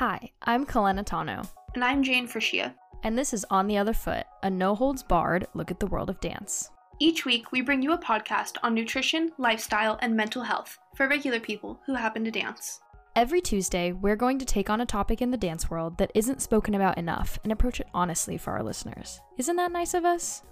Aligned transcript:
Hi, 0.00 0.30
I'm 0.44 0.64
Kalena 0.64 1.04
Tano. 1.04 1.46
And 1.74 1.84
I'm 1.84 2.02
Jayne 2.02 2.26
Frishia. 2.26 2.72
And 3.02 3.18
this 3.18 3.34
is 3.34 3.44
On 3.50 3.66
the 3.66 3.76
Other 3.76 3.92
Foot, 3.92 4.24
a 4.42 4.48
no 4.48 4.74
holds 4.74 5.02
barred 5.02 5.46
look 5.52 5.70
at 5.70 5.78
the 5.78 5.88
world 5.88 6.08
of 6.08 6.18
dance. 6.20 6.70
Each 6.98 7.26
week, 7.26 7.52
we 7.52 7.60
bring 7.60 7.82
you 7.82 7.92
a 7.92 7.98
podcast 7.98 8.56
on 8.62 8.74
nutrition, 8.74 9.30
lifestyle, 9.36 9.98
and 10.00 10.16
mental 10.16 10.42
health 10.42 10.78
for 10.96 11.06
regular 11.06 11.38
people 11.38 11.82
who 11.84 11.92
happen 11.92 12.24
to 12.24 12.30
dance. 12.30 12.80
Every 13.14 13.42
Tuesday, 13.42 13.92
we're 13.92 14.16
going 14.16 14.38
to 14.38 14.46
take 14.46 14.70
on 14.70 14.80
a 14.80 14.86
topic 14.86 15.20
in 15.20 15.32
the 15.32 15.36
dance 15.36 15.68
world 15.68 15.98
that 15.98 16.12
isn't 16.14 16.40
spoken 16.40 16.74
about 16.74 16.96
enough 16.96 17.38
and 17.42 17.52
approach 17.52 17.78
it 17.78 17.88
honestly 17.92 18.38
for 18.38 18.52
our 18.52 18.62
listeners. 18.62 19.20
Isn't 19.36 19.56
that 19.56 19.70
nice 19.70 19.92
of 19.92 20.06
us? 20.06 20.44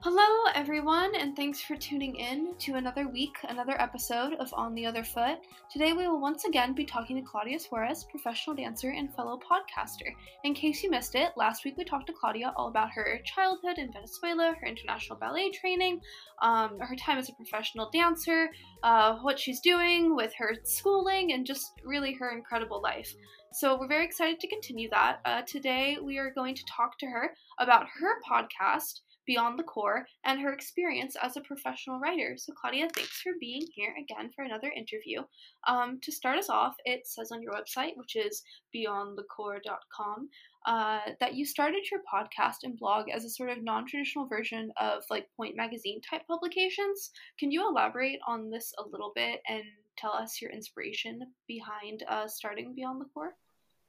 Hello, 0.00 0.44
everyone, 0.54 1.16
and 1.16 1.34
thanks 1.34 1.60
for 1.60 1.74
tuning 1.74 2.14
in 2.14 2.54
to 2.60 2.76
another 2.76 3.08
week, 3.08 3.36
another 3.48 3.74
episode 3.82 4.34
of 4.34 4.54
On 4.54 4.72
the 4.72 4.86
Other 4.86 5.02
Foot. 5.02 5.40
Today, 5.72 5.92
we 5.92 6.06
will 6.06 6.20
once 6.20 6.44
again 6.44 6.72
be 6.72 6.84
talking 6.84 7.16
to 7.16 7.28
Claudia 7.28 7.58
Suarez, 7.58 8.04
professional 8.04 8.54
dancer 8.54 8.90
and 8.90 9.12
fellow 9.12 9.40
podcaster. 9.40 10.14
In 10.44 10.54
case 10.54 10.84
you 10.84 10.90
missed 10.90 11.16
it, 11.16 11.32
last 11.36 11.64
week 11.64 11.76
we 11.76 11.84
talked 11.84 12.06
to 12.06 12.12
Claudia 12.12 12.52
all 12.56 12.68
about 12.68 12.92
her 12.92 13.18
childhood 13.24 13.78
in 13.78 13.92
Venezuela, 13.92 14.54
her 14.60 14.68
international 14.68 15.18
ballet 15.18 15.50
training, 15.50 16.00
um, 16.42 16.78
her 16.78 16.94
time 16.94 17.18
as 17.18 17.28
a 17.28 17.34
professional 17.34 17.90
dancer, 17.92 18.50
uh, 18.84 19.16
what 19.22 19.40
she's 19.40 19.58
doing 19.58 20.14
with 20.14 20.32
her 20.38 20.54
schooling, 20.62 21.32
and 21.32 21.44
just 21.44 21.72
really 21.84 22.14
her 22.14 22.30
incredible 22.30 22.80
life. 22.80 23.12
So, 23.52 23.76
we're 23.76 23.88
very 23.88 24.04
excited 24.04 24.38
to 24.38 24.48
continue 24.48 24.90
that. 24.90 25.18
Uh, 25.24 25.42
today, 25.42 25.98
we 26.00 26.18
are 26.18 26.30
going 26.32 26.54
to 26.54 26.62
talk 26.70 26.96
to 27.00 27.06
her 27.06 27.34
about 27.58 27.88
her 27.98 28.20
podcast 28.30 29.00
beyond 29.28 29.58
the 29.58 29.62
corps 29.62 30.06
and 30.24 30.40
her 30.40 30.54
experience 30.54 31.14
as 31.22 31.36
a 31.36 31.42
professional 31.42 32.00
writer. 32.00 32.34
So, 32.38 32.54
Claudia, 32.54 32.88
thanks 32.94 33.20
for 33.20 33.32
being 33.38 33.62
here 33.74 33.94
again 34.02 34.30
for 34.34 34.42
another 34.42 34.72
interview. 34.74 35.22
Um, 35.68 36.00
to 36.02 36.10
start 36.10 36.38
us 36.38 36.48
off, 36.48 36.74
it 36.86 37.06
says 37.06 37.30
on 37.30 37.42
your 37.42 37.52
website, 37.52 37.92
which 37.96 38.16
is 38.16 38.42
beyondthecorps.com, 38.74 40.30
uh, 40.66 41.00
that 41.20 41.34
you 41.34 41.44
started 41.44 41.84
your 41.90 42.00
podcast 42.12 42.64
and 42.64 42.78
blog 42.78 43.10
as 43.10 43.26
a 43.26 43.30
sort 43.30 43.50
of 43.50 43.62
non 43.62 43.86
traditional 43.86 44.26
version 44.26 44.72
of 44.80 45.02
like 45.10 45.28
Pointe 45.36 45.56
Magazine 45.56 46.00
type 46.00 46.22
publications. 46.26 47.10
Can 47.38 47.52
you 47.52 47.68
elaborate 47.68 48.20
on 48.26 48.48
this 48.48 48.72
a 48.78 48.88
little 48.88 49.12
bit 49.14 49.40
and 49.46 49.62
tell 49.98 50.12
us 50.12 50.40
your 50.40 50.50
inspiration 50.50 51.20
behind 51.46 52.02
uh, 52.08 52.26
starting 52.26 52.74
Beyond 52.74 53.02
the 53.02 53.08
Corps? 53.12 53.34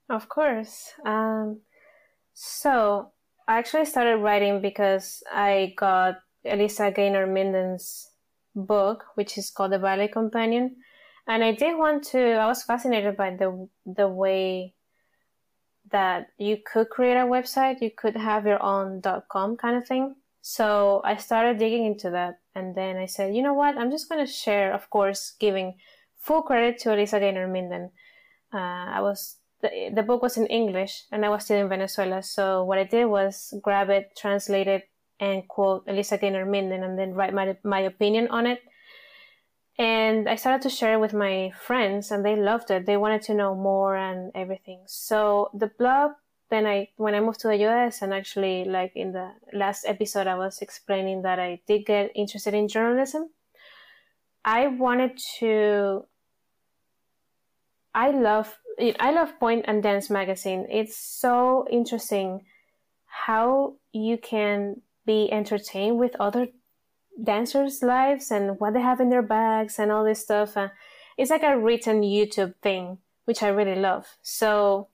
Of 0.10 0.28
course. 0.28 0.92
Um, 1.06 1.62
so, 2.34 3.12
I 3.50 3.58
actually 3.58 3.86
started 3.86 4.18
writing 4.18 4.62
because 4.62 5.24
I 5.32 5.74
got 5.76 6.20
Eliza 6.44 6.92
Gaynor 6.92 7.26
Minden's 7.26 8.12
book, 8.56 9.06
which 9.16 9.40
is 9.40 9.50
called 9.50 9.72
The 9.72 9.80
Ballet 9.80 10.10
Companion. 10.10 10.76
And 11.28 11.44
I 11.44 11.54
did 11.54 11.76
want 11.76 12.04
to, 12.12 12.34
I 12.34 12.46
was 12.46 12.62
fascinated 12.62 13.18
by 13.18 13.32
the, 13.32 13.68
the 13.88 14.08
way 14.08 14.76
that 15.92 16.28
you 16.38 16.58
could 16.64 16.92
create 16.92 17.18
a 17.18 17.26
website, 17.26 17.82
you 17.82 17.90
could 17.90 18.16
have 18.16 18.46
your 18.46 18.62
own 18.62 19.02
.com 19.32 19.58
kind 19.58 19.78
of 19.78 19.88
thing. 19.88 20.14
So 20.44 21.02
I 21.04 21.18
started 21.18 21.58
digging 21.58 21.88
into 21.88 22.12
that. 22.12 22.42
And 22.54 22.76
then 22.76 22.98
I 22.98 23.08
said, 23.08 23.36
you 23.36 23.42
know 23.42 23.56
what? 23.56 23.80
I'm 23.80 23.90
just 23.90 24.10
going 24.10 24.24
to 24.24 24.32
share, 24.32 24.76
of 24.76 24.88
course, 24.92 25.34
giving 25.40 25.74
full 26.20 26.44
credit 26.44 26.78
to 26.82 26.94
Eliza 26.94 27.20
Gaynor 27.20 27.48
Minden. 27.48 27.90
Uh, 28.54 28.94
I 28.94 29.02
was 29.02 29.38
the, 29.62 29.92
the 29.94 30.04
book 30.04 30.22
was 30.22 30.38
in 30.38 30.48
English 30.48 31.04
and 31.12 31.26
I 31.26 31.30
was 31.30 31.46
still 31.46 31.60
in 31.60 31.70
Venezuela. 31.70 32.24
So 32.24 32.64
what 32.64 32.78
I 32.78 32.84
did 32.84 33.06
was 33.06 33.54
grab 33.62 33.90
it, 33.90 34.12
translate 34.18 34.68
it, 34.68 34.90
and 35.20 35.48
quote 35.48 35.84
Eliza 35.88 36.18
Gaynor 36.18 36.46
Minden 36.46 36.84
and 36.84 36.98
then 36.98 37.14
write 37.14 37.34
my, 37.34 37.58
my 37.64 37.82
opinion 37.82 38.28
on 38.30 38.48
it. 38.48 38.62
And 39.78 40.28
I 40.28 40.36
started 40.36 40.62
to 40.64 40.70
share 40.70 40.94
it 40.94 41.00
with 41.00 41.14
my 41.14 41.52
friends 41.58 42.12
and 42.12 42.26
they 42.26 42.36
loved 42.36 42.72
it. 42.72 42.86
They 42.86 42.98
wanted 42.98 43.22
to 43.24 43.34
know 43.34 43.56
more 43.56 43.96
and 43.96 44.32
everything. 44.36 44.82
So 44.88 45.52
the 45.54 45.68
blog, 45.68 46.12
then 46.50 46.66
I, 46.66 46.90
when 46.98 47.16
I 47.16 47.20
moved 47.20 47.40
to 47.42 47.48
the 47.48 47.66
US 47.68 48.02
and 48.02 48.14
actually 48.14 48.66
like 48.66 48.94
in 48.96 49.14
the 49.14 49.32
last 49.54 49.86
episode, 49.88 50.28
I 50.28 50.36
was 50.36 50.62
explaining 50.62 51.22
that 51.22 51.40
I 51.40 51.62
did 51.68 51.86
get 51.86 52.12
interested 52.16 52.54
in 52.54 52.68
journalism. 52.68 53.30
I 54.44 54.68
wanted 54.68 55.20
to, 55.40 56.06
I 57.94 58.12
love 58.12 58.58
I 58.80 59.12
love 59.12 59.38
Pointe 59.40 59.66
and 59.68 59.84
Dance 59.84 60.10
magazine. 60.10 60.66
It's 60.70 60.96
so 60.96 61.68
interesting 61.70 62.46
how 63.06 63.76
you 63.92 64.18
can 64.18 64.82
be 65.06 65.30
entertained 65.32 65.98
with 66.00 66.16
other 66.20 66.48
dancers' 67.22 67.84
lives 67.84 68.32
and 68.32 68.60
what 68.60 68.74
they 68.74 68.82
have 68.82 69.02
in 69.02 69.10
their 69.10 69.22
bags 69.22 69.80
and 69.80 69.92
all 69.92 70.06
this 70.06 70.22
stuff. 70.22 70.56
Uh, 70.56 70.70
it's 71.18 71.32
like 71.32 71.44
a 71.44 71.58
written 71.58 72.02
YouTube 72.02 72.56
thing, 72.62 73.00
which 73.26 73.44
I 73.44 73.50
really 73.50 73.76
love. 73.76 74.06
So, 74.22 74.88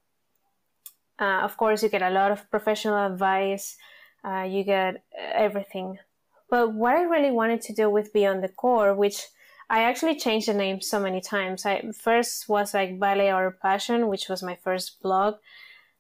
uh, 1.20 1.42
of 1.44 1.56
course, 1.58 1.84
you 1.84 1.90
get 1.90 2.02
a 2.02 2.10
lot 2.10 2.32
of 2.32 2.50
professional 2.50 3.06
advice. 3.06 3.78
Uh, 4.24 4.44
you 4.44 4.64
get 4.64 5.04
everything. 5.14 6.00
But 6.50 6.74
what 6.74 6.96
I 6.96 7.04
really 7.04 7.32
wanted 7.32 7.62
to 7.62 7.74
do 7.74 7.90
with 7.90 8.14
Beyond 8.14 8.44
the 8.44 8.50
Corps, 8.50 8.96
which 8.96 9.28
I 9.70 9.84
actually 9.84 10.16
changed 10.16 10.48
the 10.48 10.54
name 10.54 10.82
so 10.82 11.00
many 11.00 11.22
times. 11.22 11.66
I 11.66 11.92
first 11.92 12.48
was 12.48 12.74
like 12.74 13.00
Ballet 13.00 13.34
or 13.34 13.58
Passion, 13.62 14.08
which 14.08 14.30
was 14.30 14.44
my 14.44 14.56
first 14.56 15.02
blog. 15.02 15.36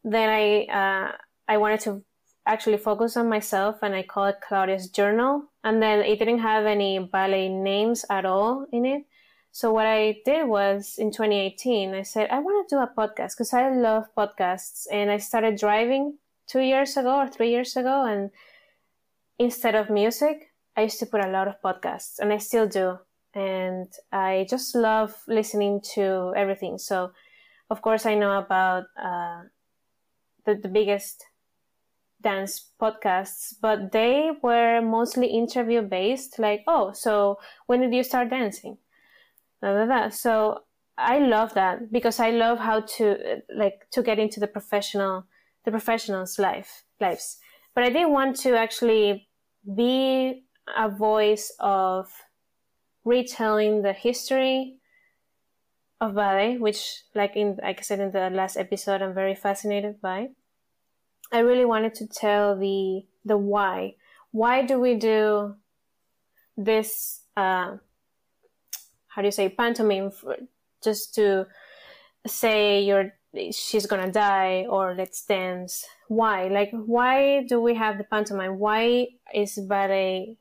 Then 0.04 0.30
I 0.30 0.66
uh, 0.66 1.12
I 1.48 1.58
wanted 1.58 1.80
to 1.82 2.04
actually 2.46 2.78
focus 2.78 3.18
on 3.18 3.28
myself, 3.28 3.78
and 3.82 3.96
I 3.96 4.04
called 4.04 4.36
it 4.36 4.42
Claudia's 4.48 4.88
Journal. 4.88 5.46
And 5.64 5.82
then 5.82 6.02
it 6.02 6.20
didn't 6.20 6.40
have 6.40 6.66
any 6.66 7.00
ballet 7.00 7.50
names 7.50 8.06
at 8.10 8.26
all 8.26 8.68
in 8.72 8.86
it. 8.86 9.06
So 9.52 9.72
what 9.72 9.88
I 9.88 10.18
did 10.26 10.48
was 10.48 10.96
in 10.98 11.12
2018, 11.12 11.96
I 11.96 12.04
said 12.04 12.30
I 12.30 12.40
want 12.40 12.68
to 12.68 12.76
do 12.76 12.82
a 12.82 12.92
podcast 12.96 13.34
because 13.34 13.54
I 13.54 13.70
love 13.70 14.06
podcasts, 14.16 14.86
and 14.92 15.10
I 15.10 15.18
started 15.18 15.58
driving 15.58 16.18
two 16.48 16.60
years 16.60 16.98
ago 16.98 17.16
or 17.16 17.28
three 17.28 17.50
years 17.50 17.76
ago, 17.76 18.06
and 18.06 18.30
instead 19.40 19.74
of 19.74 19.90
music, 19.90 20.52
I 20.78 20.84
used 20.84 21.00
to 21.00 21.06
put 21.08 21.26
a 21.26 21.32
lot 21.32 21.48
of 21.48 21.62
podcasts, 21.64 22.20
and 22.20 22.32
I 22.32 22.38
still 22.38 22.68
do 22.68 23.00
and 23.36 23.92
I 24.12 24.48
just 24.50 24.74
love 24.74 25.14
listening 25.28 25.82
to 25.94 26.34
everything. 26.36 26.78
So, 26.78 27.12
of 27.70 27.82
course, 27.82 28.06
I 28.06 28.16
know 28.16 28.40
about 28.40 28.86
uh, 28.98 29.42
the, 30.46 30.56
the 30.56 30.70
biggest 30.70 31.26
dance 32.22 32.72
podcasts, 32.82 33.54
but 33.62 33.92
they 33.92 34.32
were 34.42 34.82
mostly 34.82 35.28
interview 35.28 35.82
based. 35.82 36.40
Like, 36.40 36.64
oh, 36.66 36.94
so 36.94 37.38
when 37.68 37.82
did 37.82 37.94
you 37.94 38.04
start 38.04 38.30
dancing? 38.30 38.78
Blah, 39.62 39.74
blah, 39.74 39.86
blah. 39.86 40.10
So 40.10 40.60
I 40.98 41.20
love 41.20 41.54
that 41.56 41.92
because 41.92 42.20
I 42.22 42.30
love 42.30 42.60
how 42.60 42.82
to 42.82 43.42
like 43.54 43.88
to 43.92 44.02
get 44.02 44.18
into 44.18 44.40
the 44.40 44.48
professional, 44.48 45.26
the 45.66 45.72
professionals' 45.72 46.40
life 46.40 46.86
lives. 47.02 47.38
But 47.74 47.84
I 47.84 47.90
didn't 47.90 48.14
want 48.14 48.38
to 48.38 48.58
actually 48.58 49.28
be 49.76 50.46
a 50.78 50.88
voice 50.88 51.52
of 51.60 52.08
retelling 53.06 53.84
the 53.84 53.94
history 53.94 54.80
of 56.02 56.16
ballet, 56.16 56.58
which, 56.58 57.04
like 57.14 57.36
in 57.36 57.58
like 57.62 57.80
I 57.80 57.82
said 57.82 58.00
in 58.00 58.12
the 58.12 58.30
last 58.30 58.58
episode, 58.58 59.02
I'm 59.02 59.14
very 59.14 59.36
fascinated 59.36 60.02
by. 60.02 60.30
I 61.32 61.40
really 61.40 61.66
wanted 61.66 61.96
to 61.96 62.08
tell 62.08 62.58
the 62.58 63.06
the 63.24 63.38
why. 63.38 63.96
Why 64.32 64.66
do 64.66 64.80
we 64.80 64.96
do 64.96 65.56
this? 66.58 67.22
Uh, 67.38 67.78
how 69.08 69.22
do 69.22 69.28
you 69.28 69.32
say 69.32 69.48
pantomime? 69.50 70.12
For, 70.12 70.36
just 70.84 71.16
to 71.16 71.48
say 72.28 72.82
you're 72.82 73.14
she's 73.52 73.86
gonna 73.86 74.12
die 74.12 74.66
or 74.70 74.94
let's 74.96 75.24
dance. 75.26 75.86
Why? 76.08 76.48
Like 76.48 76.72
why 76.72 77.44
do 77.48 77.62
we 77.62 77.76
have 77.76 77.98
the 77.98 78.04
pantomime? 78.04 78.60
Why 78.60 79.08
is 79.34 79.58
ballet 79.58 80.38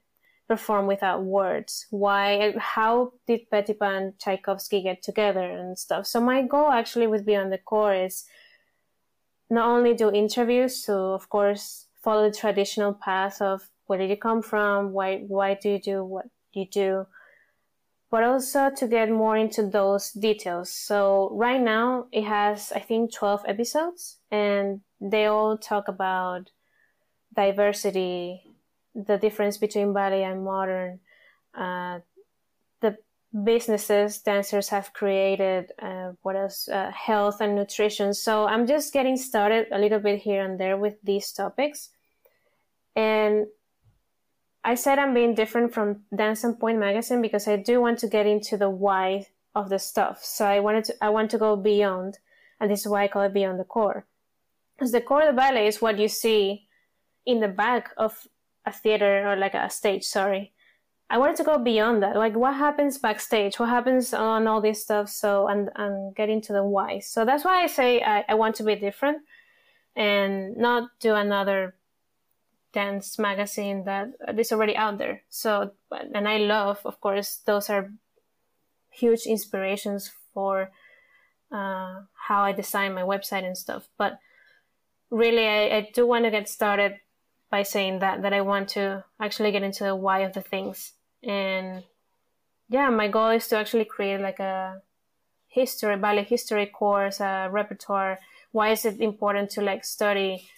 perform 0.46 0.86
without 0.86 1.24
words? 1.24 1.86
Why? 1.90 2.54
How 2.58 3.12
did 3.26 3.50
Petipa 3.50 3.96
and 3.96 4.18
Tchaikovsky 4.18 4.82
get 4.82 5.02
together 5.02 5.44
and 5.44 5.78
stuff? 5.78 6.06
So 6.06 6.20
my 6.20 6.42
goal 6.42 6.70
actually 6.70 7.06
with 7.06 7.24
Beyond 7.26 7.52
the 7.52 7.58
Corps 7.58 7.94
is 7.94 8.24
not 9.50 9.68
only 9.68 9.94
do 9.94 10.10
interviews, 10.10 10.84
so 10.84 11.14
of 11.14 11.28
course 11.28 11.86
follow 12.02 12.28
the 12.28 12.36
traditional 12.36 12.92
path 12.92 13.40
of 13.40 13.70
where 13.86 13.98
did 13.98 14.10
you 14.10 14.16
come 14.16 14.42
from, 14.42 14.92
why 14.92 15.24
why 15.28 15.54
do 15.54 15.70
you 15.70 15.78
do 15.78 16.04
what 16.04 16.26
you 16.52 16.66
do, 16.66 17.06
but 18.10 18.22
also 18.22 18.70
to 18.70 18.86
get 18.88 19.10
more 19.10 19.36
into 19.36 19.66
those 19.66 20.10
details. 20.12 20.70
So 20.70 21.30
right 21.32 21.60
now 21.60 22.06
it 22.12 22.24
has 22.24 22.72
I 22.72 22.80
think 22.80 23.12
twelve 23.12 23.42
episodes, 23.46 24.18
and 24.30 24.80
they 25.00 25.26
all 25.26 25.58
talk 25.58 25.88
about 25.88 26.50
diversity 27.34 28.43
the 28.94 29.18
difference 29.18 29.58
between 29.58 29.92
ballet 29.92 30.24
and 30.24 30.44
modern, 30.44 31.00
uh, 31.54 32.00
the 32.80 32.96
businesses 33.42 34.18
dancers 34.18 34.68
have 34.68 34.92
created, 34.92 35.72
uh, 35.80 36.12
what 36.22 36.36
else, 36.36 36.68
uh, 36.68 36.90
health 36.90 37.40
and 37.40 37.54
nutrition. 37.54 38.14
So 38.14 38.46
I'm 38.46 38.66
just 38.66 38.92
getting 38.92 39.16
started 39.16 39.66
a 39.72 39.78
little 39.78 39.98
bit 40.00 40.20
here 40.20 40.44
and 40.44 40.58
there 40.58 40.76
with 40.76 40.96
these 41.02 41.32
topics. 41.32 41.90
And 42.94 43.46
I 44.62 44.76
said 44.76 44.98
I'm 44.98 45.14
being 45.14 45.34
different 45.34 45.74
from 45.74 46.04
Dance 46.14 46.44
and 46.44 46.58
Pointe 46.58 46.78
magazine 46.78 47.20
because 47.20 47.48
I 47.48 47.56
do 47.56 47.80
want 47.80 47.98
to 48.00 48.08
get 48.08 48.26
into 48.26 48.56
the 48.56 48.70
why 48.70 49.26
of 49.54 49.68
the 49.68 49.78
stuff. 49.78 50.24
So 50.24 50.46
I 50.46 50.60
wanted 50.60 50.84
to, 50.84 50.94
I 51.02 51.10
want 51.10 51.30
to 51.32 51.38
go 51.38 51.56
beyond 51.56 52.18
and 52.60 52.70
this 52.70 52.80
is 52.80 52.88
why 52.88 53.04
I 53.04 53.08
call 53.08 53.22
it 53.22 53.34
beyond 53.34 53.58
the 53.58 53.64
corps. 53.64 54.06
Because 54.74 54.92
the 54.92 55.00
corps 55.00 55.22
of 55.22 55.34
the 55.34 55.40
ballet 55.40 55.66
is 55.66 55.82
what 55.82 55.98
you 55.98 56.08
see 56.08 56.66
in 57.26 57.40
the 57.40 57.48
back 57.48 57.90
of 57.96 58.26
a 58.66 58.72
theater 58.72 59.28
or 59.28 59.36
like 59.36 59.54
a 59.54 59.70
stage, 59.70 60.04
sorry. 60.04 60.52
I 61.10 61.18
wanted 61.18 61.36
to 61.36 61.44
go 61.44 61.58
beyond 61.58 62.02
that. 62.02 62.16
Like 62.16 62.34
what 62.34 62.54
happens 62.54 62.98
backstage? 62.98 63.58
What 63.58 63.68
happens 63.68 64.14
on 64.14 64.46
all 64.46 64.60
this 64.60 64.82
stuff? 64.82 65.08
So 65.10 65.46
and 65.48 65.70
and 65.76 66.14
get 66.16 66.30
into 66.30 66.52
the 66.52 66.64
why. 66.64 67.00
So 67.00 67.24
that's 67.24 67.44
why 67.44 67.62
I 67.62 67.66
say 67.66 68.02
I, 68.02 68.24
I 68.28 68.34
want 68.34 68.56
to 68.56 68.64
be 68.64 68.74
different 68.74 69.18
and 69.94 70.56
not 70.56 70.90
do 71.00 71.14
another 71.14 71.76
dance 72.72 73.18
magazine 73.18 73.84
that 73.84 74.08
is 74.36 74.50
already 74.50 74.76
out 74.76 74.98
there. 74.98 75.22
So 75.28 75.72
and 76.14 76.26
I 76.26 76.38
love, 76.38 76.80
of 76.84 77.00
course, 77.00 77.40
those 77.44 77.70
are 77.70 77.92
huge 78.90 79.26
inspirations 79.26 80.10
for 80.32 80.70
uh, 81.52 82.00
how 82.14 82.42
I 82.42 82.52
design 82.52 82.94
my 82.94 83.02
website 83.02 83.44
and 83.44 83.56
stuff. 83.56 83.88
But 83.98 84.18
really, 85.10 85.46
I, 85.46 85.76
I 85.76 85.90
do 85.94 86.06
want 86.06 86.24
to 86.24 86.30
get 86.30 86.48
started 86.48 86.96
by 87.54 87.62
saying 87.62 88.00
that 88.00 88.22
that 88.22 88.32
I 88.32 88.40
want 88.40 88.66
to 88.70 89.04
actually 89.20 89.52
get 89.52 89.62
into 89.62 89.84
the 89.84 89.94
why 89.94 90.18
of 90.26 90.32
the 90.32 90.44
things. 90.52 90.94
And 91.22 91.84
yeah, 92.68 92.88
my 92.90 93.06
goal 93.06 93.30
is 93.38 93.46
to 93.48 93.56
actually 93.56 93.84
create 93.84 94.20
like 94.28 94.40
a 94.40 94.82
history, 95.46 95.96
ballet 95.96 96.24
history 96.24 96.66
course, 96.66 97.20
a 97.20 97.48
repertoire. 97.58 98.18
Why 98.50 98.70
is 98.70 98.84
it 98.84 99.00
important 99.00 99.50
to 99.50 99.60
like 99.62 99.84
study 99.84 100.48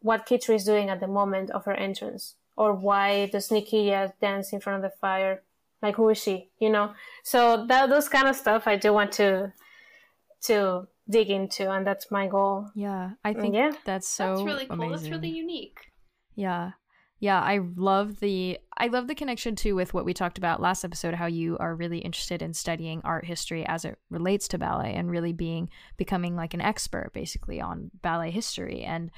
what 0.00 0.26
Kitri 0.26 0.54
is 0.54 0.64
doing 0.64 0.88
at 0.88 1.00
the 1.00 1.12
moment 1.18 1.50
of 1.50 1.66
her 1.66 1.76
entrance? 1.88 2.36
Or 2.56 2.72
why 2.72 3.26
does 3.26 3.50
Nikiya 3.50 4.12
dance 4.18 4.54
in 4.54 4.60
front 4.60 4.82
of 4.82 4.90
the 4.90 4.96
fire? 4.96 5.42
Like 5.82 5.96
who 5.96 6.08
is 6.08 6.18
she? 6.24 6.48
You 6.58 6.70
know? 6.70 6.94
So 7.24 7.66
that 7.66 7.90
those 7.90 8.08
kind 8.08 8.26
of 8.26 8.36
stuff 8.36 8.66
I 8.66 8.76
do 8.76 8.90
want 8.94 9.12
to 9.20 9.52
to 10.48 10.88
dig 11.16 11.28
into 11.28 11.70
and 11.70 11.86
that's 11.86 12.10
my 12.10 12.26
goal. 12.26 12.70
Yeah. 12.74 13.10
I 13.22 13.34
think 13.34 13.54
yeah. 13.54 13.72
that's 13.84 14.08
so 14.08 14.24
That's 14.24 14.46
really 14.50 14.66
cool. 14.66 14.76
amazing. 14.76 15.10
That's 15.10 15.10
really 15.10 15.36
unique. 15.46 15.80
Yeah. 16.36 16.72
Yeah, 17.18 17.40
I 17.40 17.60
love 17.76 18.20
the 18.20 18.58
I 18.76 18.88
love 18.88 19.08
the 19.08 19.14
connection 19.14 19.56
too 19.56 19.74
with 19.74 19.94
what 19.94 20.04
we 20.04 20.12
talked 20.12 20.36
about 20.36 20.60
last 20.60 20.84
episode 20.84 21.14
how 21.14 21.24
you 21.24 21.56
are 21.58 21.74
really 21.74 21.98
interested 21.98 22.42
in 22.42 22.52
studying 22.52 23.00
art 23.04 23.24
history 23.24 23.64
as 23.66 23.86
it 23.86 23.98
relates 24.10 24.46
to 24.48 24.58
ballet 24.58 24.92
and 24.94 25.10
really 25.10 25.32
being 25.32 25.70
becoming 25.96 26.36
like 26.36 26.52
an 26.52 26.60
expert 26.60 27.10
basically 27.14 27.58
on 27.58 27.90
ballet 28.02 28.30
history 28.30 28.82
and 28.82 29.10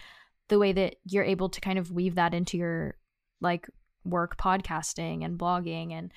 the 0.47 0.61
way 0.61 0.73
that 0.73 0.94
you're 1.05 1.25
able 1.25 1.49
to 1.49 1.61
kind 1.61 1.76
of 1.79 1.91
weave 1.91 2.15
that 2.15 2.35
into 2.35 2.56
your 2.56 2.94
like 3.41 3.69
work 4.05 4.37
podcasting 4.37 5.25
and 5.25 5.37
blogging 5.37 5.93
and 5.93 6.12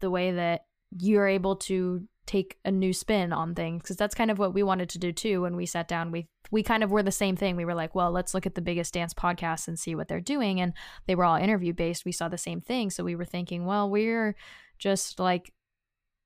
the 0.00 0.10
way 0.10 0.32
that 0.32 0.64
you're 0.98 1.28
able 1.28 1.56
to 1.56 2.08
take 2.26 2.58
a 2.64 2.70
new 2.70 2.92
spin 2.92 3.32
on 3.32 3.54
things 3.54 3.82
because 3.82 3.96
that's 3.96 4.14
kind 4.14 4.30
of 4.30 4.38
what 4.38 4.54
we 4.54 4.62
wanted 4.62 4.88
to 4.90 4.98
do 4.98 5.12
too 5.12 5.42
when 5.42 5.56
we 5.56 5.66
sat 5.66 5.88
down. 5.88 6.10
We 6.10 6.26
we 6.50 6.62
kind 6.62 6.82
of 6.82 6.90
were 6.90 7.02
the 7.02 7.12
same 7.12 7.36
thing. 7.36 7.56
We 7.56 7.64
were 7.64 7.74
like 7.74 7.94
well 7.94 8.10
let's 8.10 8.34
look 8.34 8.46
at 8.46 8.54
the 8.54 8.62
biggest 8.62 8.94
dance 8.94 9.14
podcasts 9.14 9.68
and 9.68 9.78
see 9.78 9.94
what 9.94 10.08
they're 10.08 10.20
doing 10.20 10.60
and 10.60 10.72
they 11.06 11.14
were 11.14 11.24
all 11.24 11.36
interview 11.36 11.72
based 11.72 12.04
we 12.04 12.12
saw 12.12 12.28
the 12.28 12.38
same 12.38 12.60
thing. 12.60 12.90
So 12.90 13.04
we 13.04 13.16
were 13.16 13.24
thinking 13.24 13.66
well 13.66 13.90
we're 13.90 14.36
just 14.78 15.18
like 15.18 15.52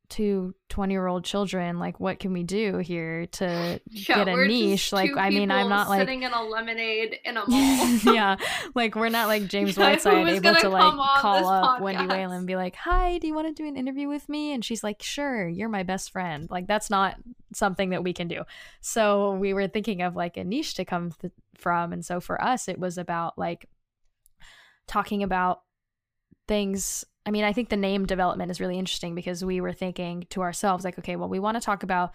two 0.09 0.55
20 0.71 0.95
year 0.95 1.07
old 1.07 1.23
children 1.23 1.79
like 1.79 2.01
what 2.01 2.19
can 2.19 2.33
we 2.33 2.43
do 2.43 2.79
here 2.79 3.27
to 3.27 3.79
Yeah, 3.91 4.25
get 4.25 4.29
a 4.29 4.47
niche 4.47 4.91
like 4.91 5.15
i 5.19 5.29
mean 5.29 5.51
i'm 5.51 5.69
not 5.69 5.89
like 5.89 6.01
sitting 6.01 6.23
in 6.23 6.33
a 6.33 6.43
lemonade 6.43 7.19
in 7.25 7.37
a 7.37 7.45
mall. 7.49 7.89
yeah, 8.15 8.37
like 8.75 8.95
we're 8.95 9.09
not 9.09 9.29
like 9.29 9.47
James 9.47 9.77
Yeah, 9.77 9.91
Whiteside 9.91 10.29
able 10.29 10.41
gonna 10.41 10.69
like 10.69 11.21
call 11.21 11.49
up 11.49 11.81
Wendy 11.81 12.05
podcast? 12.05 12.09
Whelan 12.09 12.31
and 12.39 12.47
be 12.47 12.57
like, 12.57 12.75
"Hi, 12.77 13.19
do 13.19 13.27
you 13.27 13.35
want 13.35 13.49
to 13.49 13.53
do 13.53 13.69
an 13.69 13.77
interview 13.77 14.09
with 14.09 14.29
me?" 14.29 14.53
And 14.53 14.65
she's 14.65 14.83
like, 14.83 15.03
"Sure, 15.03 15.49
you're 15.49 15.69
my 15.69 15.83
best 15.83 16.11
friend." 16.11 16.49
Like 16.51 16.67
that's 16.67 16.91
not 16.91 17.17
something 17.55 17.91
that 17.91 18.05
we 18.05 18.13
can 18.13 18.29
do. 18.29 18.43
So 18.81 19.35
we 19.35 19.53
were 19.55 19.69
thinking 19.69 20.03
of 20.03 20.17
like 20.17 20.37
a 20.37 20.45
niche 20.45 20.75
to 20.75 20.85
come 20.85 21.13
th- 21.13 21.33
from, 21.57 21.93
and 21.93 22.05
so 22.05 22.21
for 22.21 22.43
us, 22.43 22.69
it 22.69 22.79
was 22.79 22.99
about 22.99 23.39
like 23.39 23.69
talking 24.87 25.23
about 25.23 25.63
things. 26.47 27.05
I 27.29 27.31
mean, 27.31 27.45
I 27.45 27.53
think 27.53 27.69
the 27.69 27.77
name 27.77 28.07
development 28.07 28.51
is 28.51 28.59
really 28.59 28.79
interesting 28.79 29.15
because 29.15 29.45
we 29.45 29.61
were 29.61 29.75
thinking 29.75 30.27
to 30.31 30.41
ourselves 30.41 30.83
like, 30.83 30.99
okay, 30.99 31.15
well, 31.15 31.29
we 31.29 31.39
want 31.39 31.57
to 31.57 31.61
talk 31.61 31.83
about 31.83 32.13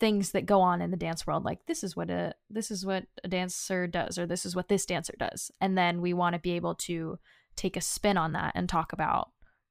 things 0.00 0.32
that 0.32 0.46
go 0.46 0.60
on 0.60 0.82
in 0.82 0.90
the 0.90 0.96
dance 0.96 1.28
world 1.28 1.44
like 1.44 1.64
this 1.66 1.84
is 1.84 1.96
what 1.96 2.10
a 2.10 2.32
this 2.50 2.70
is 2.70 2.86
what 2.86 3.04
a 3.22 3.28
dancer 3.28 3.86
does 3.86 4.16
or 4.18 4.26
this 4.26 4.44
is 4.44 4.56
what 4.56 4.66
this 4.66 4.84
dancer 4.84 5.14
does. 5.16 5.52
And 5.60 5.78
then 5.78 6.00
we 6.00 6.12
want 6.12 6.34
to 6.34 6.40
be 6.40 6.52
able 6.52 6.74
to 6.74 7.20
take 7.54 7.76
a 7.76 7.80
spin 7.80 8.16
on 8.16 8.32
that 8.32 8.50
and 8.56 8.68
talk 8.68 8.92
about 8.92 9.30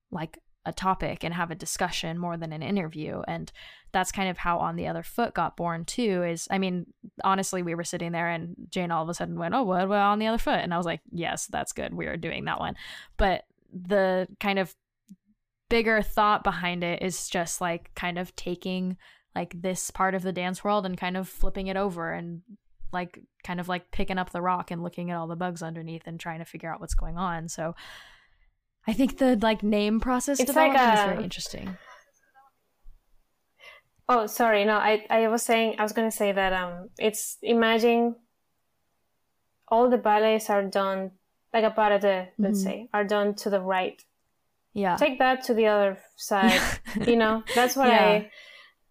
like 0.09 0.39
a 0.65 0.71
topic 0.71 1.21
and 1.21 1.33
have 1.33 1.51
a 1.51 1.55
discussion 1.55 2.17
more 2.17 2.37
than 2.37 2.53
an 2.53 2.63
interview. 2.63 3.23
And 3.27 3.51
that's 3.91 4.13
kind 4.13 4.29
of 4.29 4.37
how 4.37 4.57
on 4.59 4.77
the 4.77 4.87
other 4.87 5.03
foot 5.03 5.33
got 5.33 5.57
born 5.57 5.83
too 5.83 6.23
is 6.23 6.47
i 6.49 6.57
mean 6.57 6.85
honestly 7.25 7.61
we 7.61 7.75
were 7.75 7.83
sitting 7.83 8.13
there 8.13 8.29
and 8.29 8.55
Jayne 8.69 8.91
all 8.91 9.03
of 9.03 9.09
a 9.09 9.13
sudden 9.13 9.37
went 9.37 9.53
oh 9.53 9.63
what 9.63 9.89
well, 9.89 10.11
on 10.11 10.19
the 10.19 10.27
other 10.27 10.37
foot? 10.37 10.61
And 10.61 10.73
i 10.73 10.77
was 10.77 10.85
like 10.85 11.01
yes 11.11 11.45
that's 11.47 11.73
good. 11.73 11.93
We 11.93 12.07
are 12.07 12.15
doing 12.15 12.45
that 12.45 12.61
one. 12.61 12.75
But 13.17 13.43
the 13.73 14.27
kind 14.39 14.59
of 14.59 14.75
bigger 15.69 16.01
thought 16.01 16.43
behind 16.43 16.83
it 16.83 17.01
is 17.01 17.29
just 17.29 17.59
like 17.59 17.93
kind 17.95 18.17
of 18.17 18.35
taking 18.35 18.97
like 19.35 19.61
this 19.61 19.91
part 19.91 20.15
of 20.15 20.23
the 20.23 20.31
dance 20.31 20.63
world 20.63 20.85
and 20.85 20.97
kind 20.97 21.17
of 21.17 21.27
flipping 21.27 21.67
it 21.67 21.77
over 21.77 22.11
and 22.11 22.41
like 22.91 23.19
kind 23.43 23.59
of 23.59 23.67
like 23.67 23.91
picking 23.91 24.17
up 24.17 24.31
the 24.31 24.41
rock 24.41 24.71
and 24.71 24.81
looking 24.81 25.11
at 25.11 25.17
all 25.17 25.27
the 25.27 25.35
bugs 25.35 25.61
underneath 25.61 26.03
and 26.05 26.19
trying 26.19 26.39
to 26.39 26.45
figure 26.45 26.73
out 26.73 26.79
what's 26.79 26.95
going 26.95 27.17
on. 27.17 27.47
So 27.49 27.75
I 28.87 28.93
think 28.93 29.17
the 29.17 29.37
like 29.41 29.61
name 29.61 29.99
process 29.99 30.39
It's 30.39 30.55
like 30.55 30.71
development 30.71 30.93
is 30.93 30.99
a- 31.01 31.05
very 31.05 31.23
interesting. 31.23 31.77
Oh, 34.09 34.25
sorry. 34.25 34.63
No, 34.63 34.75
I, 34.77 35.05
I 35.09 35.27
was 35.27 35.43
saying, 35.43 35.75
I 35.79 35.83
was 35.83 35.91
going 35.91 36.09
to 36.09 36.15
say 36.15 36.31
that 36.31 36.53
um, 36.53 36.89
it's 36.97 37.37
imagine 37.41 38.15
all 39.67 39.89
the 39.89 39.97
ballets 39.97 40.49
are 40.49 40.63
done, 40.63 41.11
like 41.53 41.63
a 41.63 41.71
pas 41.71 41.89
de 41.89 41.99
deux, 41.99 42.27
let's 42.37 42.59
Mhm. 42.59 42.63
say, 42.63 42.89
are 42.93 43.03
done 43.03 43.33
to 43.35 43.49
the 43.49 43.61
right. 43.61 44.03
Yeah. 44.73 44.95
Take 44.97 45.17
that 45.19 45.43
to 45.45 45.53
the 45.53 45.67
other 45.67 45.97
side. 46.17 46.61
you 47.07 47.15
know, 47.15 47.43
that's 47.55 47.75
what 47.75 47.87
Yeah. 47.89 48.05
I, 48.05 48.31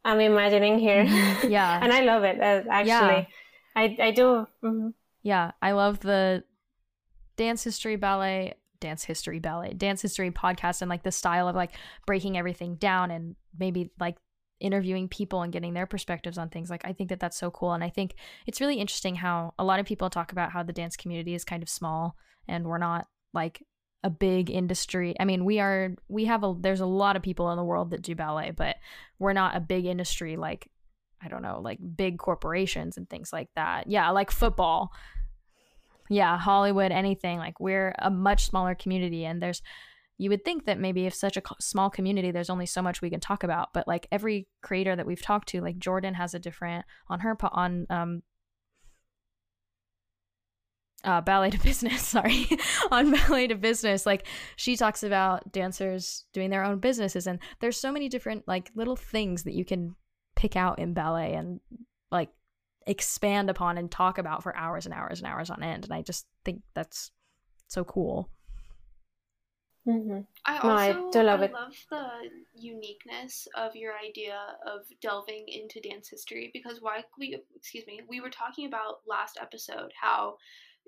I'm 0.04 0.20
imagining 0.20 0.78
here. 0.78 1.04
Yeah. 1.48 1.80
and 1.82 1.92
I 1.92 2.00
love 2.00 2.24
it, 2.24 2.40
uh, 2.40 2.62
actually. 2.70 3.28
I, 3.76 3.96
I 4.00 4.10
do. 4.10 4.46
mhm. 4.62 4.94
Yeah, 5.22 5.52
I 5.60 5.72
love 5.72 6.00
the 6.00 6.44
dance 7.36 7.62
history 7.64 7.96
ballet, 7.96 8.54
dance 8.80 9.04
history 9.04 9.38
ballet, 9.38 9.72
dance 9.74 10.00
history 10.02 10.30
podcast, 10.30 10.82
and 10.82 10.88
like 10.88 11.02
the 11.02 11.12
style 11.12 11.48
of 11.48 11.56
like 11.56 11.72
breaking 12.06 12.36
everything 12.38 12.76
down 12.76 13.10
and 13.10 13.36
maybe 13.58 13.90
like 14.00 14.16
interviewing 14.60 15.08
people 15.08 15.42
and 15.42 15.52
getting 15.52 15.74
their 15.74 15.86
perspectives 15.86 16.38
on 16.38 16.48
things. 16.48 16.70
Like, 16.70 16.82
I 16.84 16.92
think 16.92 17.10
that 17.10 17.20
that's 17.20 17.36
so 17.36 17.50
cool. 17.50 17.72
And 17.72 17.84
I 17.84 17.90
think 17.90 18.14
it's 18.46 18.60
really 18.60 18.76
interesting 18.76 19.16
how 19.16 19.54
a 19.58 19.64
lot 19.64 19.80
of 19.80 19.86
people 19.86 20.10
talk 20.10 20.32
about 20.32 20.52
how 20.52 20.62
the 20.62 20.72
dance 20.72 20.96
community 20.96 21.34
is 21.34 21.44
kind 21.44 21.62
of 21.62 21.68
small 21.68 22.16
and 22.48 22.66
we're 22.66 22.78
not 22.78 23.06
like 23.34 23.62
a 24.02 24.10
big 24.10 24.50
industry. 24.50 25.14
I 25.18 25.24
mean, 25.24 25.44
we 25.44 25.60
are, 25.60 25.94
we 26.08 26.26
have 26.26 26.44
a, 26.44 26.54
there's 26.58 26.80
a 26.80 26.86
lot 26.86 27.16
of 27.16 27.22
people 27.22 27.50
in 27.50 27.56
the 27.56 27.64
world 27.64 27.90
that 27.90 28.02
do 28.02 28.14
ballet, 28.14 28.52
but 28.52 28.76
we're 29.18 29.32
not 29.32 29.56
a 29.56 29.60
big 29.60 29.84
industry 29.84 30.36
like 30.36 30.70
I 31.22 31.28
don't 31.28 31.42
know, 31.42 31.60
like 31.60 31.78
big 31.96 32.18
corporations 32.18 32.96
and 32.96 33.08
things 33.08 33.32
like 33.32 33.48
that. 33.54 33.88
Yeah, 33.88 34.10
like 34.10 34.30
football. 34.30 34.92
Yeah, 36.08 36.38
Hollywood, 36.38 36.92
anything. 36.92 37.38
Like 37.38 37.58
we're 37.58 37.94
a 37.98 38.10
much 38.10 38.46
smaller 38.46 38.74
community 38.74 39.24
and 39.24 39.42
there's 39.42 39.62
you 40.18 40.30
would 40.30 40.44
think 40.44 40.64
that 40.64 40.78
maybe 40.78 41.06
if 41.06 41.14
such 41.14 41.36
a 41.36 41.42
small 41.60 41.90
community 41.90 42.30
there's 42.30 42.50
only 42.50 42.66
so 42.66 42.80
much 42.82 43.02
we 43.02 43.10
can 43.10 43.20
talk 43.20 43.44
about, 43.44 43.72
but 43.72 43.86
like 43.86 44.06
every 44.10 44.48
creator 44.62 44.96
that 44.96 45.06
we've 45.06 45.22
talked 45.22 45.48
to, 45.48 45.60
like 45.60 45.78
Jordan 45.78 46.14
has 46.14 46.34
a 46.34 46.38
different 46.38 46.84
on 47.08 47.20
her 47.20 47.34
po- 47.34 47.50
on 47.52 47.86
um 47.90 48.22
uh, 51.04 51.20
ballet 51.20 51.50
to 51.50 51.58
business 51.58 52.02
sorry 52.06 52.48
on 52.90 53.12
ballet 53.12 53.46
to 53.46 53.54
business 53.54 54.06
like 54.06 54.26
she 54.56 54.76
talks 54.76 55.02
about 55.02 55.52
dancers 55.52 56.24
doing 56.32 56.50
their 56.50 56.64
own 56.64 56.78
businesses 56.78 57.26
and 57.26 57.38
there's 57.60 57.78
so 57.78 57.92
many 57.92 58.08
different 58.08 58.42
like 58.48 58.70
little 58.74 58.96
things 58.96 59.44
that 59.44 59.54
you 59.54 59.64
can 59.64 59.94
pick 60.34 60.56
out 60.56 60.78
in 60.78 60.94
ballet 60.94 61.34
and 61.34 61.60
like 62.10 62.30
expand 62.86 63.48
upon 63.48 63.78
and 63.78 63.90
talk 63.90 64.18
about 64.18 64.42
for 64.42 64.56
hours 64.56 64.84
and 64.84 64.94
hours 64.94 65.18
and 65.18 65.28
hours 65.28 65.48
on 65.48 65.62
end 65.62 65.84
and 65.84 65.92
i 65.92 66.02
just 66.02 66.26
think 66.44 66.60
that's 66.74 67.12
so 67.68 67.84
cool 67.84 68.28
Mhm. 69.86 70.26
I 70.44 70.58
No, 70.62 70.74
I 70.74 70.92
also 70.92 71.10
do 71.10 71.22
love 71.22 71.42
I 71.42 71.42
it. 71.42 71.52
love 71.52 71.74
the 71.90 72.44
uniqueness 72.54 73.48
of 73.56 73.74
your 73.74 73.98
idea 73.98 74.56
of 74.64 74.86
delving 75.00 75.48
into 75.48 75.80
dance 75.80 76.08
history 76.08 76.50
because 76.52 76.80
why 76.80 77.04
we 77.18 77.42
excuse 77.54 77.86
me 77.86 78.00
we 78.08 78.20
were 78.20 78.30
talking 78.30 78.66
about 78.66 79.06
last 79.06 79.38
episode 79.40 79.92
how 80.00 80.36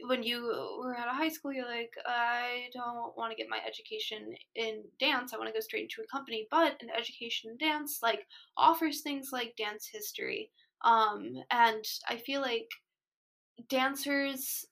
when 0.03 0.23
you 0.23 0.43
were 0.79 0.97
out 0.97 1.09
of 1.09 1.17
high 1.17 1.29
school 1.29 1.53
you're 1.53 1.67
like 1.67 1.93
I 2.07 2.71
don't 2.73 3.17
want 3.17 3.33
to 3.33 3.37
get 3.37 3.49
my 3.51 3.61
education 3.67 4.33
in 4.55 4.85
dance 5.01 5.33
I 5.35 5.39
want 5.39 5.49
to 5.49 5.53
go 5.55 5.61
straight 5.61 5.83
into 5.83 6.03
a 6.03 6.07
company 6.07 6.47
but 6.53 6.81
an 6.81 6.91
education 6.91 7.51
in 7.51 7.57
dance 7.59 7.99
like 8.01 8.27
offers 8.57 9.03
things 9.03 9.31
like 9.33 9.57
dance 9.57 9.89
history 9.89 10.53
um 10.83 11.35
and 11.51 11.85
I 12.09 12.17
feel 12.19 12.41
like 12.43 12.69
dancers 13.69 14.65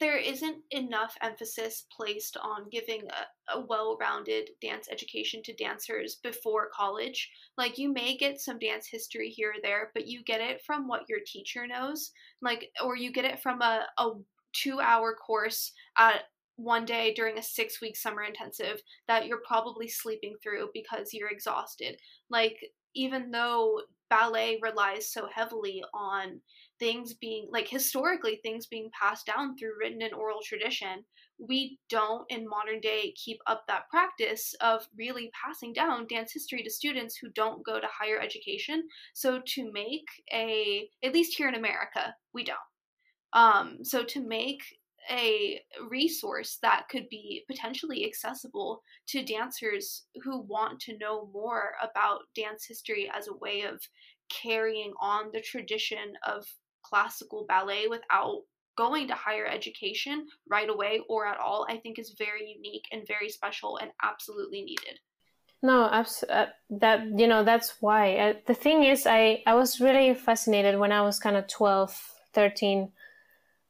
there 0.00 0.16
isn't 0.16 0.56
enough 0.70 1.14
emphasis 1.22 1.86
placed 1.96 2.36
on 2.36 2.68
giving 2.70 3.02
a, 3.10 3.56
a 3.56 3.60
well-rounded 3.66 4.50
dance 4.60 4.88
education 4.90 5.42
to 5.44 5.54
dancers 5.54 6.16
before 6.22 6.70
college. 6.74 7.30
Like 7.56 7.78
you 7.78 7.92
may 7.92 8.16
get 8.16 8.40
some 8.40 8.58
dance 8.58 8.86
history 8.86 9.28
here 9.28 9.50
or 9.50 9.62
there 9.62 9.90
but 9.94 10.06
you 10.06 10.22
get 10.24 10.40
it 10.40 10.62
from 10.64 10.88
what 10.88 11.08
your 11.08 11.20
teacher 11.26 11.66
knows. 11.66 12.10
Like 12.42 12.70
or 12.82 12.96
you 12.96 13.12
get 13.12 13.24
it 13.24 13.40
from 13.40 13.62
a, 13.62 13.86
a 13.98 14.10
two 14.52 14.80
hour 14.80 15.14
course 15.14 15.72
at 15.96 16.22
one 16.56 16.84
day 16.84 17.12
during 17.14 17.38
a 17.38 17.42
six 17.42 17.80
week 17.80 17.96
summer 17.96 18.22
intensive 18.22 18.80
that 19.08 19.26
you're 19.26 19.42
probably 19.46 19.88
sleeping 19.88 20.34
through 20.42 20.70
because 20.72 21.12
you're 21.12 21.30
exhausted. 21.30 21.96
Like 22.30 22.58
even 22.94 23.30
though 23.30 23.80
ballet 24.10 24.58
relies 24.62 25.10
so 25.10 25.28
heavily 25.34 25.82
on 25.92 26.40
things 26.78 27.14
being 27.14 27.48
like 27.50 27.68
historically 27.68 28.40
things 28.42 28.66
being 28.66 28.90
passed 28.98 29.26
down 29.26 29.56
through 29.56 29.78
written 29.78 30.02
and 30.02 30.14
oral 30.14 30.40
tradition 30.44 31.04
we 31.38 31.78
don't 31.88 32.24
in 32.30 32.48
modern 32.48 32.80
day 32.80 33.12
keep 33.16 33.38
up 33.46 33.64
that 33.66 33.88
practice 33.90 34.54
of 34.60 34.86
really 34.96 35.30
passing 35.32 35.72
down 35.72 36.06
dance 36.06 36.32
history 36.32 36.62
to 36.62 36.70
students 36.70 37.16
who 37.16 37.28
don't 37.30 37.64
go 37.64 37.80
to 37.80 37.86
higher 37.90 38.20
education. 38.20 38.88
So 39.14 39.40
to 39.46 39.72
make 39.72 40.06
a 40.32 40.88
at 41.02 41.12
least 41.12 41.36
here 41.36 41.48
in 41.48 41.54
america 41.54 42.14
we 42.32 42.44
don't. 42.44 42.58
Um, 43.32 43.78
so 43.82 44.04
to 44.04 44.20
make 44.20 44.62
a 45.10 45.60
resource 45.90 46.58
that 46.62 46.86
could 46.88 47.08
be 47.10 47.44
potentially 47.50 48.06
accessible 48.06 48.80
to 49.08 49.24
dancers 49.24 50.04
who 50.22 50.40
want 50.40 50.80
to 50.80 50.96
know 50.96 51.28
more 51.32 51.72
about 51.82 52.20
dance 52.34 52.64
history 52.66 53.10
as 53.14 53.28
a 53.28 53.36
way 53.36 53.62
of 53.62 53.80
carrying 54.30 54.92
on 55.02 55.26
the 55.32 55.42
tradition 55.42 56.14
of 56.26 56.46
classical 56.84 57.46
ballet 57.48 57.86
without 57.88 58.42
going 58.76 59.08
to 59.08 59.14
higher 59.14 59.46
education 59.46 60.26
right 60.48 60.68
away 60.68 61.00
or 61.08 61.26
at 61.26 61.38
all, 61.38 61.66
I 61.68 61.76
think 61.78 61.98
is 61.98 62.14
very 62.18 62.52
unique 62.56 62.84
and 62.92 63.06
very 63.06 63.28
special 63.28 63.76
and 63.78 63.90
absolutely 64.02 64.62
needed. 64.62 64.98
No, 65.62 65.88
abs- 65.90 66.24
uh, 66.24 66.48
that 66.70 67.18
you 67.18 67.26
know 67.26 67.42
that's 67.42 67.76
why. 67.80 68.16
Uh, 68.16 68.34
the 68.46 68.54
thing 68.54 68.84
is, 68.84 69.06
I 69.06 69.42
I 69.46 69.54
was 69.54 69.80
really 69.80 70.14
fascinated 70.14 70.78
when 70.78 70.92
I 70.92 71.00
was 71.00 71.18
kind 71.18 71.36
of 71.36 71.46
12, 71.48 71.98
13. 72.34 72.92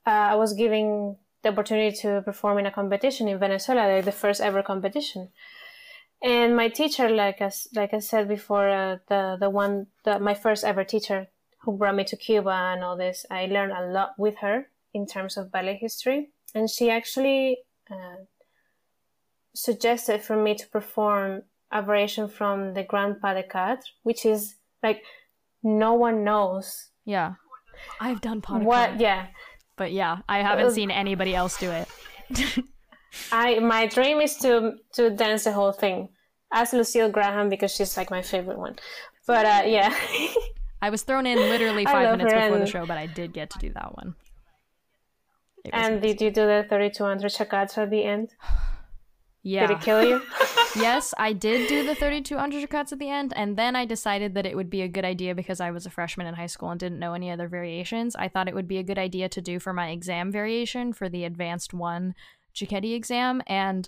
Uh, 0.07 0.11
I 0.11 0.35
was 0.35 0.55
giving 0.55 1.17
the 1.43 1.51
opportunity 1.51 1.97
to 1.99 2.23
perform 2.23 2.59
in 2.59 2.67
a 2.67 2.73
competition 2.73 3.29
in 3.29 3.39
Venezuela, 3.39 3.87
like 3.95 4.05
the 4.05 4.13
first 4.13 4.41
ever 4.41 4.63
competition. 4.63 5.29
And 6.23 6.57
my 6.57 6.69
teacher, 6.69 7.11
like 7.11 7.41
as 7.41 7.69
like 7.75 7.95
I 7.95 8.01
said 8.01 8.27
before, 8.29 8.69
uh, 8.69 8.99
the 9.09 9.37
the 9.39 9.51
one 9.51 9.87
the, 10.05 10.19
my 10.19 10.35
first 10.35 10.65
ever 10.65 10.83
teacher, 10.83 11.29
who 11.65 11.77
brought 11.77 11.95
me 11.95 12.05
to 12.05 12.17
Cuba 12.17 12.51
and 12.51 12.85
all 12.85 12.97
this. 12.97 13.25
I 13.31 13.47
learned 13.47 13.73
a 13.73 13.87
lot 13.87 14.15
with 14.19 14.39
her 14.39 14.69
in 14.93 15.07
terms 15.07 15.37
of 15.37 15.51
ballet 15.51 15.77
history. 15.81 16.31
And 16.55 16.71
she 16.71 16.91
actually 16.91 17.59
uh, 17.91 18.25
suggested 19.55 20.23
for 20.23 20.37
me 20.37 20.55
to 20.55 20.67
perform 20.69 21.43
a 21.73 21.83
variation 21.83 22.29
from 22.29 22.75
the 22.75 22.83
Grand 22.83 23.21
Pas 23.21 23.35
de 23.35 23.43
Quatre, 23.43 23.85
which 24.03 24.25
is 24.25 24.57
like 24.83 25.03
no 25.63 25.95
one 25.95 26.23
knows. 26.23 26.91
Yeah. 27.05 27.35
I've 28.01 28.21
done 28.21 28.41
pas 28.41 28.61
de 28.61 28.65
What? 28.65 29.01
Yeah. 29.01 29.27
But 29.77 29.93
yeah, 29.93 30.19
I 30.29 30.39
haven't 30.43 30.73
seen 30.73 30.91
anybody 30.91 31.35
else 31.35 31.59
do 31.59 31.71
it. 31.71 31.89
I 33.33 33.59
my 33.59 33.87
dream 33.87 34.21
is 34.21 34.37
to 34.39 34.75
to 34.93 35.11
dance 35.11 35.45
the 35.45 35.53
whole 35.53 35.73
thing 35.73 36.09
as 36.53 36.73
Lucile 36.73 37.11
Grahn 37.11 37.49
because 37.49 37.75
she's 37.75 37.97
like 37.97 38.11
my 38.11 38.23
favorite 38.23 38.59
one. 38.59 38.77
But 39.27 39.47
uh, 39.47 39.63
yeah. 39.67 39.95
I 40.85 40.91
was 40.91 41.03
thrown 41.03 41.25
in 41.25 41.39
literally 41.39 41.87
five 41.87 42.11
minutes 42.11 42.35
before 42.35 42.59
the 42.59 42.67
show, 42.67 42.85
but 42.85 42.99
I 42.99 43.07
did 43.07 43.33
get 43.33 43.49
to 43.51 43.59
do 43.59 43.73
that 43.73 43.97
one. 43.97 44.15
And 45.73 46.03
did 46.03 46.21
you 46.21 46.31
do 46.31 46.47
the 46.47 46.67
3200 46.69 47.33
chacats 47.33 47.79
at 47.79 47.91
the 47.91 48.05
end? 48.05 48.35
Yeah. 49.47 49.67
Did 49.67 49.77
it 49.77 49.83
kill 49.83 50.03
you? 50.03 50.23
yes, 50.77 51.13
I 51.19 51.35
did 51.35 51.69
do 51.69 51.85
the 51.85 51.95
3200 51.95 52.67
chacats 52.67 52.93
at 52.93 52.99
the 52.99 53.11
end, 53.11 53.35
and 53.37 53.59
then 53.59 53.77
I 53.77 53.85
decided 53.85 54.33
that 54.35 54.47
it 54.47 54.57
would 54.57 54.71
be 54.71 54.81
a 54.81 54.89
good 54.89 55.05
idea 55.05 55.35
because 55.35 55.61
I 55.61 55.71
was 55.71 55.85
a 55.85 55.91
freshman 55.91 56.27
in 56.27 56.33
high 56.33 56.47
school 56.47 56.71
and 56.71 56.81
didn't 56.81 56.99
know 56.99 57.13
any 57.13 57.31
other 57.31 57.47
variations. 57.47 58.17
I 58.17 58.29
thought 58.29 58.49
it 58.49 58.55
would 58.55 58.67
be 58.67 58.79
a 58.79 58.83
good 58.83 58.99
idea 58.99 59.29
to 59.29 59.43
do 59.43 59.61
for 59.61 59.75
my 59.75 59.91
exam 59.91 60.33
variation 60.33 60.95
for 60.95 61.11
the 61.11 61.25
advanced 61.25 61.75
one 61.75 62.15
Cecchetti 62.55 62.95
exam, 62.95 63.43
and 63.47 63.87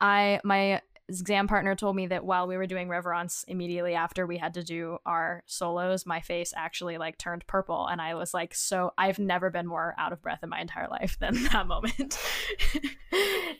I 0.00 0.40
my 0.42 0.82
exam 1.08 1.46
partner 1.46 1.74
told 1.76 1.94
me 1.94 2.06
that 2.08 2.24
while 2.24 2.48
we 2.48 2.56
were 2.56 2.66
doing 2.66 2.88
reverence 2.88 3.44
immediately 3.46 3.94
after 3.94 4.26
we 4.26 4.38
had 4.38 4.54
to 4.54 4.64
do 4.64 4.98
our 5.06 5.42
solos 5.46 6.04
my 6.04 6.20
face 6.20 6.52
actually 6.56 6.98
like 6.98 7.16
turned 7.16 7.46
purple 7.46 7.86
and 7.86 8.00
i 8.00 8.14
was 8.14 8.34
like 8.34 8.54
so 8.54 8.92
i've 8.98 9.18
never 9.18 9.48
been 9.48 9.66
more 9.66 9.94
out 9.98 10.12
of 10.12 10.20
breath 10.20 10.40
in 10.42 10.48
my 10.48 10.60
entire 10.60 10.88
life 10.88 11.16
than 11.20 11.34
that 11.52 11.66
moment. 11.66 12.18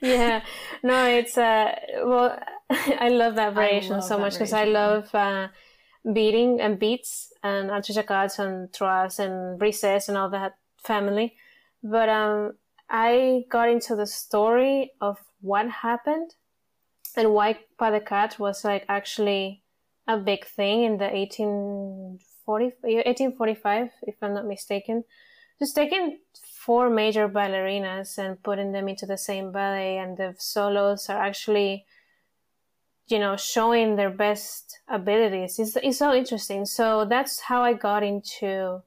Yeah. 0.02 0.42
No 0.82 1.06
it's 1.06 1.38
uh 1.38 1.74
well 2.04 2.38
i 2.70 3.08
love 3.08 3.36
that 3.36 3.54
variation 3.54 3.92
love 3.92 4.04
so 4.04 4.16
that 4.16 4.20
much 4.20 4.32
because 4.34 4.52
i 4.52 4.64
love 4.64 5.14
uh 5.14 5.48
beating 6.12 6.60
and 6.60 6.78
beats 6.78 7.32
and 7.42 7.70
entrechacats 7.70 8.38
and 8.38 8.72
trois 8.72 9.18
and 9.18 9.58
brises 9.60 10.08
and 10.08 10.16
all 10.16 10.30
that 10.30 10.56
family. 10.78 11.36
But 11.82 12.08
um 12.08 12.52
i 12.90 13.44
got 13.48 13.68
into 13.68 13.94
the 13.94 14.06
story 14.06 14.92
of 15.00 15.18
what 15.40 15.68
happened 15.68 16.34
and 17.16 17.32
why 17.32 17.58
Pas 17.78 17.90
de 17.90 18.00
Quatre 18.00 18.38
was 18.38 18.64
like 18.64 18.84
actually 18.88 19.62
a 20.06 20.16
big 20.16 20.44
thing 20.46 20.84
in 20.84 20.98
the 20.98 21.06
1840, 21.06 22.64
1845, 22.82 23.90
if 24.02 24.14
I'm 24.22 24.34
not 24.34 24.46
mistaken. 24.46 25.04
Just 25.58 25.74
taking 25.74 26.18
four 26.44 26.90
major 26.90 27.28
ballerinas 27.28 28.18
and 28.18 28.42
putting 28.42 28.72
them 28.72 28.88
into 28.88 29.06
the 29.06 29.16
same 29.16 29.50
ballet, 29.50 29.96
and 29.96 30.16
the 30.16 30.34
solos 30.38 31.08
are 31.08 31.20
actually, 31.20 31.86
you 33.08 33.18
know, 33.18 33.36
showing 33.36 33.96
their 33.96 34.10
best 34.10 34.78
abilities. 34.86 35.58
It's, 35.58 35.76
it's 35.76 35.98
so 35.98 36.12
interesting. 36.14 36.66
So 36.66 37.06
that's 37.06 37.40
how 37.40 37.62
I 37.62 37.72
got 37.72 38.02
into 38.02 38.82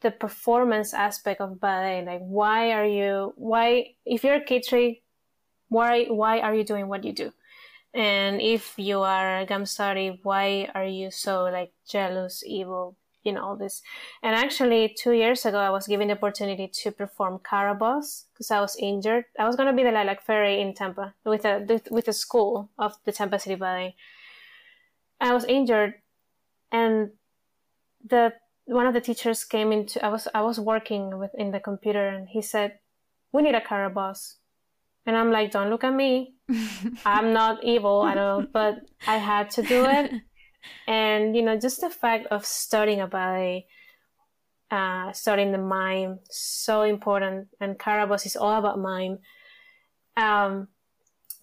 the 0.00 0.10
performance 0.10 0.92
aspect 0.92 1.40
of 1.40 1.60
ballet. 1.60 2.04
Like, 2.04 2.20
why 2.20 2.72
are 2.72 2.84
you, 2.84 3.32
why, 3.36 3.94
if 4.04 4.24
you're 4.24 4.34
a 4.34 4.44
Kitri 4.44 5.00
why 5.74 6.04
why 6.06 6.40
are 6.40 6.54
you 6.54 6.64
doing 6.64 6.88
what 6.88 7.04
you 7.04 7.12
do? 7.12 7.32
And 7.92 8.40
if 8.40 8.74
you 8.76 9.00
are 9.00 9.46
Gamzatti 9.46 10.18
why 10.22 10.70
are 10.74 10.86
you 10.86 11.10
so 11.10 11.44
like 11.44 11.72
jealous 11.88 12.42
evil 12.46 12.96
you 13.24 13.32
know 13.32 13.42
all 13.44 13.56
this? 13.56 13.82
And 14.22 14.34
actually 14.36 14.94
two 15.02 15.12
years 15.12 15.44
ago 15.46 15.58
i 15.58 15.70
was 15.70 15.86
given 15.86 16.08
the 16.08 16.14
opportunity 16.14 16.68
to 16.82 16.92
perform 16.92 17.40
Carabosse 17.50 18.26
because 18.32 18.50
i 18.50 18.60
was 18.60 18.76
injured. 18.90 19.24
I 19.38 19.46
was 19.46 19.56
going 19.56 19.70
to 19.70 19.76
be 19.76 19.84
the 19.84 19.92
lilac 19.92 20.22
fairy 20.22 20.60
in 20.60 20.74
tampa 20.74 21.14
with 21.24 21.44
a 21.44 21.54
with 21.90 22.08
a 22.08 22.12
school 22.24 22.70
of 22.78 22.92
the 23.04 23.12
tampa 23.12 23.38
city 23.38 23.56
ballet. 23.56 23.96
I 25.20 25.32
was 25.32 25.44
injured 25.44 25.94
and 26.70 27.10
the 28.04 28.32
one 28.66 28.86
of 28.86 28.94
the 28.94 29.00
teachers 29.00 29.44
came 29.44 29.72
into 29.72 30.04
i 30.04 30.08
was 30.08 30.26
i 30.34 30.42
was 30.42 30.58
working 30.58 31.18
with 31.18 31.30
in 31.34 31.50
the 31.50 31.60
computer 31.60 32.08
and 32.08 32.28
he 32.28 32.42
said 32.42 32.78
we 33.32 33.42
need 33.42 33.54
a 33.54 33.60
Carabosse 33.60 34.36
and 35.06 35.16
I'm 35.16 35.30
like, 35.30 35.50
don't 35.50 35.70
look 35.70 35.84
at 35.84 35.94
me. 35.94 36.34
I'm 37.04 37.32
not 37.32 37.62
evil 37.64 38.06
at 38.06 38.18
all, 38.18 38.42
but 38.42 38.76
I 39.06 39.18
had 39.18 39.50
to 39.50 39.62
do 39.62 39.84
it. 39.86 40.12
And, 40.86 41.36
you 41.36 41.42
know, 41.42 41.58
just 41.58 41.80
the 41.80 41.90
fact 41.90 42.26
of 42.30 42.46
studying 42.46 43.00
about 43.00 43.38
it, 43.38 43.64
uh, 44.70 45.12
studying 45.12 45.52
the 45.52 45.58
mime, 45.58 46.20
so 46.30 46.82
important. 46.82 47.48
And 47.60 47.78
Carabosse 47.78 48.26
is 48.26 48.36
all 48.36 48.58
about 48.58 48.78
mime. 48.78 49.18
Um, 50.16 50.68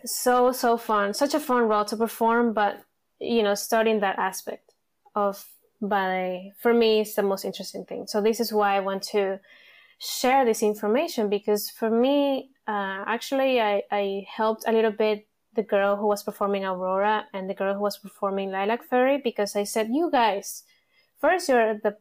so, 0.05 0.51
so 0.51 0.77
fun. 0.77 1.13
Such 1.13 1.35
a 1.35 1.39
fun 1.39 1.63
role 1.63 1.85
to 1.85 1.95
perform, 1.95 2.53
but, 2.53 2.81
you 3.19 3.43
know, 3.43 3.53
studying 3.53 3.99
that 3.99 4.17
aspect 4.17 4.73
of 5.15 5.45
ballet, 5.81 6.53
for 6.59 6.73
me, 6.73 7.01
is 7.01 7.13
the 7.13 7.23
most 7.23 7.45
interesting 7.45 7.85
thing. 7.85 8.07
So 8.07 8.21
this 8.21 8.39
is 8.39 8.51
why 8.51 8.75
I 8.75 8.79
want 8.79 9.03
to 9.11 9.39
share 9.99 10.45
this 10.45 10.63
information 10.63 11.29
because 11.29 11.69
for 11.69 11.89
me, 11.89 12.49
uh, 12.71 13.03
actually, 13.05 13.59
I, 13.59 13.83
I 13.91 14.25
helped 14.33 14.63
a 14.65 14.71
little 14.71 14.91
bit 14.91 15.27
the 15.53 15.63
girl 15.63 15.97
who 15.97 16.07
was 16.07 16.23
performing 16.23 16.63
Aurora 16.63 17.25
and 17.33 17.49
the 17.49 17.53
girl 17.53 17.73
who 17.73 17.81
was 17.81 17.97
performing 17.97 18.49
Lilac 18.51 18.83
Fairy 18.83 19.19
because 19.21 19.57
I 19.57 19.65
said, 19.65 19.89
you 19.91 20.09
guys, 20.09 20.63
first 21.19 21.49
you're 21.49 21.77
the 21.77 21.97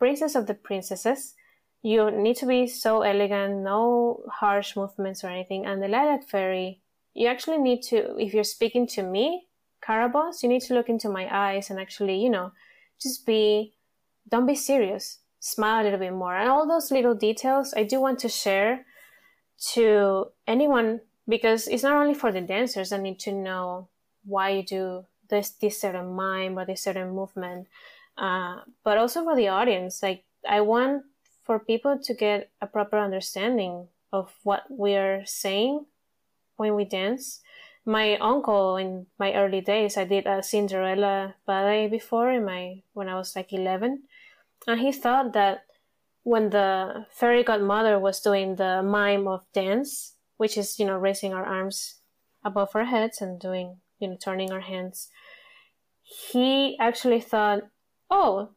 princess 0.00 0.34
of 0.34 0.48
the 0.48 0.54
princesses. 0.54 1.34
You 1.82 2.10
need 2.10 2.36
to 2.38 2.46
be 2.46 2.66
so 2.66 3.02
elegant, 3.02 3.62
no 3.62 4.24
harsh 4.28 4.76
movements 4.76 5.22
or 5.22 5.28
anything. 5.28 5.64
And 5.64 5.80
the 5.80 5.86
Lilac 5.86 6.28
Fairy, 6.28 6.80
you 7.14 7.28
actually 7.28 7.58
need 7.58 7.82
to, 7.90 8.16
if 8.18 8.34
you're 8.34 8.42
speaking 8.42 8.88
to 8.88 9.04
me, 9.04 9.46
Carabosse, 9.80 10.42
you 10.42 10.48
need 10.48 10.62
to 10.62 10.74
look 10.74 10.88
into 10.88 11.08
my 11.08 11.28
eyes 11.30 11.70
and 11.70 11.78
actually, 11.78 12.20
you 12.20 12.30
know, 12.30 12.50
just 13.00 13.24
be, 13.24 13.74
don't 14.28 14.46
be 14.46 14.56
serious. 14.56 15.18
Smile 15.38 15.82
a 15.82 15.84
little 15.84 16.00
bit 16.00 16.12
more. 16.12 16.34
And 16.34 16.50
all 16.50 16.66
those 16.66 16.90
little 16.90 17.14
details 17.14 17.72
I 17.76 17.84
do 17.84 18.00
want 18.00 18.18
to 18.20 18.28
share 18.28 18.84
to 19.60 20.32
anyone 20.46 21.00
because 21.28 21.68
it's 21.68 21.82
not 21.82 21.94
only 21.94 22.14
for 22.14 22.32
the 22.32 22.40
dancers 22.40 22.90
that 22.90 23.00
need 23.00 23.18
to 23.20 23.32
know 23.32 23.88
why 24.24 24.50
you 24.50 24.62
do 24.62 25.06
this 25.28 25.50
this 25.50 25.80
certain 25.80 26.12
mime 26.14 26.58
or 26.58 26.64
this 26.64 26.82
certain 26.82 27.10
movement, 27.10 27.68
uh, 28.18 28.60
but 28.84 28.98
also 28.98 29.22
for 29.22 29.36
the 29.36 29.48
audience. 29.48 30.02
Like 30.02 30.24
I 30.48 30.60
want 30.60 31.04
for 31.42 31.58
people 31.58 31.98
to 32.02 32.14
get 32.14 32.50
a 32.60 32.66
proper 32.66 32.98
understanding 32.98 33.88
of 34.12 34.32
what 34.42 34.64
we 34.70 34.94
are 34.94 35.22
saying 35.24 35.86
when 36.56 36.74
we 36.74 36.84
dance. 36.84 37.40
My 37.86 38.18
uncle 38.18 38.76
in 38.76 39.06
my 39.18 39.32
early 39.34 39.62
days, 39.62 39.96
I 39.96 40.04
did 40.04 40.26
a 40.26 40.42
Cinderella 40.42 41.34
ballet 41.46 41.88
before 41.88 42.30
in 42.30 42.44
my 42.44 42.82
when 42.92 43.08
I 43.08 43.14
was 43.14 43.34
like 43.34 43.52
eleven, 43.52 44.02
and 44.66 44.80
he 44.80 44.92
thought 44.92 45.32
that 45.32 45.64
when 46.22 46.50
the 46.50 47.06
fairy 47.10 47.42
godmother 47.42 47.98
was 47.98 48.20
doing 48.20 48.56
the 48.56 48.82
mime 48.82 49.26
of 49.26 49.44
dance, 49.52 50.14
which 50.36 50.56
is 50.56 50.78
you 50.78 50.86
know 50.86 50.98
raising 50.98 51.32
our 51.32 51.44
arms 51.44 51.96
above 52.44 52.70
our 52.74 52.84
heads 52.84 53.20
and 53.20 53.40
doing 53.40 53.78
you 53.98 54.08
know 54.08 54.16
turning 54.22 54.52
our 54.52 54.60
hands, 54.60 55.08
he 56.02 56.76
actually 56.80 57.20
thought, 57.20 57.62
oh, 58.10 58.50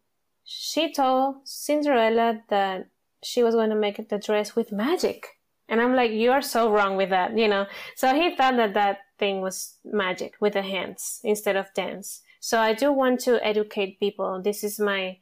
she 0.43 0.91
told 0.91 1.36
Cinderella 1.46 2.41
that 2.50 2.88
she 3.24 3.43
was 3.43 3.55
going 3.55 3.70
to 3.70 3.75
make 3.75 4.10
the 4.10 4.17
dress 4.17 4.55
with 4.55 4.72
magic. 4.72 5.27
And 5.70 5.79
I'm 5.82 5.96
like, 5.96 6.12
you 6.12 6.32
are 6.32 6.41
so 6.41 6.72
wrong 6.72 6.98
with 6.98 7.10
that, 7.10 7.38
you 7.38 7.48
know. 7.48 7.65
So 7.96 8.13
he 8.13 8.36
thought 8.36 8.58
that 8.58 8.74
that 8.74 8.98
thing 9.17 9.41
was 9.41 9.77
magic 9.86 10.34
with 10.41 10.53
the 10.53 10.62
hands 10.62 11.22
instead 11.24 11.55
of 11.55 11.74
dance. 11.74 12.22
So 12.41 12.60
I 12.60 12.74
do 12.74 12.91
want 12.91 13.22
to 13.22 13.43
educate 13.46 14.00
people. 14.00 14.41
This 14.43 14.63
is 14.63 14.79
my 14.79 15.17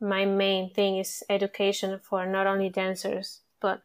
my 0.00 0.24
main 0.24 0.70
thing 0.70 0.98
is 0.98 1.22
education 1.28 2.00
for 2.02 2.26
not 2.26 2.46
only 2.46 2.68
dancers 2.68 3.40
but 3.60 3.82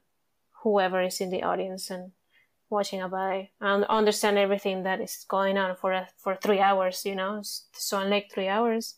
whoever 0.64 1.02
is 1.02 1.20
in 1.20 1.30
the 1.30 1.44
audience 1.44 1.90
and 1.90 2.12
watching 2.70 3.02
a 3.02 3.08
ballet. 3.08 3.52
And 3.62 3.86
understand 3.86 4.38
everything 4.38 4.84
that 4.84 5.00
is 5.00 5.26
going 5.28 5.58
on 5.58 5.76
for 5.76 5.92
a, 5.92 6.08
for 6.18 6.36
three 6.36 6.60
hours. 6.60 7.06
You 7.06 7.16
know, 7.16 7.42
so 7.44 8.00
in 8.00 8.10
like 8.10 8.32
three 8.32 8.48
hours 8.48 8.96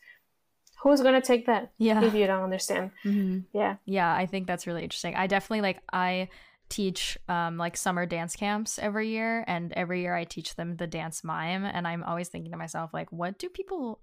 who's 0.85 1.01
gonna 1.01 1.21
take 1.21 1.47
that? 1.47 1.71
Yeah. 1.79 2.03
If 2.03 2.13
you 2.13 2.27
don't 2.27 2.43
understand. 2.43 2.91
Mm-hmm. 3.03 3.39
yeah. 3.53 3.77
Yeah 3.85 4.13
i 4.13 4.25
think 4.25 4.47
that's 4.47 4.67
really 4.67 4.83
interesting. 4.83 5.15
I 5.15 5.27
definitely 5.27 5.61
like 5.61 5.81
i 5.91 6.29
teach 6.67 7.17
um 7.27 7.57
like 7.57 7.77
summer 7.77 8.05
dance 8.05 8.35
camps 8.35 8.79
every 8.79 9.09
year 9.09 9.43
and 9.47 9.71
every 9.73 10.01
year 10.01 10.15
i 10.15 10.23
teach 10.23 10.55
them 10.55 10.77
the 10.77 10.87
dance 10.87 11.23
mime 11.23 11.63
and 11.63 11.87
i'm 11.87 12.03
always 12.03 12.27
thinking 12.27 12.51
to 12.51 12.57
myself 12.57 12.91
like 12.91 13.11
what 13.11 13.37
do 13.37 13.47
people 13.49 13.99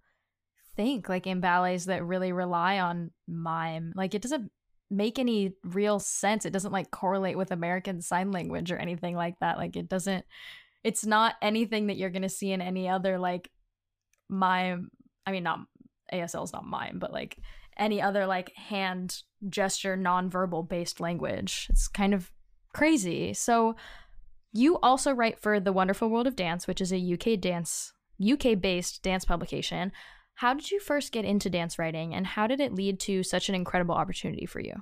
think 0.76 1.08
like 1.08 1.26
in 1.26 1.40
ballets 1.40 1.86
that 1.86 2.04
really 2.04 2.32
rely 2.32 2.78
on 2.78 3.10
mime 3.26 3.92
like 3.96 4.14
it 4.14 4.22
doesn't 4.22 4.50
make 4.90 5.18
any 5.18 5.52
real 5.64 5.98
sense 5.98 6.44
it 6.44 6.52
doesn't 6.52 6.72
like 6.72 6.90
correlate 6.90 7.36
with 7.36 7.50
american 7.50 8.00
sign 8.00 8.30
language 8.30 8.70
or 8.70 8.76
anything 8.76 9.16
like 9.16 9.34
that 9.40 9.56
like 9.56 9.76
it 9.76 9.88
doesn't 9.88 10.24
it's 10.84 11.06
not 11.06 11.34
anything 11.40 11.86
that 11.86 11.96
you're 11.96 12.10
gonna 12.10 12.28
see 12.28 12.52
in 12.52 12.60
any 12.60 12.88
other 12.88 13.18
like 13.18 13.50
mime 14.28 14.90
i 15.26 15.32
mean 15.32 15.42
not 15.42 15.60
ASL 16.12 16.44
is 16.44 16.52
not 16.52 16.66
mime, 16.66 16.98
but 16.98 17.12
like 17.12 17.38
any 17.76 18.00
other 18.00 18.26
like 18.26 18.54
hand 18.54 19.22
gesture 19.48 19.96
nonverbal 19.96 20.68
based 20.68 21.00
language. 21.00 21.66
It's 21.70 21.88
kind 21.88 22.14
of 22.14 22.30
crazy. 22.72 23.32
So 23.32 23.76
you 24.52 24.78
also 24.80 25.12
write 25.12 25.40
for 25.40 25.58
The 25.58 25.72
Wonderful 25.72 26.08
World 26.08 26.26
of 26.26 26.36
Dance, 26.36 26.66
which 26.66 26.80
is 26.80 26.92
a 26.92 27.14
UK 27.14 27.40
dance 27.40 27.92
UK 28.22 28.60
based 28.60 29.02
dance 29.02 29.24
publication. 29.24 29.90
How 30.34 30.54
did 30.54 30.70
you 30.70 30.80
first 30.80 31.12
get 31.12 31.24
into 31.24 31.50
dance 31.50 31.78
writing 31.78 32.14
and 32.14 32.26
how 32.26 32.46
did 32.46 32.60
it 32.60 32.74
lead 32.74 32.98
to 33.00 33.22
such 33.22 33.48
an 33.48 33.54
incredible 33.54 33.94
opportunity 33.94 34.46
for 34.46 34.60
you? 34.60 34.74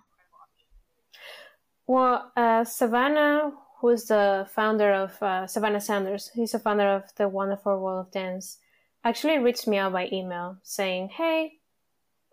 Well, 1.86 2.32
uh, 2.36 2.64
Savannah, 2.64 3.52
who's 3.80 4.04
the 4.04 4.48
founder 4.54 4.92
of 4.92 5.22
uh, 5.22 5.46
Savannah 5.46 5.80
Sanders, 5.80 6.30
he's 6.34 6.52
the 6.52 6.58
founder 6.58 6.88
of 6.88 7.04
The 7.16 7.28
Wonderful 7.28 7.80
World 7.80 8.06
of 8.06 8.12
Dance 8.12 8.58
actually 9.04 9.38
reached 9.38 9.66
me 9.66 9.78
out 9.78 9.92
by 9.92 10.08
email 10.12 10.58
saying, 10.62 11.10
Hey, 11.16 11.54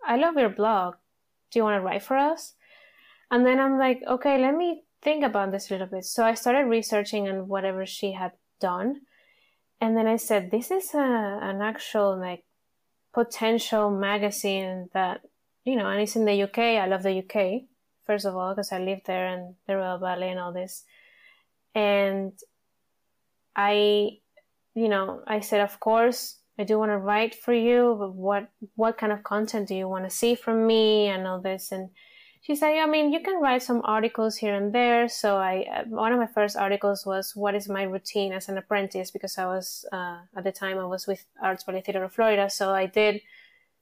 I 0.04 0.16
love 0.16 0.36
your 0.36 0.50
blog. 0.50 0.94
Do 1.50 1.58
you 1.58 1.64
want 1.64 1.80
to 1.80 1.84
write 1.84 2.02
for 2.02 2.16
us? 2.16 2.54
And 3.30 3.44
then 3.44 3.60
I'm 3.60 3.78
like, 3.78 4.02
okay, 4.06 4.38
let 4.38 4.54
me 4.54 4.84
think 5.02 5.24
about 5.24 5.50
this 5.50 5.70
a 5.70 5.74
little 5.74 5.86
bit. 5.86 6.04
So 6.04 6.24
I 6.24 6.34
started 6.34 6.66
researching 6.66 7.28
on 7.28 7.48
whatever 7.48 7.84
she 7.86 8.12
had 8.12 8.32
done. 8.60 9.02
And 9.80 9.96
then 9.96 10.06
I 10.06 10.16
said, 10.16 10.50
this 10.50 10.70
is 10.70 10.94
a, 10.94 11.38
an 11.42 11.62
actual 11.62 12.18
like 12.18 12.44
potential 13.12 13.90
magazine 13.90 14.88
that, 14.92 15.22
you 15.64 15.76
know, 15.76 15.88
and 15.88 16.00
it's 16.00 16.16
in 16.16 16.24
the 16.24 16.42
UK. 16.42 16.58
I 16.58 16.86
love 16.86 17.02
the 17.02 17.18
UK, 17.18 17.62
first 18.06 18.24
of 18.24 18.36
all, 18.36 18.54
because 18.54 18.72
I 18.72 18.78
live 18.78 19.00
there 19.04 19.26
and 19.26 19.54
the 19.66 19.76
Royal 19.76 19.98
Ballet 19.98 20.30
and 20.30 20.40
all 20.40 20.52
this. 20.52 20.84
And 21.74 22.32
I, 23.54 24.18
you 24.74 24.88
know, 24.88 25.22
I 25.26 25.40
said, 25.40 25.60
of 25.60 25.80
course, 25.80 26.38
I 26.58 26.64
do 26.64 26.78
want 26.78 26.90
to 26.90 26.98
write 26.98 27.34
for 27.34 27.52
you, 27.52 27.96
but 27.98 28.14
what 28.14 28.48
what 28.74 28.98
kind 28.98 29.12
of 29.12 29.22
content 29.22 29.68
do 29.68 29.76
you 29.76 29.88
want 29.88 30.04
to 30.04 30.10
see 30.10 30.34
from 30.34 30.66
me 30.66 31.06
and 31.06 31.26
all 31.26 31.40
this? 31.40 31.70
And 31.70 31.90
she 32.40 32.54
said, 32.54 32.78
I 32.78 32.86
mean, 32.86 33.12
you 33.12 33.20
can 33.20 33.40
write 33.40 33.62
some 33.62 33.82
articles 33.84 34.36
here 34.36 34.54
and 34.54 34.72
there. 34.72 35.08
So 35.08 35.36
I 35.36 35.66
uh, 35.74 35.84
one 35.84 36.12
of 36.12 36.18
my 36.18 36.26
first 36.26 36.56
articles 36.56 37.04
was 37.04 37.34
what 37.34 37.54
is 37.54 37.68
my 37.68 37.82
routine 37.82 38.32
as 38.32 38.48
an 38.48 38.58
apprentice 38.58 39.10
because 39.10 39.36
I 39.38 39.46
was 39.46 39.84
uh, 39.92 40.18
at 40.36 40.44
the 40.44 40.52
time 40.52 40.78
I 40.78 40.86
was 40.86 41.06
with 41.06 41.24
Arts 41.42 41.64
Ballet 41.64 41.82
Theater 41.82 42.04
of 42.04 42.12
Florida, 42.12 42.48
so 42.48 42.70
I 42.70 42.86
did 42.86 43.20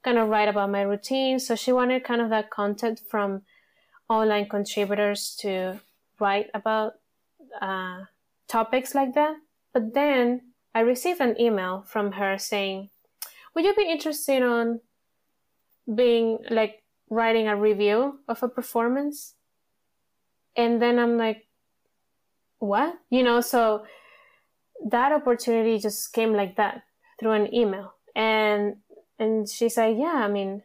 kind 0.03 0.19
of 0.19 0.29
write 0.29 0.49
about 0.49 0.71
my 0.71 0.83
routine. 0.83 1.39
So 1.39 1.55
she 1.55 1.73
wanted 1.73 2.05
kind 2.05 2.21
of 2.21 2.31
that 2.31 2.51
content 2.51 3.01
from 3.09 3.43
online 4.09 4.49
contributors 4.49 5.37
to 5.41 5.81
write 6.19 6.49
about 6.55 6.95
uh, 7.61 8.05
topics 8.49 8.95
like 8.95 9.15
that. 9.15 9.37
But 9.73 9.95
then 9.95 10.53
I 10.75 10.81
received 10.81 11.21
an 11.21 11.41
email 11.41 11.85
from 11.87 12.13
her 12.13 12.39
saying, 12.39 12.91
Would 13.55 13.65
you 13.65 13.75
be 13.75 13.91
interested 13.91 14.43
on 14.43 14.81
being 15.93 16.39
like 16.51 16.83
writing 17.11 17.49
a 17.49 17.57
review 17.57 18.21
of 18.29 18.43
a 18.43 18.49
performance? 18.49 19.35
And 20.57 20.81
then 20.81 20.99
I'm 20.99 21.17
like, 21.17 21.47
What? 22.59 22.95
You 23.11 23.23
know, 23.23 23.41
so 23.41 23.85
that 24.91 25.13
opportunity 25.13 25.79
just 25.79 26.13
came 26.13 26.33
like 26.33 26.57
that 26.57 26.83
through 27.19 27.33
an 27.33 27.55
email. 27.55 27.95
And 28.15 28.77
and 29.19 29.49
she 29.49 29.69
said, 29.69 29.97
Yeah, 29.99 30.15
I 30.15 30.29
mean, 30.29 30.63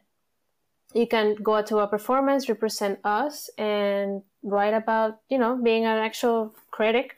you 0.94 1.08
can 1.08 1.36
go 1.36 1.62
to 1.62 1.80
a 1.80 1.88
performance, 1.88 2.50
represent 2.50 3.00
us, 3.04 3.50
and 3.58 4.24
write 4.44 4.74
about, 4.74 5.20
you 5.30 5.38
know, 5.38 5.60
being 5.62 5.86
an 5.86 5.98
actual 5.98 6.56
critic 6.72 7.16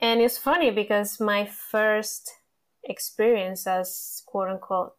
and 0.00 0.20
it's 0.20 0.38
funny 0.38 0.70
because 0.70 1.18
my 1.18 1.44
first 1.44 2.32
experience 2.84 3.66
as 3.66 4.22
quote 4.26 4.48
unquote 4.48 4.94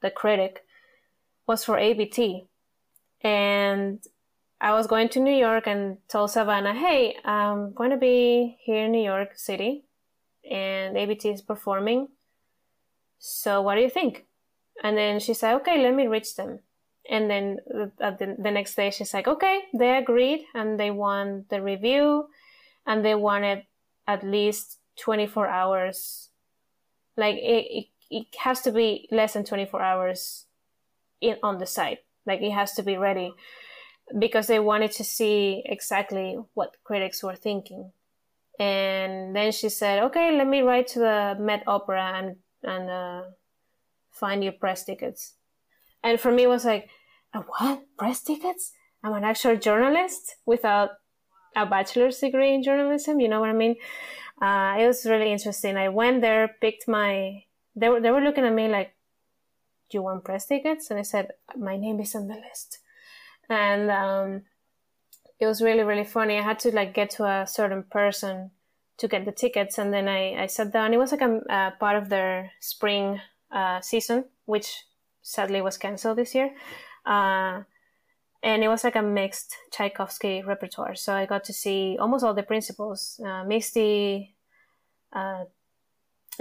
the 0.00 0.10
critic 0.10 0.64
was 1.46 1.64
for 1.64 1.78
ABT. 1.78 2.46
And 3.22 4.02
I 4.60 4.72
was 4.72 4.86
going 4.86 5.08
to 5.10 5.20
New 5.20 5.34
York 5.34 5.66
and 5.66 5.98
told 6.08 6.30
Savannah, 6.30 6.74
hey, 6.74 7.16
I'm 7.24 7.72
going 7.72 7.90
to 7.90 7.96
be 7.96 8.56
here 8.60 8.84
in 8.84 8.92
New 8.92 9.04
York 9.04 9.32
City 9.36 9.84
and 10.48 10.96
ABT 10.96 11.30
is 11.30 11.42
performing. 11.42 12.08
So 13.18 13.62
what 13.62 13.74
do 13.74 13.82
you 13.82 13.90
think? 13.90 14.26
And 14.82 14.96
then 14.96 15.20
she 15.20 15.34
said, 15.34 15.54
okay, 15.56 15.82
let 15.82 15.94
me 15.94 16.06
reach 16.06 16.36
them. 16.36 16.60
And 17.10 17.30
then 17.30 17.58
the, 17.66 18.36
the 18.38 18.50
next 18.50 18.74
day 18.74 18.90
she's 18.90 19.14
like, 19.14 19.26
okay, 19.26 19.62
they 19.74 19.96
agreed 19.96 20.44
and 20.54 20.78
they 20.78 20.90
want 20.90 21.48
the 21.48 21.62
review 21.62 22.28
and 22.86 23.04
they 23.04 23.14
wanted 23.14 23.64
at 24.06 24.24
least 24.24 24.78
24 24.98 25.48
hours 25.48 26.30
like 27.16 27.36
it, 27.36 27.66
it, 27.70 27.86
it 28.10 28.26
has 28.38 28.60
to 28.62 28.72
be 28.72 29.08
less 29.10 29.34
than 29.34 29.44
24 29.44 29.82
hours 29.82 30.46
in 31.20 31.36
on 31.42 31.58
the 31.58 31.66
site 31.66 32.00
like 32.28 32.40
it 32.42 32.52
has 32.52 32.72
to 32.74 32.82
be 32.82 32.96
ready 32.96 33.32
because 34.18 34.46
they 34.46 34.60
wanted 34.60 34.92
to 34.92 35.04
see 35.04 35.62
exactly 35.66 36.38
what 36.54 36.76
critics 36.84 37.22
were 37.22 37.34
thinking 37.34 37.90
and 38.60 39.34
then 39.34 39.50
she 39.52 39.68
said 39.68 40.02
okay 40.02 40.36
let 40.36 40.46
me 40.46 40.60
write 40.60 40.86
to 40.86 40.98
the 40.98 41.36
met 41.40 41.62
opera 41.66 42.12
and 42.16 42.36
and 42.62 42.90
uh, 42.90 43.22
find 44.12 44.44
you 44.44 44.52
press 44.52 44.84
tickets 44.84 45.34
and 46.04 46.20
for 46.20 46.30
me 46.32 46.44
it 46.44 46.48
was 46.48 46.64
like 46.64 46.88
what 47.34 47.82
press 47.98 48.22
tickets 48.22 48.72
i'm 49.02 49.12
an 49.12 49.24
actual 49.24 49.56
journalist 49.56 50.36
without 50.46 50.90
a 51.56 51.66
bachelor's 51.66 52.18
degree 52.18 52.54
in 52.54 52.62
journalism. 52.62 53.20
You 53.20 53.28
know 53.28 53.40
what 53.40 53.50
I 53.50 53.54
mean? 53.54 53.76
Uh, 54.40 54.76
it 54.78 54.86
was 54.86 55.04
really 55.04 55.32
interesting. 55.32 55.76
I 55.76 55.88
went 55.88 56.20
there, 56.20 56.56
picked 56.60 56.88
my. 56.88 57.42
They 57.74 57.88
were 57.88 58.00
they 58.00 58.10
were 58.10 58.20
looking 58.20 58.44
at 58.44 58.52
me 58.52 58.68
like, 58.68 58.88
"Do 58.88 58.97
you 59.96 60.02
want 60.02 60.24
press 60.24 60.46
tickets?" 60.46 60.90
And 60.90 60.98
I 60.98 61.02
said, 61.02 61.32
"My 61.56 61.76
name 61.76 62.00
is 62.00 62.14
on 62.14 62.28
the 62.28 62.34
list." 62.34 62.78
And 63.48 63.90
um, 63.90 64.42
it 65.40 65.46
was 65.46 65.62
really 65.62 65.82
really 65.82 66.04
funny. 66.04 66.38
I 66.38 66.42
had 66.42 66.58
to 66.60 66.74
like 66.74 66.94
get 66.94 67.10
to 67.10 67.24
a 67.24 67.46
certain 67.46 67.84
person 67.84 68.50
to 68.98 69.08
get 69.08 69.24
the 69.24 69.32
tickets, 69.32 69.78
and 69.78 69.92
then 69.92 70.08
I 70.08 70.42
I 70.42 70.46
sat 70.46 70.72
down. 70.72 70.92
It 70.92 70.98
was 70.98 71.12
like 71.12 71.22
a, 71.22 71.72
part 71.78 71.96
of 71.96 72.08
their 72.08 72.52
spring 72.60 73.20
uh, 73.50 73.80
season, 73.80 74.24
which 74.44 74.84
sadly 75.22 75.60
was 75.60 75.78
canceled 75.78 76.18
this 76.18 76.34
year. 76.34 76.50
Uh, 77.06 77.62
and 78.42 78.62
it 78.62 78.68
was 78.68 78.84
like 78.84 78.96
a 78.96 79.02
mixed 79.02 79.56
Tchaikovsky 79.72 80.42
repertoire. 80.42 80.94
So 80.94 81.12
I 81.12 81.26
got 81.26 81.44
to 81.44 81.52
see 81.52 81.96
almost 81.98 82.24
all 82.24 82.34
the 82.34 82.42
principals: 82.42 83.20
uh, 83.24 83.44
Misty, 83.44 84.34
uh, 85.12 85.44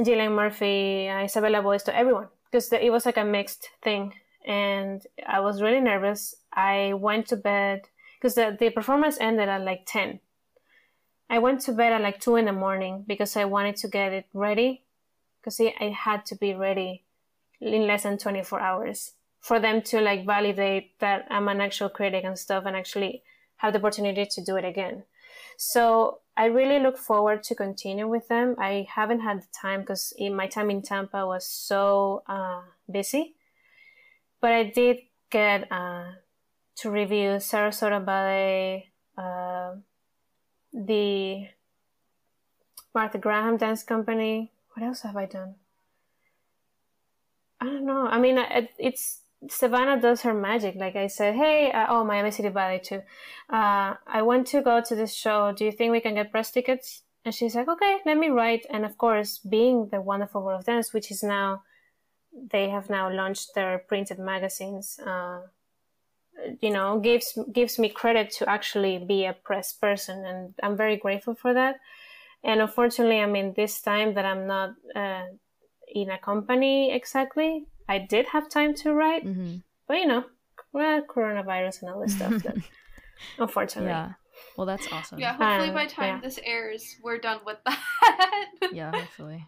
Gillian 0.03 0.33
Murphy, 0.33 1.07
uh, 1.09 1.23
Isabella 1.23 1.61
Boylston, 1.61 1.95
everyone, 1.95 2.27
because 2.51 2.71
it 2.71 2.91
was 2.91 3.05
like 3.05 3.17
a 3.17 3.25
mixed 3.25 3.69
thing. 3.81 4.13
And 4.45 5.05
I 5.27 5.39
was 5.39 5.61
really 5.61 5.81
nervous. 5.81 6.35
I 6.53 6.93
went 6.93 7.27
to 7.27 7.35
bed 7.35 7.83
because 8.17 8.35
the, 8.35 8.55
the 8.57 8.69
performance 8.69 9.17
ended 9.19 9.49
at 9.49 9.61
like 9.61 9.83
10. 9.85 10.19
I 11.29 11.39
went 11.39 11.61
to 11.61 11.73
bed 11.73 11.91
at 11.91 12.01
like 12.01 12.19
two 12.21 12.37
in 12.37 12.45
the 12.45 12.53
morning 12.53 13.03
because 13.05 13.35
I 13.35 13.45
wanted 13.45 13.75
to 13.77 13.87
get 13.89 14.13
it 14.13 14.25
ready 14.33 14.83
because 15.39 15.59
I 15.59 15.89
had 15.89 16.25
to 16.27 16.35
be 16.35 16.53
ready 16.53 17.03
in 17.59 17.87
less 17.87 18.03
than 18.03 18.17
24 18.17 18.59
hours 18.59 19.13
for 19.39 19.59
them 19.59 19.81
to 19.81 20.01
like 20.01 20.25
validate 20.25 20.99
that 20.99 21.25
I'm 21.29 21.47
an 21.47 21.61
actual 21.61 21.89
critic 21.89 22.23
and 22.23 22.37
stuff 22.37 22.63
and 22.65 22.75
actually 22.75 23.23
have 23.57 23.73
the 23.73 23.79
opportunity 23.79 24.25
to 24.25 24.43
do 24.43 24.55
it 24.55 24.65
again. 24.65 25.03
So 25.57 26.19
I 26.37 26.45
really 26.45 26.79
look 26.79 26.99
forward 26.99 27.41
to 27.43 27.55
continue 27.55 28.07
with 28.07 28.27
them. 28.27 28.55
I 28.59 28.85
haven't 28.93 29.21
had 29.21 29.41
the 29.41 29.47
time 29.59 29.81
because 29.81 30.13
my 30.19 30.45
time 30.45 30.69
in 30.69 30.83
Tampa 30.83 31.25
was 31.25 31.47
so 31.47 32.21
uh, 32.27 32.61
busy, 32.89 33.35
but 34.39 34.51
I 34.51 34.65
did 34.65 34.97
get 35.31 35.71
uh, 35.71 36.11
to 36.75 36.91
review 36.91 37.41
Sarasota 37.41 38.05
Ballet, 38.05 38.91
uh, 39.17 39.77
the 40.71 41.47
Martha 42.93 43.17
Graham 43.17 43.57
Dance 43.57 43.81
Company. 43.81 44.51
What 44.73 44.85
else 44.85 45.01
have 45.01 45.17
I 45.17 45.25
done? 45.25 45.55
I 47.59 47.65
don't 47.65 47.85
know. 47.87 48.05
I 48.05 48.19
mean, 48.19 48.37
it, 48.37 48.69
it's 48.77 49.21
Savannah 49.49 50.01
does 50.01 50.21
her 50.21 50.33
magic. 50.33 50.75
Like 50.75 50.95
I 50.95 51.07
said, 51.07 51.35
hey, 51.35 51.71
uh, 51.71 51.87
oh, 51.89 52.03
Miami 52.03 52.31
City 52.31 52.49
Ballet 52.49 52.79
too. 52.79 53.01
Uh, 53.49 53.95
I 54.07 54.21
want 54.23 54.47
to 54.47 54.61
go 54.61 54.81
to 54.81 54.95
this 54.95 55.13
show. 55.13 55.53
Do 55.55 55.65
you 55.65 55.71
think 55.71 55.91
we 55.91 56.01
can 56.01 56.15
get 56.15 56.31
press 56.31 56.51
tickets? 56.51 57.03
And 57.23 57.33
she's 57.33 57.55
like, 57.55 57.67
okay, 57.67 57.97
let 58.05 58.17
me 58.17 58.29
write. 58.29 58.65
And 58.69 58.85
of 58.85 58.97
course, 58.97 59.37
being 59.37 59.89
the 59.91 60.01
wonderful 60.01 60.41
world 60.41 60.61
of 60.61 60.65
dance, 60.65 60.93
which 60.93 61.11
is 61.11 61.23
now, 61.23 61.63
they 62.51 62.69
have 62.69 62.89
now 62.89 63.11
launched 63.11 63.53
their 63.53 63.79
printed 63.79 64.17
magazines. 64.17 64.99
Uh, 65.05 65.41
you 66.61 66.69
know, 66.69 66.99
gives 66.99 67.37
gives 67.51 67.79
me 67.79 67.89
credit 67.89 68.31
to 68.31 68.49
actually 68.49 68.99
be 68.99 69.25
a 69.25 69.33
press 69.33 69.73
person, 69.73 70.23
and 70.23 70.53
I'm 70.61 70.77
very 70.77 70.95
grateful 70.95 71.35
for 71.35 71.53
that. 71.53 71.77
And 72.43 72.61
unfortunately, 72.61 73.19
I 73.19 73.25
mean, 73.25 73.53
this 73.55 73.81
time 73.81 74.13
that 74.13 74.25
I'm 74.25 74.45
not 74.45 74.75
uh, 74.95 75.25
in 75.93 76.11
a 76.11 76.19
company 76.19 76.93
exactly, 76.93 77.65
I 77.87 77.99
did 77.99 78.27
have 78.27 78.49
time 78.49 78.73
to 78.75 78.93
write, 78.93 79.25
mm-hmm. 79.25 79.57
but 79.87 79.97
you 79.97 80.07
know, 80.07 80.25
well, 80.73 81.01
coronavirus 81.01 81.83
and 81.83 81.91
all 81.91 82.01
this 82.01 82.15
stuff. 82.15 82.43
That, 82.43 82.57
unfortunately, 83.39 83.91
yeah. 83.91 84.13
Well, 84.55 84.67
that's 84.67 84.87
awesome. 84.91 85.19
Yeah, 85.19 85.33
hopefully 85.33 85.71
by 85.71 85.85
the 85.85 85.91
time 85.91 86.15
yeah. 86.15 86.21
this 86.21 86.39
airs, 86.43 86.97
we're 87.01 87.17
done 87.17 87.39
with 87.45 87.57
that. 87.65 87.79
yeah, 88.71 88.91
hopefully. 88.91 89.45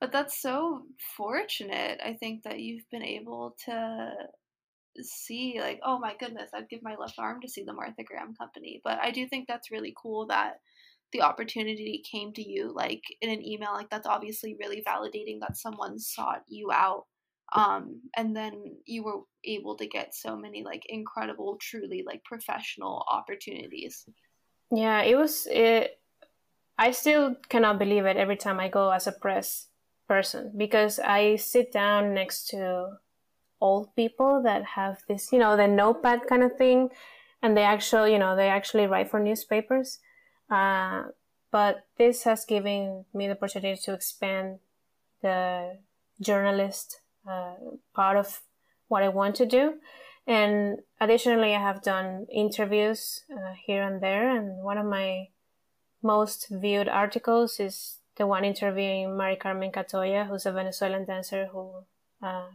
But 0.00 0.12
that's 0.12 0.40
so 0.40 0.82
fortunate. 1.16 2.00
I 2.04 2.14
think 2.14 2.42
that 2.42 2.60
you've 2.60 2.88
been 2.90 3.04
able 3.04 3.56
to 3.66 4.12
see, 5.00 5.58
like, 5.60 5.80
oh 5.84 5.98
my 5.98 6.14
goodness, 6.18 6.50
I'd 6.52 6.68
give 6.68 6.82
my 6.82 6.96
left 6.96 7.18
arm 7.18 7.40
to 7.40 7.48
see 7.48 7.64
the 7.64 7.72
Martha 7.72 8.02
Graham 8.04 8.34
Company. 8.34 8.80
But 8.84 8.98
I 9.00 9.10
do 9.10 9.26
think 9.26 9.46
that's 9.46 9.70
really 9.70 9.94
cool 10.00 10.26
that 10.26 10.60
the 11.14 11.22
opportunity 11.22 12.02
came 12.10 12.32
to 12.32 12.46
you 12.46 12.72
like 12.74 13.02
in 13.20 13.30
an 13.30 13.42
email 13.42 13.72
like 13.72 13.88
that's 13.88 14.06
obviously 14.06 14.56
really 14.58 14.82
validating 14.86 15.38
that 15.40 15.56
someone 15.56 15.96
sought 15.96 16.42
you 16.48 16.72
out 16.72 17.04
um 17.54 18.00
and 18.16 18.36
then 18.36 18.52
you 18.84 19.04
were 19.04 19.20
able 19.44 19.76
to 19.76 19.86
get 19.86 20.12
so 20.12 20.36
many 20.36 20.64
like 20.64 20.82
incredible 20.88 21.56
truly 21.60 22.02
like 22.04 22.22
professional 22.24 23.04
opportunities. 23.08 24.04
Yeah 24.72 25.02
it 25.02 25.16
was 25.16 25.46
it 25.48 26.00
i 26.76 26.90
still 26.90 27.36
cannot 27.48 27.78
believe 27.78 28.06
it 28.06 28.16
every 28.16 28.36
time 28.36 28.58
i 28.58 28.68
go 28.68 28.90
as 28.90 29.06
a 29.06 29.12
press 29.12 29.68
person 30.08 30.52
because 30.56 30.98
i 30.98 31.36
sit 31.36 31.72
down 31.72 32.12
next 32.12 32.48
to 32.48 32.88
old 33.60 33.94
people 33.94 34.42
that 34.42 34.64
have 34.64 34.98
this 35.08 35.30
you 35.32 35.38
know 35.38 35.56
the 35.56 35.68
notepad 35.68 36.26
kind 36.28 36.42
of 36.42 36.56
thing 36.58 36.88
and 37.40 37.56
they 37.56 37.62
actually 37.62 38.12
you 38.12 38.18
know 38.18 38.34
they 38.34 38.48
actually 38.48 38.86
write 38.88 39.08
for 39.08 39.20
newspapers 39.20 40.00
uh, 40.50 41.04
but 41.50 41.86
this 41.98 42.24
has 42.24 42.44
given 42.44 43.04
me 43.14 43.26
the 43.26 43.34
opportunity 43.34 43.80
to 43.84 43.92
expand 43.92 44.58
the 45.22 45.78
journalist 46.20 47.00
uh, 47.28 47.54
part 47.94 48.16
of 48.16 48.40
what 48.88 49.02
I 49.02 49.08
want 49.08 49.36
to 49.36 49.46
do. 49.46 49.74
And 50.26 50.78
additionally, 51.00 51.54
I 51.54 51.60
have 51.60 51.82
done 51.82 52.26
interviews 52.32 53.24
uh, 53.30 53.54
here 53.66 53.82
and 53.82 54.00
there. 54.00 54.36
And 54.36 54.64
one 54.64 54.78
of 54.78 54.86
my 54.86 55.28
most 56.02 56.48
viewed 56.50 56.88
articles 56.88 57.60
is 57.60 57.98
the 58.16 58.26
one 58.26 58.44
interviewing 58.44 59.16
Mari 59.16 59.36
Carmen 59.36 59.70
Catoya, 59.70 60.26
who's 60.26 60.46
a 60.46 60.52
Venezuelan 60.52 61.04
dancer 61.04 61.46
who 61.52 61.70
uh, 62.22 62.46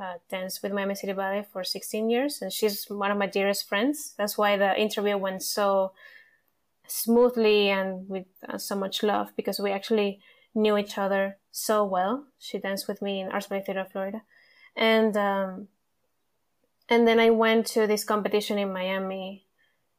uh, 0.00 0.14
danced 0.30 0.62
with 0.62 0.72
Miami 0.72 0.94
City 0.94 1.12
Ballet 1.12 1.46
for 1.52 1.64
16 1.64 2.10
years. 2.10 2.42
And 2.42 2.52
she's 2.52 2.84
one 2.88 3.10
of 3.10 3.18
my 3.18 3.26
dearest 3.26 3.68
friends. 3.68 4.14
That's 4.18 4.36
why 4.36 4.56
the 4.56 4.78
interview 4.78 5.16
went 5.16 5.42
so 5.42 5.92
smoothly 6.88 7.68
and 7.70 8.08
with 8.08 8.26
uh, 8.48 8.58
so 8.58 8.74
much 8.74 9.02
love 9.02 9.30
because 9.36 9.58
we 9.58 9.70
actually 9.70 10.20
knew 10.54 10.76
each 10.76 10.98
other 10.98 11.38
so 11.50 11.84
well. 11.84 12.26
She 12.38 12.58
danced 12.58 12.88
with 12.88 13.02
me 13.02 13.20
in 13.20 13.28
Arts 13.28 13.46
Ballet 13.46 13.62
Theater, 13.62 13.80
of 13.80 13.92
Florida, 13.92 14.22
and 14.76 15.16
um, 15.16 15.68
and 16.88 17.06
then 17.06 17.20
I 17.20 17.30
went 17.30 17.66
to 17.68 17.86
this 17.86 18.04
competition 18.04 18.58
in 18.58 18.72
Miami 18.72 19.46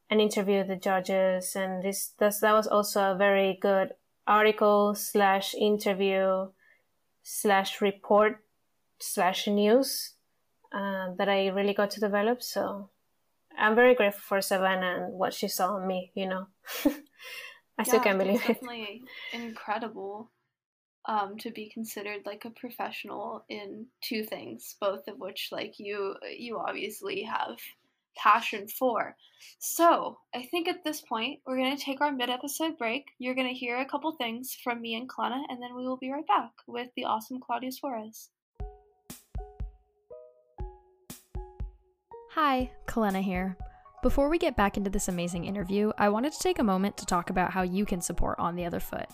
and 0.08 0.20
interviewed 0.20 0.66
the 0.66 0.76
judges, 0.76 1.54
and 1.54 1.84
this, 1.84 2.12
this 2.18 2.40
that 2.40 2.52
was 2.52 2.66
also 2.66 3.12
a 3.12 3.16
very 3.16 3.58
good 3.60 3.92
article 4.26 4.94
slash 4.94 5.54
interview 5.54 6.48
slash 7.22 7.80
report 7.80 8.44
slash 8.98 9.46
news 9.46 10.14
uh, 10.72 11.12
that 11.16 11.28
I 11.28 11.48
really 11.48 11.74
got 11.74 11.90
to 11.92 12.00
develop. 12.00 12.42
So 12.42 12.90
I'm 13.60 13.74
very 13.74 13.94
grateful 13.94 14.22
for 14.22 14.40
Savannah 14.40 15.04
and 15.04 15.12
what 15.12 15.34
she 15.34 15.48
saw 15.48 15.76
in 15.76 15.86
me, 15.86 16.10
you 16.14 16.28
know. 16.28 16.46
I 16.86 16.90
yeah, 17.78 17.84
still 17.84 18.00
can't 18.00 18.18
believe 18.18 18.36
it's 18.36 18.44
it. 18.44 18.54
Definitely 18.54 19.02
incredible 19.32 20.30
um, 21.06 21.36
to 21.38 21.50
be 21.50 21.70
considered 21.72 22.22
like 22.26 22.44
a 22.44 22.50
professional 22.50 23.44
in 23.48 23.86
two 24.02 24.24
things, 24.24 24.76
both 24.80 25.08
of 25.08 25.18
which 25.18 25.48
like 25.50 25.74
you 25.78 26.14
you 26.36 26.58
obviously 26.58 27.22
have 27.22 27.56
passion 28.16 28.68
for. 28.68 29.16
So 29.58 30.18
I 30.34 30.46
think 30.50 30.68
at 30.68 30.84
this 30.84 31.00
point 31.00 31.40
we're 31.46 31.56
gonna 31.56 31.76
take 31.76 32.00
our 32.00 32.12
mid 32.12 32.30
episode 32.30 32.76
break. 32.78 33.06
You're 33.18 33.34
gonna 33.34 33.48
hear 33.50 33.78
a 33.78 33.88
couple 33.88 34.12
things 34.12 34.56
from 34.62 34.80
me 34.80 34.94
and 34.94 35.08
Kalena, 35.08 35.42
and 35.48 35.62
then 35.62 35.74
we 35.74 35.86
will 35.86 35.96
be 35.96 36.10
right 36.10 36.26
back 36.26 36.52
with 36.66 36.88
the 36.96 37.04
awesome 37.04 37.40
Claudia 37.40 37.72
Suarez. 37.72 38.30
Hi, 42.34 42.70
Kalena 42.86 43.20
here. 43.20 43.56
Before 44.04 44.28
we 44.28 44.38
get 44.38 44.56
back 44.56 44.76
into 44.76 44.88
this 44.88 45.08
amazing 45.08 45.46
interview, 45.46 45.90
I 45.98 46.10
wanted 46.10 46.32
to 46.32 46.38
take 46.38 46.60
a 46.60 46.64
moment 46.64 46.96
to 46.98 47.04
talk 47.04 47.28
about 47.28 47.50
how 47.50 47.62
you 47.62 47.84
can 47.84 48.00
support 48.00 48.38
On 48.38 48.54
the 48.54 48.64
Other 48.64 48.78
Foot. 48.78 49.08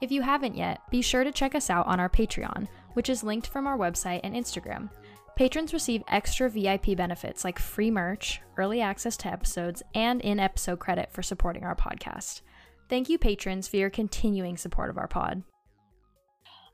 If 0.00 0.10
you 0.10 0.22
haven't 0.22 0.56
yet, 0.56 0.80
be 0.90 1.00
sure 1.00 1.22
to 1.22 1.30
check 1.30 1.54
us 1.54 1.70
out 1.70 1.86
on 1.86 2.00
our 2.00 2.08
Patreon, 2.08 2.66
which 2.94 3.08
is 3.08 3.22
linked 3.22 3.46
from 3.46 3.68
our 3.68 3.78
website 3.78 4.22
and 4.24 4.34
Instagram. 4.34 4.90
Patrons 5.36 5.72
receive 5.72 6.02
extra 6.08 6.50
VIP 6.50 6.96
benefits 6.96 7.44
like 7.44 7.60
free 7.60 7.92
merch, 7.92 8.40
early 8.56 8.80
access 8.80 9.16
to 9.18 9.28
episodes, 9.28 9.84
and 9.94 10.20
in 10.22 10.40
episode 10.40 10.80
credit 10.80 11.12
for 11.12 11.22
supporting 11.22 11.62
our 11.62 11.76
podcast. 11.76 12.40
Thank 12.88 13.08
you, 13.08 13.18
patrons, 13.18 13.68
for 13.68 13.76
your 13.76 13.90
continuing 13.90 14.56
support 14.56 14.90
of 14.90 14.98
our 14.98 15.06
pod. 15.06 15.44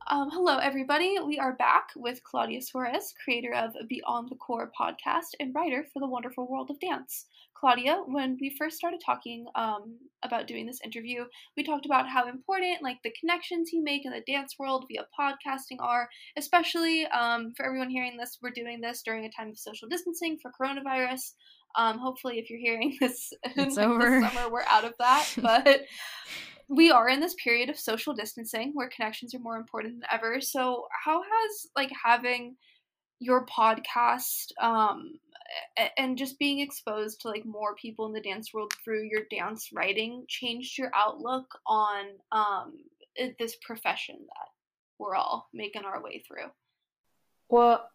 Um, 0.08 0.30
hello, 0.30 0.58
everybody. 0.58 1.16
We 1.26 1.38
are 1.38 1.54
back 1.54 1.88
with 1.96 2.22
Claudia 2.24 2.60
Suarez, 2.60 3.14
creator 3.24 3.54
of 3.54 3.72
Beyond 3.88 4.28
the 4.28 4.36
Corps 4.36 4.70
podcast 4.78 5.32
and 5.40 5.54
writer 5.54 5.86
for 5.90 6.00
The 6.00 6.06
Wonderful 6.06 6.46
World 6.46 6.68
of 6.68 6.78
Dance. 6.78 7.24
Claudia, 7.54 8.02
when 8.06 8.36
we 8.38 8.54
first 8.58 8.76
started 8.76 9.00
talking 9.04 9.46
um, 9.54 9.96
about 10.22 10.46
doing 10.46 10.66
this 10.66 10.82
interview, 10.84 11.24
we 11.56 11.64
talked 11.64 11.86
about 11.86 12.06
how 12.06 12.28
important 12.28 12.82
like 12.82 12.98
the 13.02 13.14
connections 13.18 13.72
you 13.72 13.82
make 13.82 14.04
in 14.04 14.12
the 14.12 14.20
dance 14.30 14.56
world 14.58 14.84
via 14.88 15.06
podcasting 15.18 15.78
are, 15.80 16.06
especially 16.36 17.06
um, 17.06 17.54
for 17.56 17.64
everyone 17.64 17.88
hearing 17.88 18.18
this. 18.18 18.36
We're 18.42 18.50
doing 18.50 18.82
this 18.82 19.00
during 19.02 19.24
a 19.24 19.30
time 19.30 19.48
of 19.48 19.58
social 19.58 19.88
distancing 19.88 20.36
for 20.42 20.52
coronavirus. 20.52 21.32
Um, 21.76 21.98
hopefully, 21.98 22.38
if 22.38 22.50
you're 22.50 22.60
hearing 22.60 22.94
this 23.00 23.32
in 23.42 23.52
like, 23.56 23.68
the 23.68 23.74
summer, 23.74 24.20
we're 24.50 24.64
out 24.68 24.84
of 24.84 24.92
that. 24.98 25.26
But 25.40 25.86
we 26.74 26.90
are 26.90 27.08
in 27.08 27.20
this 27.20 27.34
period 27.34 27.68
of 27.68 27.78
social 27.78 28.14
distancing 28.14 28.72
where 28.74 28.88
connections 28.88 29.34
are 29.34 29.40
more 29.40 29.56
important 29.56 30.00
than 30.00 30.08
ever. 30.10 30.40
So, 30.40 30.86
how 31.04 31.22
has 31.22 31.66
like 31.76 31.90
having 32.04 32.56
your 33.20 33.46
podcast 33.46 34.50
um 34.60 35.18
and 35.96 36.18
just 36.18 36.38
being 36.38 36.58
exposed 36.60 37.20
to 37.20 37.28
like 37.28 37.44
more 37.44 37.74
people 37.76 38.06
in 38.06 38.12
the 38.12 38.20
dance 38.20 38.52
world 38.52 38.72
through 38.82 39.04
your 39.04 39.22
dance 39.30 39.70
writing 39.72 40.24
changed 40.28 40.76
your 40.76 40.90
outlook 40.94 41.46
on 41.66 42.06
um 42.32 42.72
this 43.38 43.56
profession 43.64 44.16
that 44.18 44.48
we're 44.98 45.14
all 45.14 45.48
making 45.52 45.84
our 45.84 46.02
way 46.02 46.22
through? 46.26 46.50
Well, 47.48 47.88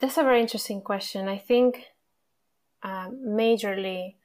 that's 0.00 0.18
a 0.18 0.22
very 0.22 0.40
interesting 0.40 0.80
question. 0.80 1.28
I 1.28 1.38
think 1.38 1.86
uh, 2.82 3.08
majorly 3.10 4.16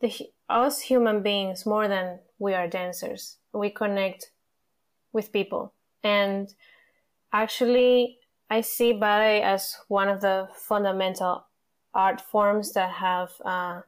the 0.00 0.12
us 0.48 0.80
human 0.80 1.22
beings 1.22 1.66
more 1.66 1.88
than 1.88 2.20
we 2.38 2.54
are 2.54 2.68
dancers. 2.68 3.38
We 3.52 3.70
connect 3.70 4.30
with 5.12 5.32
people. 5.32 5.72
And 6.02 6.52
actually 7.32 8.18
i 8.48 8.60
see 8.60 8.92
ballet 8.92 9.42
as 9.42 9.76
one 9.88 10.08
of 10.08 10.20
the 10.20 10.48
fundamental 10.54 11.44
art 11.92 12.20
forms 12.20 12.72
that 12.74 12.88
have 12.88 13.30
uh, 13.44 13.80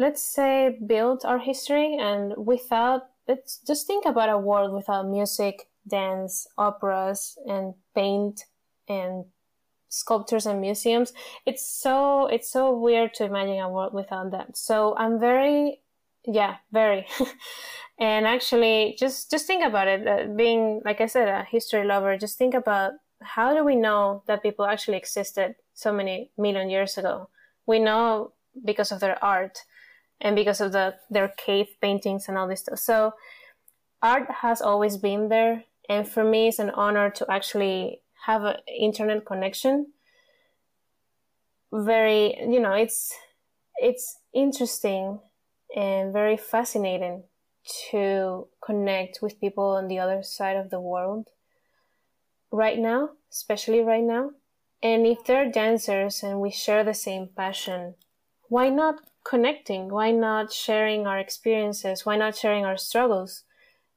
let's 0.00 0.22
say 0.22 0.78
built 0.86 1.24
our 1.24 1.38
history. 1.38 1.96
And 2.00 2.34
without 2.36 3.02
let's 3.28 3.60
just 3.66 3.86
think 3.86 4.06
about 4.06 4.30
a 4.30 4.38
world 4.38 4.72
without 4.72 5.06
music 5.06 5.68
dance 5.86 6.46
operas 6.58 7.38
and 7.46 7.74
paint 7.94 8.44
and 8.88 9.26
sculptures 9.88 10.46
and 10.46 10.60
museums. 10.60 11.12
It's 11.46 11.66
so 11.66 12.26
it's 12.26 12.50
so 12.50 12.76
weird 12.76 13.14
to 13.14 13.24
imagine 13.24 13.58
a 13.60 13.68
world 13.68 13.92
without 13.92 14.30
that. 14.32 14.56
So 14.56 14.94
i'm 14.96 15.20
very 15.20 15.80
yeah 16.26 16.56
very. 16.72 17.06
And 17.98 18.26
actually 18.26 18.96
just 18.98 19.30
just 19.30 19.46
think 19.46 19.62
about 19.62 19.86
it 19.86 20.08
uh, 20.08 20.24
being 20.34 20.80
like 20.86 21.02
i 21.02 21.06
said 21.06 21.28
a 21.28 21.44
history 21.44 21.84
lover 21.84 22.16
just 22.16 22.38
think 22.38 22.54
about 22.54 22.94
how 23.22 23.54
do 23.54 23.64
we 23.64 23.76
know 23.76 24.22
that 24.26 24.42
people 24.42 24.64
actually 24.64 24.96
existed 24.96 25.54
so 25.74 25.92
many 25.92 26.30
million 26.38 26.70
years 26.70 26.96
ago? 26.96 27.28
We 27.66 27.78
know 27.78 28.32
because 28.64 28.92
of 28.92 29.00
their 29.00 29.22
art 29.22 29.58
and 30.20 30.34
because 30.34 30.60
of 30.60 30.72
the 30.72 30.96
their 31.10 31.28
cave 31.28 31.68
paintings 31.80 32.28
and 32.28 32.36
all 32.36 32.48
this 32.48 32.60
stuff. 32.60 32.78
So 32.78 33.12
art 34.02 34.30
has 34.30 34.60
always 34.62 34.96
been 34.96 35.28
there 35.28 35.64
and 35.88 36.08
for 36.08 36.24
me 36.24 36.48
it's 36.48 36.58
an 36.58 36.70
honor 36.70 37.10
to 37.10 37.30
actually 37.30 38.00
have 38.26 38.44
an 38.44 38.56
internet 38.78 39.26
connection. 39.26 39.92
Very 41.72 42.36
you 42.40 42.60
know 42.60 42.72
it's 42.72 43.14
it's 43.76 44.18
interesting 44.34 45.20
and 45.76 46.12
very 46.12 46.36
fascinating 46.36 47.24
to 47.90 48.48
connect 48.64 49.20
with 49.22 49.40
people 49.40 49.64
on 49.64 49.88
the 49.88 49.98
other 49.98 50.22
side 50.22 50.56
of 50.56 50.70
the 50.70 50.80
world 50.80 51.28
right 52.50 52.78
now 52.78 53.10
especially 53.32 53.80
right 53.80 54.02
now. 54.02 54.32
And 54.82 55.06
if 55.06 55.24
they're 55.24 55.50
dancers 55.50 56.22
and 56.22 56.40
we 56.40 56.50
share 56.50 56.84
the 56.84 56.94
same 56.94 57.28
passion 57.36 57.94
why 58.48 58.68
not 58.68 58.96
connecting? 59.24 59.90
Why 59.90 60.10
not 60.10 60.52
sharing 60.52 61.06
our 61.06 61.20
experiences? 61.20 62.04
Why 62.04 62.16
not 62.16 62.36
sharing 62.36 62.64
our 62.64 62.76
struggles? 62.76 63.44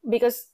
Because 0.08 0.50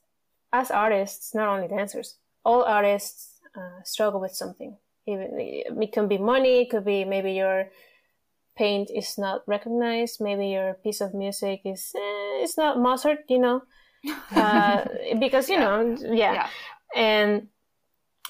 as 0.53 0.71
artists 0.71 1.35
not 1.35 1.49
only 1.49 1.67
dancers 1.67 2.15
all 2.45 2.63
artists 2.63 3.39
uh, 3.55 3.83
struggle 3.83 4.21
with 4.21 4.31
something. 4.31 4.77
Even 5.05 5.29
it 5.37 5.91
can 5.91 6.07
be 6.07 6.17
money, 6.17 6.61
it 6.61 6.69
could 6.69 6.85
be 6.85 7.03
maybe 7.03 7.33
your 7.33 7.69
paint 8.59 8.91
is 8.93 9.17
not 9.17 9.41
recognized, 9.47 10.19
maybe 10.19 10.47
your 10.47 10.73
piece 10.83 10.99
of 10.99 11.13
music 11.13 11.61
is 11.63 11.91
eh, 11.95 12.43
it's 12.43 12.57
not 12.57 12.77
Mozart, 12.77 13.19
you 13.29 13.39
know, 13.39 13.61
uh, 14.35 14.83
because 15.19 15.49
you 15.49 15.55
yeah. 15.55 15.63
know, 15.63 15.97
yeah. 16.11 16.33
yeah, 16.33 16.49
and 16.93 17.47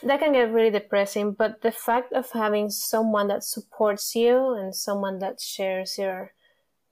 that 0.03 0.19
can 0.19 0.33
get 0.33 0.53
really 0.53 0.69
depressing. 0.69 1.33
But 1.33 1.61
the 1.61 1.71
fact 1.71 2.13
of 2.13 2.29
having 2.31 2.69
someone 2.69 3.27
that 3.27 3.43
supports 3.43 4.15
you 4.15 4.53
and 4.53 4.75
someone 4.75 5.17
that 5.19 5.41
shares 5.41 5.97
your 5.97 6.31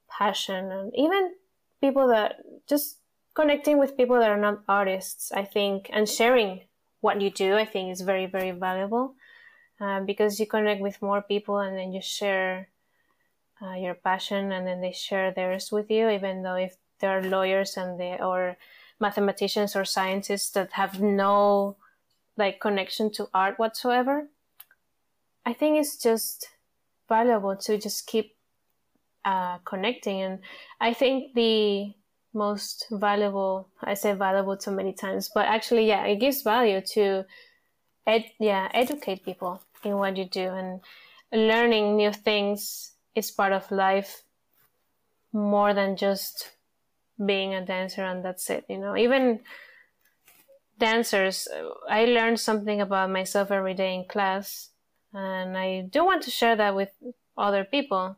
passion, 0.10 0.72
and 0.72 0.92
even 0.96 1.36
people 1.80 2.08
that 2.08 2.38
just 2.68 2.98
connecting 3.36 3.78
with 3.78 3.96
people 3.96 4.20
that 4.20 4.32
are 4.32 4.42
not 4.42 4.64
artists, 4.68 5.32
I 5.32 5.46
think, 5.46 5.92
and 5.94 6.10
sharing 6.10 6.62
what 7.02 7.22
you 7.22 7.30
do, 7.30 7.56
I 7.56 7.66
think 7.66 7.92
is 7.92 8.02
very, 8.02 8.26
very 8.26 8.50
valuable 8.50 9.14
uh, 9.80 10.02
because 10.02 10.40
you 10.40 10.48
connect 10.48 10.82
with 10.82 11.02
more 11.04 11.22
people 11.22 11.60
and 11.60 11.78
then 11.78 11.94
you 11.94 12.02
share 12.02 12.70
uh, 13.62 13.74
your 13.74 13.94
passion 13.94 14.52
and 14.52 14.68
then 14.68 14.82
they 14.82 14.92
share 14.92 15.32
theirs 15.32 15.72
with 15.72 15.90
you, 15.90 16.10
even 16.10 16.44
though 16.44 16.56
if 16.56 16.78
there 17.00 17.18
are 17.18 17.24
lawyers 17.24 17.78
and 17.78 18.00
they 18.00 18.18
or 18.20 18.58
mathematicians 19.00 19.76
or 19.76 19.86
scientists 19.86 20.52
that 20.52 20.74
have 20.74 21.02
no 21.02 21.78
like 22.36 22.60
connection 22.60 23.12
to 23.12 23.30
art 23.34 23.58
whatsoever. 23.58 24.28
I 25.46 25.54
think 25.54 25.80
it's 25.80 25.98
just 25.98 26.50
valuable 27.08 27.56
to 27.56 27.78
just 27.78 28.06
keep 28.06 28.36
uh, 29.26 29.58
connecting, 29.60 30.22
and 30.22 30.40
I 30.80 30.94
think 30.94 31.34
the 31.34 31.94
most 32.38 32.86
valuable 32.92 33.68
i 33.82 33.94
say 33.94 34.14
valuable 34.14 34.56
too 34.56 34.72
many 34.72 34.94
times 34.94 35.30
but 35.34 35.46
actually 35.48 35.88
yeah 35.88 36.06
it 36.06 36.20
gives 36.20 36.44
value 36.44 36.80
to 36.82 37.26
ed- 38.06 38.32
yeah 38.40 38.70
educate 38.74 39.24
people 39.24 39.62
in 39.84 39.98
what 39.98 40.16
you 40.16 40.26
do 40.26 40.50
and 40.50 40.82
learning 41.32 41.98
new 41.98 42.12
things 42.12 42.94
is 43.18 43.32
part 43.32 43.52
of 43.52 43.72
life 43.72 44.24
more 45.34 45.74
than 45.74 45.98
just 45.98 46.52
being 47.26 47.54
a 47.54 47.66
dancer 47.66 48.04
and 48.04 48.24
that's 48.24 48.50
it 48.50 48.64
you 48.70 48.78
know 48.78 48.96
even 48.96 49.40
dancers 50.78 51.48
i 51.90 52.06
learned 52.06 52.40
something 52.40 52.80
about 52.80 53.10
myself 53.10 53.52
every 53.52 53.74
day 53.74 53.96
in 53.96 54.06
class 54.06 54.70
and 55.14 55.58
i 55.58 55.82
do 55.82 56.06
want 56.06 56.22
to 56.22 56.32
share 56.32 56.56
that 56.56 56.76
with 56.76 56.92
other 57.38 57.64
people 57.64 58.16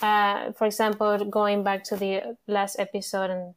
uh, 0.00 0.52
for 0.52 0.66
example, 0.66 1.24
going 1.24 1.62
back 1.62 1.84
to 1.84 1.96
the 1.96 2.36
last 2.46 2.78
episode 2.78 3.30
and 3.30 3.54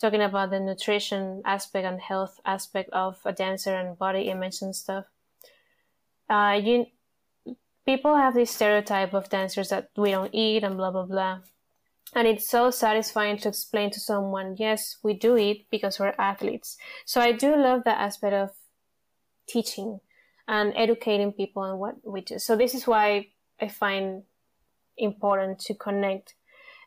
talking 0.00 0.20
about 0.20 0.50
the 0.50 0.60
nutrition 0.60 1.42
aspect 1.44 1.86
and 1.86 2.00
health 2.00 2.40
aspect 2.44 2.90
of 2.90 3.18
a 3.24 3.32
dancer 3.32 3.74
and 3.74 3.98
body 3.98 4.22
image 4.22 4.62
and 4.62 4.74
stuff. 4.74 5.04
Uh, 6.28 6.60
you 6.62 6.86
people 7.88 8.16
have 8.16 8.34
this 8.34 8.50
stereotype 8.50 9.14
of 9.14 9.30
dancers 9.30 9.70
that 9.70 9.88
we 9.96 10.10
don't 10.10 10.34
eat 10.34 10.62
and 10.62 10.76
blah 10.76 10.90
blah 10.90 11.06
blah. 11.06 11.38
And 12.14 12.28
it's 12.28 12.46
so 12.46 12.70
satisfying 12.70 13.38
to 13.38 13.48
explain 13.48 13.90
to 13.92 14.00
someone, 14.00 14.56
yes, 14.58 14.98
we 15.02 15.14
do 15.14 15.38
eat 15.38 15.66
because 15.70 15.98
we're 15.98 16.14
athletes. 16.18 16.76
So 17.06 17.22
I 17.22 17.32
do 17.32 17.56
love 17.56 17.84
that 17.84 17.98
aspect 17.98 18.34
of 18.34 18.50
teaching 19.48 20.00
and 20.46 20.74
educating 20.76 21.32
people 21.32 21.62
on 21.62 21.78
what 21.78 21.94
we 22.04 22.20
do. 22.20 22.38
So 22.38 22.56
this 22.56 22.74
is 22.74 22.86
why 22.86 23.28
I 23.58 23.68
find 23.68 24.24
important 24.98 25.58
to 25.60 25.74
connect. 25.74 26.34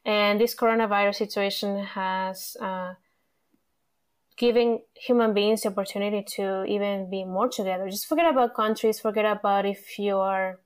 And 0.06 0.40
this 0.40 0.56
coronavirus 0.56 1.16
situation 1.16 1.84
has 1.84 2.58
uh, 2.62 2.94
human 4.38 5.34
beings 5.34 5.62
the 5.62 5.70
opportunity 5.70 6.24
to 6.36 6.66
even 6.66 7.10
be 7.10 7.24
more 7.26 7.50
together. 7.50 7.90
Just 7.90 8.08
forget 8.08 8.30
about 8.30 8.56
countries, 8.56 9.00
forget 9.00 9.26
about 9.26 9.66
if 9.66 9.98
you 10.00 10.18
are 10.18 10.60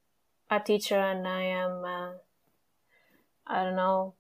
a 0.55 0.63
teacher 0.63 0.99
and 0.99 1.27
I 1.27 1.41
am, 1.41 1.83
uh, 1.83 2.11
I 3.47 3.63
don't 3.63 3.75
know, 3.75 4.15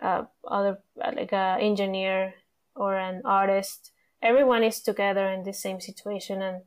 uh, 0.00 0.24
other 0.46 0.78
like 0.96 1.32
an 1.32 1.60
engineer 1.60 2.34
or 2.74 2.96
an 2.96 3.22
artist. 3.24 3.92
Everyone 4.22 4.62
is 4.62 4.80
together 4.80 5.28
in 5.28 5.44
the 5.44 5.52
same 5.52 5.80
situation, 5.80 6.42
and 6.42 6.62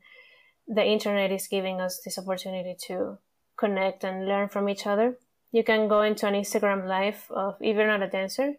the 0.67 0.85
internet 0.85 1.31
is 1.31 1.47
giving 1.47 1.79
us 1.79 2.01
this 2.03 2.17
opportunity 2.17 2.75
to 2.87 3.17
connect 3.57 4.03
and 4.03 4.27
learn 4.27 4.49
from 4.49 4.69
each 4.69 4.87
other. 4.87 5.17
You 5.51 5.63
can 5.63 5.87
go 5.87 6.01
into 6.01 6.27
an 6.27 6.33
Instagram 6.33 6.87
live 6.87 7.25
of 7.29 7.55
if 7.61 7.75
you're 7.77 7.87
not 7.87 8.01
a 8.01 8.09
dancer, 8.09 8.53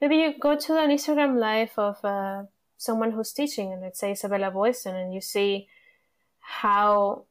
maybe 0.00 0.16
you 0.16 0.34
go 0.38 0.56
to 0.56 0.78
an 0.78 0.90
Instagram 0.90 1.38
live 1.38 1.72
of 1.76 2.04
uh, 2.04 2.44
someone 2.76 3.12
who's 3.12 3.32
teaching, 3.32 3.72
and 3.72 3.80
let's 3.80 4.00
say 4.00 4.12
Isabella 4.12 4.50
Boylston, 4.50 4.96
and 4.96 5.14
you 5.14 5.20
see 5.20 5.68
how 6.40 7.26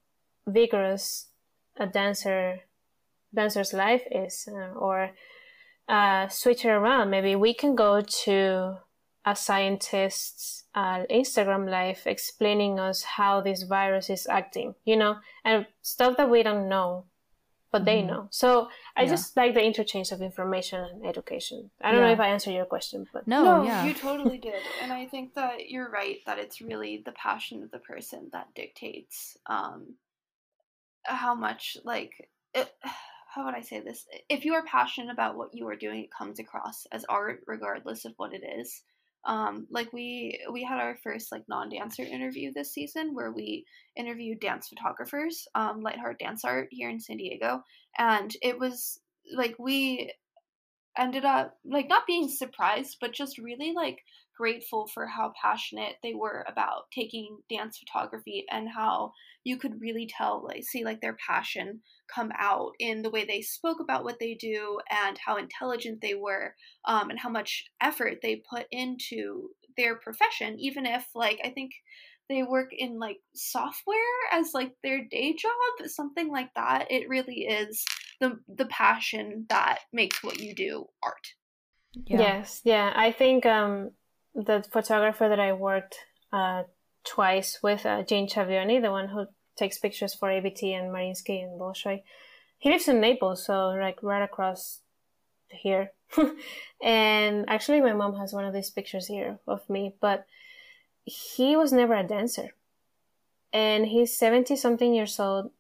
vigorous 0.48 1.28
a 1.78 1.88
dancer 1.88 2.62
dancer's 3.34 3.74
life 3.74 4.04
is, 4.12 4.48
uh, 4.52 4.74
or 4.78 5.12
uh, 5.88 6.28
switch 6.28 6.66
it 6.66 6.70
around. 6.70 7.10
Maybe 7.10 7.36
we 7.36 7.54
can 7.54 7.76
go 7.76 8.02
to 8.02 8.78
a 9.26 9.36
scientist's 9.36 10.66
uh, 10.74 11.06
Instagram 11.10 11.70
live 11.70 12.02
explaining 12.06 12.80
us 12.80 13.04
how 13.04 13.42
this 13.42 13.64
virus 13.64 14.10
is 14.10 14.28
acting, 14.28 14.76
you 14.84 14.98
know, 14.98 15.18
and 15.46 15.66
stuff 15.82 16.18
that 16.18 16.30
we 16.30 16.44
don't 16.44 16.68
know 16.68 17.06
but 17.72 17.86
they 17.86 18.00
mm-hmm. 18.00 18.08
know. 18.08 18.28
So 18.32 18.68
I 18.96 19.04
yeah. 19.04 19.10
just 19.10 19.36
like 19.38 19.54
the 19.54 19.64
interchange 19.64 20.12
of 20.12 20.22
information 20.22 20.84
and 20.84 21.06
education. 21.06 21.72
I 21.82 21.92
don't 21.92 22.02
yeah. 22.02 22.08
know 22.08 22.14
if 22.14 22.20
I 22.20 22.28
answered 22.28 22.52
your 22.52 22.66
question, 22.66 23.08
but 23.14 23.28
no, 23.28 23.44
no 23.44 23.64
yeah. 23.64 23.86
you 23.86 23.94
totally 23.94 24.38
did. 24.38 24.62
And 24.82 24.92
I 24.92 25.06
think 25.06 25.34
that 25.36 25.70
you're 25.70 25.90
right 25.90 26.18
that 26.26 26.38
it's 26.38 26.62
really 26.62 27.02
the 27.06 27.14
passion 27.14 27.64
of 27.64 27.72
the 27.72 27.80
person 27.80 28.30
that 28.34 28.54
dictates 28.56 29.38
um, 29.46 29.96
how 31.04 31.36
much 31.36 31.78
like 31.84 32.12
it, 32.54 32.72
how 33.34 33.46
would 33.46 33.56
I 33.56 33.62
say 33.62 33.80
this? 33.80 34.06
If 34.30 34.44
you 34.44 34.54
are 34.56 34.66
passionate 34.66 35.12
about 35.12 35.38
what 35.38 35.50
you 35.54 35.68
are 35.70 35.76
doing, 35.76 36.04
it 36.04 36.10
comes 36.18 36.40
across 36.40 36.86
as 36.92 37.06
art, 37.08 37.40
regardless 37.48 38.04
of 38.04 38.14
what 38.18 38.34
it 38.34 38.44
is 38.60 38.84
um 39.26 39.68
like 39.70 39.92
we 39.94 40.40
we 40.52 40.64
had 40.64 40.80
our 40.80 40.98
first 41.04 41.32
like 41.32 41.44
non-dancer 41.48 42.04
interview 42.04 42.52
this 42.52 42.74
season 42.74 43.14
where 43.14 43.32
we 43.32 43.66
interviewed 43.96 44.40
dance 44.40 44.68
photographers 44.68 45.48
um 45.54 45.82
lightheart 45.82 46.18
dance 46.20 46.44
art 46.44 46.68
here 46.72 46.90
in 46.90 47.00
san 47.00 47.18
diego 47.18 47.64
and 47.98 48.36
it 48.42 48.58
was 48.58 49.00
like 49.36 49.56
we 49.60 50.12
ended 50.98 51.24
up 51.24 51.56
like 51.64 51.88
not 51.88 52.08
being 52.08 52.28
surprised 52.28 52.98
but 53.00 53.14
just 53.14 53.38
really 53.38 53.74
like 53.76 54.00
grateful 54.38 54.88
for 54.88 55.06
how 55.06 55.34
passionate 55.42 55.96
they 56.02 56.14
were 56.14 56.46
about 56.48 56.90
taking 56.94 57.38
dance 57.50 57.78
photography 57.78 58.46
and 58.50 58.70
how 58.70 59.12
you 59.44 59.58
could 59.58 59.82
really 59.82 60.08
tell 60.18 60.44
like 60.46 60.64
see 60.64 60.84
like 60.84 61.02
their 61.02 61.18
passion 61.28 61.82
come 62.14 62.32
out 62.38 62.72
in 62.80 63.02
the 63.02 63.10
way 63.10 63.26
they 63.26 63.42
spoke 63.42 63.80
about 63.80 64.04
what 64.04 64.20
they 64.20 64.34
do 64.36 64.80
and 65.06 65.18
how 65.18 65.38
intelligent 65.38 66.00
they 66.02 66.14
were 66.14 66.56
um, 66.86 67.10
and 67.10 67.20
how 67.20 67.30
much 67.30 67.66
effort 67.82 68.20
they 68.22 68.42
put 68.50 68.66
into 68.72 69.50
their 69.78 69.96
profession 69.96 70.60
even 70.60 70.86
if 70.86 71.08
like 71.16 71.40
i 71.44 71.50
think 71.50 71.72
they 72.30 72.44
work 72.44 72.70
in 72.72 73.00
like 73.00 73.18
software 73.34 73.96
as 74.32 74.52
like 74.54 74.74
their 74.84 75.06
day 75.10 75.34
job 75.34 75.88
something 75.88 76.30
like 76.30 76.50
that 76.56 76.88
it 76.90 77.10
really 77.10 77.46
is 77.46 77.84
the 78.20 78.38
the 78.56 78.66
passion 78.66 79.46
that 79.50 79.80
makes 79.92 80.24
what 80.24 80.40
you 80.40 80.54
do 80.54 80.86
art 81.04 81.28
Yeah. 82.08 82.20
Yes, 82.20 82.62
yeah. 82.64 82.94
I 82.96 83.12
think 83.12 83.46
um, 83.46 83.92
the 84.34 84.64
photographer 84.72 85.28
that 85.28 85.40
I 85.40 85.54
worked 85.54 85.96
uh, 86.32 86.64
twice 87.04 87.60
with, 87.62 87.86
uh, 87.86 88.04
Gene 88.04 88.28
Schiavone, 88.28 88.80
the 88.80 88.92
one 88.92 89.10
who 89.10 89.26
takes 89.58 89.78
pictures 89.78 90.14
for 90.14 90.30
ABT 90.30 90.74
and 90.74 90.92
Mariinsky 90.92 91.44
and 91.44 91.60
Bolshoi, 91.60 92.04
he 92.58 92.70
lives 92.70 92.88
in 92.88 93.02
Naples, 93.02 93.46
so 93.46 93.70
like 93.70 94.02
right 94.04 94.22
across 94.22 94.80
here. 95.50 95.92
and 96.84 97.50
actually, 97.50 97.82
my 97.82 97.94
mom 97.94 98.16
has 98.18 98.34
one 98.34 98.46
of 98.46 98.54
these 98.54 98.70
pictures 98.70 99.08
here 99.08 99.40
of 99.48 99.68
me, 99.70 99.96
but 100.00 100.26
he 101.04 101.56
was 101.56 101.74
never 101.74 101.96
a 101.96 102.04
dancer. 102.04 102.50
And 103.52 103.88
he's 103.88 104.18
70 104.18 104.56
something 104.56 104.94
years 104.94 105.20
old. 105.20 105.52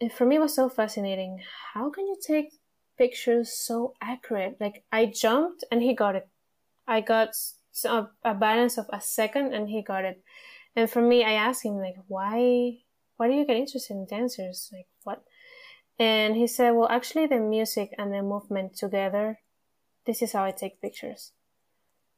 And 0.00 0.12
for 0.12 0.26
me, 0.26 0.36
it 0.36 0.40
was 0.40 0.54
so 0.54 0.68
fascinating. 0.68 1.40
How 1.72 1.90
can 1.90 2.06
you 2.06 2.16
take 2.20 2.52
pictures 2.98 3.52
so 3.52 3.94
accurate? 4.02 4.56
Like, 4.60 4.82
I 4.92 5.06
jumped 5.06 5.64
and 5.70 5.80
he 5.80 5.94
got 5.94 6.16
it. 6.16 6.28
I 6.86 7.00
got 7.00 7.30
a, 7.84 8.10
a 8.24 8.34
balance 8.34 8.78
of 8.78 8.86
a 8.92 9.00
second 9.00 9.52
and 9.52 9.68
he 9.68 9.82
got 9.82 10.04
it. 10.04 10.22
And 10.74 10.90
for 10.90 11.00
me, 11.00 11.24
I 11.24 11.32
asked 11.32 11.64
him, 11.64 11.78
like, 11.78 11.96
why, 12.06 12.78
why 13.16 13.28
do 13.28 13.34
you 13.34 13.46
get 13.46 13.56
interested 13.56 13.94
in 13.94 14.06
dancers? 14.06 14.70
Like, 14.72 14.86
what? 15.04 15.22
And 15.98 16.36
he 16.36 16.46
said, 16.46 16.72
well, 16.72 16.88
actually, 16.88 17.26
the 17.26 17.38
music 17.38 17.94
and 17.98 18.12
the 18.12 18.22
movement 18.22 18.76
together, 18.76 19.40
this 20.04 20.20
is 20.20 20.32
how 20.32 20.44
I 20.44 20.50
take 20.50 20.82
pictures. 20.82 21.32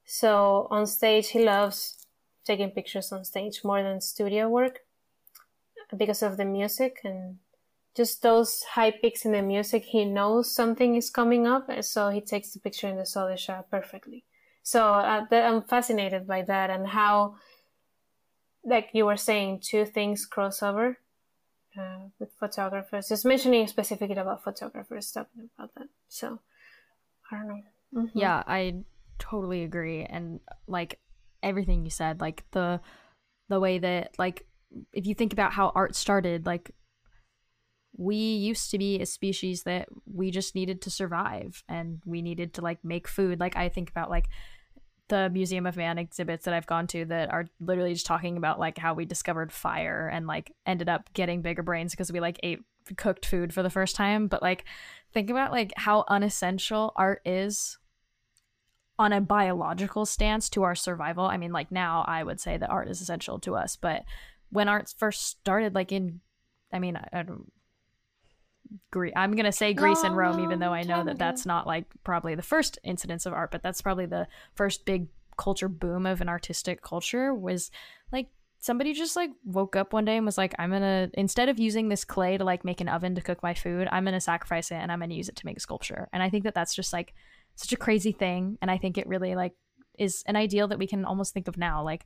So 0.05 0.67
on 0.71 0.87
stage, 0.87 1.31
he 1.31 1.45
loves 1.45 1.97
taking 2.45 2.71
pictures 2.71 3.13
on 3.13 3.25
stage 3.25 3.61
more 3.63 3.83
than 3.83 4.01
studio 4.01 4.49
work 4.49 4.81
because 5.97 6.23
of 6.23 6.37
the 6.37 6.45
music 6.45 6.99
and 7.05 7.37
just 7.95 8.23
those 8.23 8.63
high 8.73 8.91
peaks 8.91 9.25
in 9.25 9.33
the 9.33 9.43
music. 9.43 9.85
He 9.85 10.05
knows 10.05 10.55
something 10.55 10.97
is 10.97 11.11
coming 11.11 11.47
up, 11.47 11.69
so 11.83 12.09
he 12.11 12.21
takes 12.21 12.53
the 12.53 12.61
picture 12.61 12.89
in 12.89 12.97
the 12.97 13.07
solo 13.07 13.37
shot 13.37 13.71
perfectly. 13.71 14.25
So 14.69 14.83
uh, 14.83 15.25
I'm 15.33 15.63
fascinated 15.63 16.27
by 16.27 16.43
that 16.43 16.69
and 16.69 16.87
how, 16.87 17.37
like 18.63 18.91
you 18.93 19.07
were 19.07 19.17
saying, 19.17 19.63
two 19.65 19.87
things 19.87 20.27
cross 20.27 20.63
over 20.63 20.99
uh, 21.81 22.09
with 22.19 22.29
photographers. 22.39 23.09
Just 23.09 23.25
mentioning 23.25 23.67
specifically 23.67 24.19
about 24.19 24.45
photographers, 24.45 25.11
talking 25.11 25.49
about 25.57 25.75
that. 25.77 25.89
So 26.09 26.41
I 27.33 27.37
don't 27.37 27.49
know. 27.49 27.63
Mm-hmm. 27.95 28.19
Yeah, 28.19 28.43
I 28.47 28.85
totally 29.19 29.63
agree, 29.63 30.05
and 30.05 30.39
like 30.67 30.99
everything 31.43 31.85
you 31.85 31.91
said, 31.91 32.21
like 32.21 32.45
the 32.51 32.83
the 33.49 33.61
way 33.61 33.79
that 33.79 34.17
like 34.19 34.45
if 34.93 35.07
you 35.07 35.15
think 35.15 35.33
about 35.33 35.55
how 35.55 35.73
art 35.75 35.97
started, 35.97 36.45
like 36.45 36.73
we 37.97 38.17
used 38.17 38.71
to 38.73 38.77
be 38.77 39.01
a 39.01 39.07
species 39.07 39.63
that 39.63 39.89
we 40.05 40.31
just 40.31 40.55
needed 40.55 40.83
to 40.83 40.91
survive 40.91 41.65
and 41.71 42.03
we 42.05 42.21
needed 42.21 42.53
to 42.53 42.61
like 42.61 42.85
make 42.85 43.09
food. 43.09 43.41
Like 43.41 43.57
I 43.57 43.71
think 43.71 43.89
about 43.89 44.11
like 44.11 44.29
the 45.09 45.31
Museum 45.31 45.67
of 45.67 45.77
Man 45.77 45.99
exhibits 45.99 46.45
that 46.45 46.55
I've 46.55 46.67
gone 46.67 46.87
to 46.89 47.05
that 47.07 47.31
are 47.33 47.47
literally 47.61 47.95
just 47.95 48.07
talking 48.07 48.37
about 48.37 48.59
like 48.61 48.79
how 48.79 48.95
we 48.95 49.05
discovered 49.05 49.53
fire 49.53 50.09
and 50.13 50.27
like 50.27 50.53
ended 50.67 50.89
up 50.89 51.13
getting 51.13 51.43
bigger 51.43 51.63
brains 51.63 51.93
because 51.93 52.13
we 52.13 52.21
like 52.21 52.39
ate 52.43 52.61
cooked 52.97 53.27
food 53.27 53.53
for 53.53 53.63
the 53.63 53.71
first 53.71 53.97
time. 53.97 54.29
But 54.29 54.43
like 54.43 54.65
think 55.13 55.31
about 55.31 55.53
like 55.53 55.73
how 55.77 56.05
unessential 56.09 56.93
art 56.97 57.21
is 57.25 57.79
on 58.99 59.13
a 59.13 59.21
biological 59.21 60.05
stance 60.05 60.49
to 60.51 60.65
our 60.65 60.75
survival. 60.75 61.25
I 61.25 61.37
mean, 61.37 61.53
like 61.53 61.71
now 61.71 62.05
I 62.07 62.23
would 62.23 62.41
say 62.41 62.57
that 62.57 62.71
art 62.71 62.89
is 62.89 63.01
essential 63.01 63.39
to 63.41 63.55
us, 63.55 63.77
but 63.77 64.05
when 64.51 64.69
art 64.69 64.93
first 64.97 65.27
started, 65.27 65.75
like 65.75 65.93
in, 65.93 66.21
I 66.73 66.79
mean, 66.79 66.97
I, 66.97 67.09
I 67.13 67.23
don't. 67.23 67.53
Greece. 68.91 69.13
I'm 69.17 69.35
gonna 69.35 69.53
say 69.53 69.75
Greece 69.75 70.03
and 70.03 70.17
Rome, 70.17 70.41
even 70.41 70.59
though 70.59 70.73
I 70.73 70.83
know 70.83 71.05
that 71.05 71.19
that's 71.19 71.47
not 71.47 71.67
like 71.67 71.85
probably 72.05 72.35
the 72.35 72.43
first 72.43 72.79
incidence 72.85 73.27
of 73.27 73.33
art, 73.33 73.51
but 73.51 73.63
that's 73.63 73.83
probably 73.83 74.07
the 74.07 74.27
first 74.55 74.85
big 74.85 75.09
culture 75.37 75.69
boom 75.69 76.07
of 76.07 76.21
an 76.21 76.29
artistic 76.29 76.83
culture. 76.83 77.35
Was 77.35 77.71
like 78.13 78.29
somebody 78.59 78.93
just 78.93 79.17
like 79.17 79.31
woke 79.45 79.77
up 79.77 79.93
one 79.93 80.05
day 80.05 80.17
and 80.17 80.27
was 80.27 80.39
like, 80.39 80.55
I'm 80.59 80.71
gonna 80.71 81.11
instead 81.15 81.49
of 81.49 81.59
using 81.59 81.89
this 81.89 82.05
clay 82.05 82.37
to 82.37 82.45
like 82.45 82.65
make 82.65 82.81
an 82.81 82.89
oven 82.89 83.15
to 83.15 83.21
cook 83.21 83.43
my 83.43 83.55
food, 83.55 83.89
I'm 83.91 84.05
gonna 84.05 84.21
sacrifice 84.21 84.71
it 84.71 84.77
and 84.77 84.91
I'm 84.91 85.01
gonna 85.01 85.15
use 85.15 85.29
it 85.29 85.37
to 85.37 85.47
make 85.47 85.57
a 85.57 85.61
sculpture. 85.61 86.09
And 86.13 86.23
I 86.23 86.31
think 86.31 86.45
that 86.45 86.55
that's 86.55 86.75
just 86.75 86.93
like 86.93 87.15
such 87.55 87.73
a 87.73 87.77
crazy 87.77 88.13
thing, 88.13 88.59
and 88.63 88.71
I 88.71 88.79
think 88.79 88.99
it 88.99 89.07
really 89.07 89.35
like 89.35 89.55
is 89.99 90.23
an 90.27 90.37
ideal 90.37 90.69
that 90.69 90.79
we 90.79 90.87
can 90.87 91.05
almost 91.05 91.35
think 91.35 91.49
of 91.49 91.57
now, 91.57 91.83
like 91.83 92.05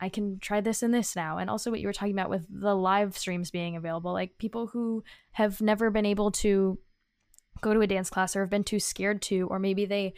I 0.00 0.08
can 0.08 0.38
try 0.40 0.60
this 0.60 0.82
and 0.82 0.92
this 0.92 1.16
now. 1.16 1.38
And 1.38 1.48
also 1.48 1.70
what 1.70 1.80
you 1.80 1.86
were 1.86 1.92
talking 1.92 2.14
about 2.14 2.30
with 2.30 2.46
the 2.50 2.74
live 2.74 3.16
streams 3.16 3.50
being 3.50 3.76
available, 3.76 4.12
like 4.12 4.38
people 4.38 4.66
who 4.68 5.02
have 5.32 5.60
never 5.60 5.90
been 5.90 6.06
able 6.06 6.30
to 6.32 6.78
go 7.62 7.72
to 7.72 7.80
a 7.80 7.86
dance 7.86 8.10
class 8.10 8.36
or 8.36 8.40
have 8.40 8.50
been 8.50 8.64
too 8.64 8.80
scared 8.80 9.22
to, 9.22 9.48
or 9.48 9.58
maybe 9.58 9.86
they 9.86 10.14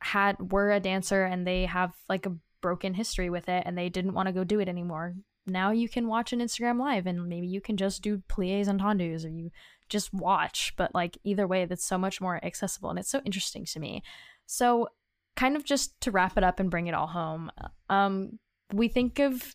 had 0.00 0.52
were 0.52 0.70
a 0.70 0.80
dancer 0.80 1.24
and 1.24 1.46
they 1.46 1.64
have 1.64 1.92
like 2.08 2.26
a 2.26 2.36
broken 2.60 2.94
history 2.94 3.30
with 3.30 3.48
it 3.48 3.64
and 3.66 3.76
they 3.76 3.88
didn't 3.88 4.14
want 4.14 4.26
to 4.28 4.32
go 4.32 4.44
do 4.44 4.60
it 4.60 4.68
anymore. 4.68 5.14
Now 5.46 5.70
you 5.70 5.88
can 5.88 6.08
watch 6.08 6.32
an 6.32 6.40
Instagram 6.40 6.78
live 6.78 7.06
and 7.06 7.28
maybe 7.28 7.46
you 7.46 7.60
can 7.60 7.76
just 7.76 8.02
do 8.02 8.22
plies 8.28 8.68
and 8.68 8.80
tendus 8.80 9.24
or 9.24 9.28
you 9.28 9.50
just 9.88 10.12
watch. 10.12 10.74
But 10.76 10.94
like 10.94 11.18
either 11.24 11.46
way, 11.46 11.64
that's 11.64 11.84
so 11.84 11.98
much 11.98 12.20
more 12.20 12.44
accessible 12.44 12.90
and 12.90 12.98
it's 12.98 13.10
so 13.10 13.20
interesting 13.24 13.64
to 13.66 13.80
me. 13.80 14.02
So 14.46 14.88
kind 15.36 15.56
of 15.56 15.64
just 15.64 16.00
to 16.00 16.10
wrap 16.10 16.36
it 16.36 16.44
up 16.44 16.60
and 16.60 16.70
bring 16.70 16.86
it 16.86 16.94
all 16.94 17.06
home, 17.06 17.50
um, 17.88 18.38
we 18.72 18.88
think 18.88 19.18
of, 19.18 19.54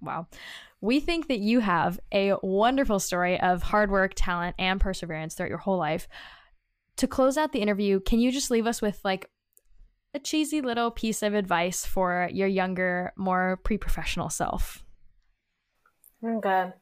wow, 0.00 0.26
we 0.80 1.00
think 1.00 1.28
that 1.28 1.40
you 1.40 1.60
have 1.60 1.98
a 2.12 2.34
wonderful 2.42 2.98
story 2.98 3.40
of 3.40 3.62
hard 3.62 3.90
work, 3.90 4.12
talent, 4.14 4.54
and 4.58 4.80
perseverance 4.80 5.34
throughout 5.34 5.50
your 5.50 5.58
whole 5.58 5.78
life. 5.78 6.08
To 6.96 7.06
close 7.06 7.36
out 7.36 7.52
the 7.52 7.60
interview, 7.60 8.00
can 8.00 8.20
you 8.20 8.30
just 8.30 8.50
leave 8.50 8.66
us 8.66 8.82
with 8.82 9.00
like 9.04 9.30
a 10.14 10.18
cheesy 10.18 10.60
little 10.60 10.90
piece 10.90 11.22
of 11.22 11.34
advice 11.34 11.84
for 11.84 12.28
your 12.32 12.48
younger, 12.48 13.12
more 13.16 13.60
pre 13.62 13.78
professional 13.78 14.30
self? 14.30 14.84
Oh, 16.22 16.40
God. 16.40 16.74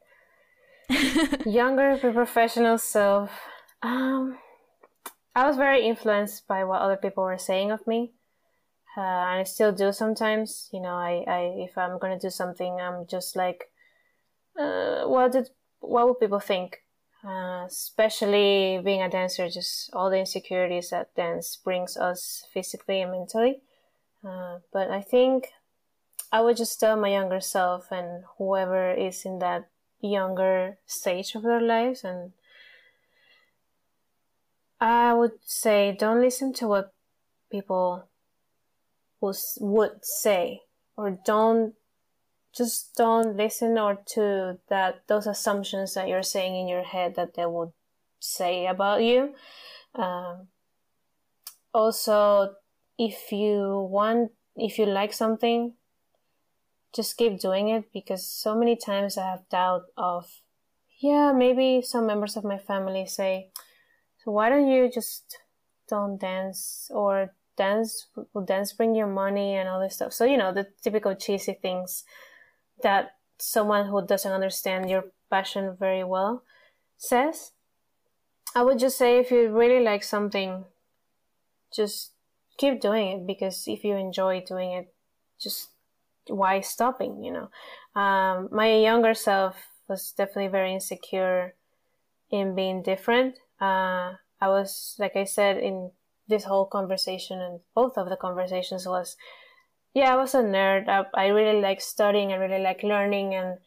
younger, 1.47 1.99
pre 1.99 2.13
professional 2.13 2.79
self. 2.79 3.31
Um, 3.83 4.39
I 5.35 5.47
was 5.47 5.57
very 5.57 5.87
influenced 5.87 6.47
by 6.47 6.65
what 6.65 6.81
other 6.81 6.97
people 6.97 7.25
were 7.25 7.39
saying 7.39 7.71
of 7.71 7.87
me 7.87 8.13
uh, 8.97 9.01
and 9.01 9.41
I 9.41 9.45
still 9.45 9.73
do 9.73 9.93
sometimes. 9.93 10.69
You 10.73 10.81
know, 10.81 10.95
I, 10.95 11.25
I 11.27 11.41
if 11.59 11.77
I'm 11.77 11.99
gonna 11.99 12.19
do 12.19 12.31
something, 12.31 12.81
I'm 12.81 13.07
just 13.07 13.37
like, 13.37 13.71
uh, 14.59 15.05
what 15.05 15.33
did 15.33 15.51
what 15.81 16.07
would 16.09 16.21
people 16.21 16.41
think? 16.41 16.83
Uh, 17.25 17.65
especially 17.67 18.81
being 18.85 19.03
a 19.03 19.11
dancer, 19.11 19.49
just 19.49 19.91
all 19.93 20.11
the 20.11 20.19
insecurities 20.19 20.91
that 20.91 21.15
dance 21.17 21.57
brings 21.57 21.97
us 21.97 22.47
physically 22.53 23.03
and 23.03 23.11
mentally. 23.11 23.61
Uh, 24.25 24.59
but 24.73 24.91
I 24.91 25.03
think 25.03 25.49
I 26.33 26.41
would 26.41 26.57
just 26.57 26.79
tell 26.79 26.97
my 26.97 27.09
younger 27.09 27.41
self 27.41 27.91
and 27.91 28.25
whoever 28.39 28.93
is 28.93 29.25
in 29.25 29.39
that 29.41 29.69
younger 30.01 30.79
stage 30.87 31.35
of 31.35 31.43
their 31.43 31.61
lives 31.61 32.05
and 32.05 32.33
I 34.81 35.15
would 35.15 35.39
say 35.45 35.97
don't 35.99 36.21
listen 36.21 36.53
to 36.55 36.69
what 36.69 36.93
people 37.51 38.09
would 39.21 40.05
say 40.05 40.61
or 40.97 41.19
don't 41.25 41.75
just 42.57 42.95
don't 42.97 43.37
listen 43.37 43.79
or 43.79 43.99
to 44.07 44.59
that 44.69 45.03
those 45.09 45.27
assumptions 45.27 45.95
that 45.95 46.09
you're 46.09 46.23
saying 46.23 46.57
in 46.57 46.69
your 46.69 46.83
head 46.83 47.15
that 47.17 47.35
they 47.35 47.47
would 47.47 47.73
say 48.21 48.67
about 48.67 49.03
you. 49.03 49.35
Um, 49.95 50.49
also 51.77 52.55
if 52.99 53.31
you 53.31 53.87
want 53.91 54.33
if 54.57 54.79
you 54.79 54.87
like 54.87 55.13
something 55.13 55.75
just 56.95 57.19
keep 57.19 57.39
doing 57.39 57.69
it 57.69 57.85
because 57.93 58.27
so 58.27 58.55
many 58.55 58.75
times 58.75 59.19
i 59.19 59.27
have 59.31 59.49
doubt 59.51 59.83
of 59.99 60.41
yeah 61.01 61.33
maybe 61.33 61.83
some 61.83 62.07
members 62.07 62.35
of 62.37 62.45
my 62.45 62.57
family 62.57 63.05
say 63.05 63.51
so 64.25 64.31
why 64.31 64.49
don't 64.49 64.69
you 64.69 64.91
just 64.91 65.37
don't 65.87 66.19
dance 66.19 66.91
or 66.91 67.35
dance 67.57 68.07
will 68.33 68.45
dance 68.45 68.73
bring 68.73 68.95
you 68.95 69.07
money 69.07 69.55
and 69.57 69.69
all 69.69 69.81
this 69.81 69.95
stuff. 69.95 70.13
So 70.13 70.25
you 70.25 70.37
know 70.37 70.53
the 70.53 70.67
typical 70.83 71.15
cheesy 71.15 71.55
things 71.55 72.05
that 72.83 73.17
someone 73.39 73.87
who 73.87 74.07
doesn't 74.07 74.33
understand 74.33 74.91
your 74.91 75.05
passion 75.31 75.77
very 75.79 76.05
well 76.05 76.43
says. 76.97 77.53
I 78.55 78.63
would 78.63 78.79
just 78.79 78.97
say 78.97 79.19
if 79.19 79.31
you 79.31 79.49
really 79.51 79.85
like 79.85 80.03
something 80.03 80.65
just 81.75 82.13
keep 82.57 82.81
doing 82.81 83.09
it 83.09 83.27
because 83.27 83.65
if 83.67 83.85
you 83.85 83.97
enjoy 83.97 84.43
doing 84.47 84.73
it 84.73 84.95
just 85.39 85.69
why 86.29 86.61
stopping 86.61 87.23
you 87.23 87.33
know? 87.33 88.01
Um, 88.01 88.49
my 88.51 88.75
younger 88.75 89.15
self 89.15 89.57
was 89.89 90.13
definitely 90.17 90.49
very 90.49 90.73
insecure 90.73 91.55
in 92.31 92.55
being 92.55 92.83
different. 92.83 93.37
Uh, 93.61 94.15
i 94.41 94.49
was 94.49 94.97
like 94.99 95.17
i 95.17 95.25
said 95.25 95.57
in 95.57 95.91
this 96.29 96.45
whole 96.45 96.67
conversation 96.67 97.41
and 97.41 97.61
both 97.75 97.97
of 97.97 98.09
the 98.09 98.17
conversations 98.17 98.87
was 98.87 99.17
yeah 99.95 100.13
i 100.13 100.17
was 100.17 100.35
a 100.35 100.43
nerd. 100.43 100.89
I, 100.89 101.05
I 101.15 101.27
really 101.29 101.61
like 101.61 101.81
studying. 101.81 102.33
I 102.33 102.37
really 102.37 102.63
like 102.63 102.83
learning. 102.83 103.35
And 103.35 103.59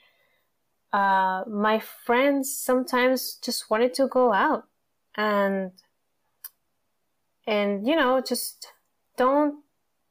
uh, 0.94 1.44
my 1.50 1.80
friends 1.80 2.56
sometimes 2.56 3.40
just 3.42 3.70
wanted 3.70 3.94
to 3.96 4.08
go 4.08 4.32
out. 4.34 4.66
And 5.16 5.72
and 7.50 7.88
you 7.88 7.96
know 7.96 8.22
just 8.22 8.74
don't 9.18 9.64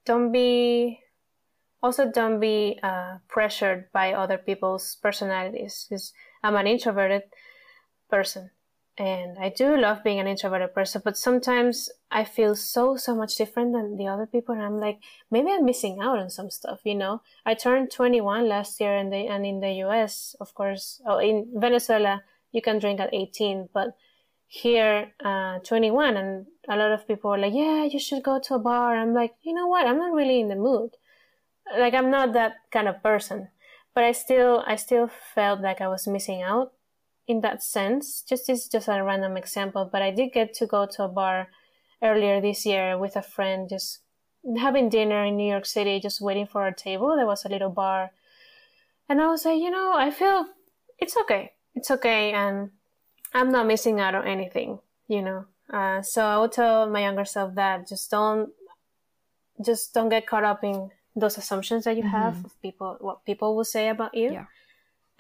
don't 0.05 0.33
be 0.33 0.99
also 1.81 2.11
don't 2.11 2.41
be 2.41 2.79
uh, 2.83 3.19
pressured 3.29 3.91
by 3.93 4.13
other 4.13 4.37
people's 4.37 4.97
personalities 5.01 5.87
because 5.89 6.13
i'm 6.43 6.57
an 6.57 6.67
introverted 6.67 7.23
person 8.11 8.51
and 8.99 9.39
i 9.39 9.49
do 9.49 9.77
love 9.77 10.03
being 10.03 10.19
an 10.19 10.27
introverted 10.27 10.75
person 10.75 11.01
but 11.05 11.17
sometimes 11.17 11.89
i 12.11 12.25
feel 12.25 12.55
so 12.55 12.97
so 12.97 13.15
much 13.15 13.37
different 13.37 13.73
than 13.73 13.97
the 13.97 14.07
other 14.07 14.27
people 14.27 14.55
and 14.55 14.63
i'm 14.63 14.81
like 14.81 14.99
maybe 15.31 15.51
i'm 15.51 15.65
missing 15.65 15.99
out 16.01 16.19
on 16.19 16.29
some 16.29 16.51
stuff 16.51 16.81
you 16.85 16.95
know? 16.95 17.23
I 17.47 17.55
turned 17.55 17.91
21 17.91 18.49
last 18.49 18.81
year 18.81 18.97
and, 18.97 19.15
and 19.15 19.47
in 19.47 19.61
the 19.61 19.69
us 19.69 20.35
of 20.41 20.55
course 20.55 21.01
oh, 21.07 21.19
in 21.19 21.47
venezuela 21.55 22.23
you 22.53 22.61
can 22.61 22.79
drink 22.79 23.01
at 23.01 23.15
18 23.15 23.69
but 23.73 23.97
here 24.49 25.13
uh, 25.25 25.59
21 25.61 26.17
and 26.17 26.47
a 26.69 26.77
lot 26.77 26.93
of 26.93 27.07
people 27.07 27.33
are 27.33 27.39
like 27.39 27.55
yeah 27.55 27.85
you 27.85 27.99
should 27.99 28.23
go 28.23 28.41
to 28.41 28.55
a 28.55 28.59
bar. 28.59 28.97
I'm 28.97 29.15
like 29.15 29.35
you 29.43 29.53
know 29.53 29.67
what? 29.67 29.87
I'm 29.87 29.99
not 29.99 30.15
really 30.15 30.41
in 30.41 30.49
the 30.49 30.57
mood. 30.57 30.91
Like 31.79 31.93
i'm 31.93 32.11
not 32.11 32.33
that 32.33 32.55
kind 32.73 32.89
of 32.89 33.03
person 33.03 33.49
but 33.95 34.05
i 34.05 34.13
still 34.13 34.63
i 34.67 34.77
still 34.77 35.11
felt 35.35 35.61
like 35.61 35.81
i 35.81 35.89
was 35.89 36.07
missing 36.07 36.41
out 36.41 36.73
in 37.29 37.41
that 37.43 37.63
sense 37.63 38.23
just 38.29 38.47
this 38.47 38.63
is 38.63 38.69
just 38.69 38.89
a 38.89 39.03
random 39.03 39.37
example 39.37 39.89
but 39.91 40.03
i 40.03 40.11
did 40.11 40.33
get 40.33 40.53
to 40.55 40.67
go 40.67 40.87
to 40.87 41.05
a 41.05 41.09
bar 41.09 41.49
earlier 42.03 42.41
this 42.41 42.67
year 42.67 42.99
with 42.99 43.15
a 43.15 43.23
friend 43.23 43.69
just 43.69 44.01
having 44.59 44.89
dinner 44.89 45.25
in 45.25 45.37
new 45.37 45.51
york 45.51 45.67
city 45.67 46.01
just 46.01 46.21
waiting 46.21 46.47
for 46.47 46.63
our 46.63 46.73
table 46.73 47.15
there 47.15 47.27
was 47.27 47.45
a 47.45 47.49
little 47.49 47.71
bar 47.71 48.11
and 49.09 49.21
i 49.21 49.29
was 49.29 49.45
like 49.45 49.61
you 49.61 49.71
know 49.71 49.93
i 49.95 50.11
feel 50.11 50.47
it's 50.99 51.17
okay 51.17 51.53
it's 51.75 51.91
okay 51.91 52.33
and 52.33 52.71
I'm 53.33 53.51
not 53.51 53.67
missing 53.67 54.01
out 54.01 54.15
on 54.15 54.27
anything, 54.27 54.79
you 55.07 55.23
know. 55.23 55.47
Uh, 55.73 56.03
so 56.03 56.25
I 56.25 56.39
would 56.39 56.53
tell 56.53 56.89
my 56.89 57.03
younger 57.03 57.25
self 57.25 57.55
that 57.55 57.89
just 57.89 58.11
don't, 58.11 58.51
just 59.65 59.93
don't 59.93 60.09
get 60.09 60.27
caught 60.27 60.45
up 60.45 60.65
in 60.65 60.91
those 61.15 61.37
assumptions 61.37 61.85
that 61.85 61.97
you 61.97 62.03
mm-hmm. 62.03 62.13
have 62.13 62.45
of 62.45 62.63
people, 62.63 62.97
what 63.01 63.25
people 63.25 63.55
will 63.55 63.65
say 63.65 63.89
about 63.89 64.15
you. 64.15 64.33
Yeah. 64.33 64.45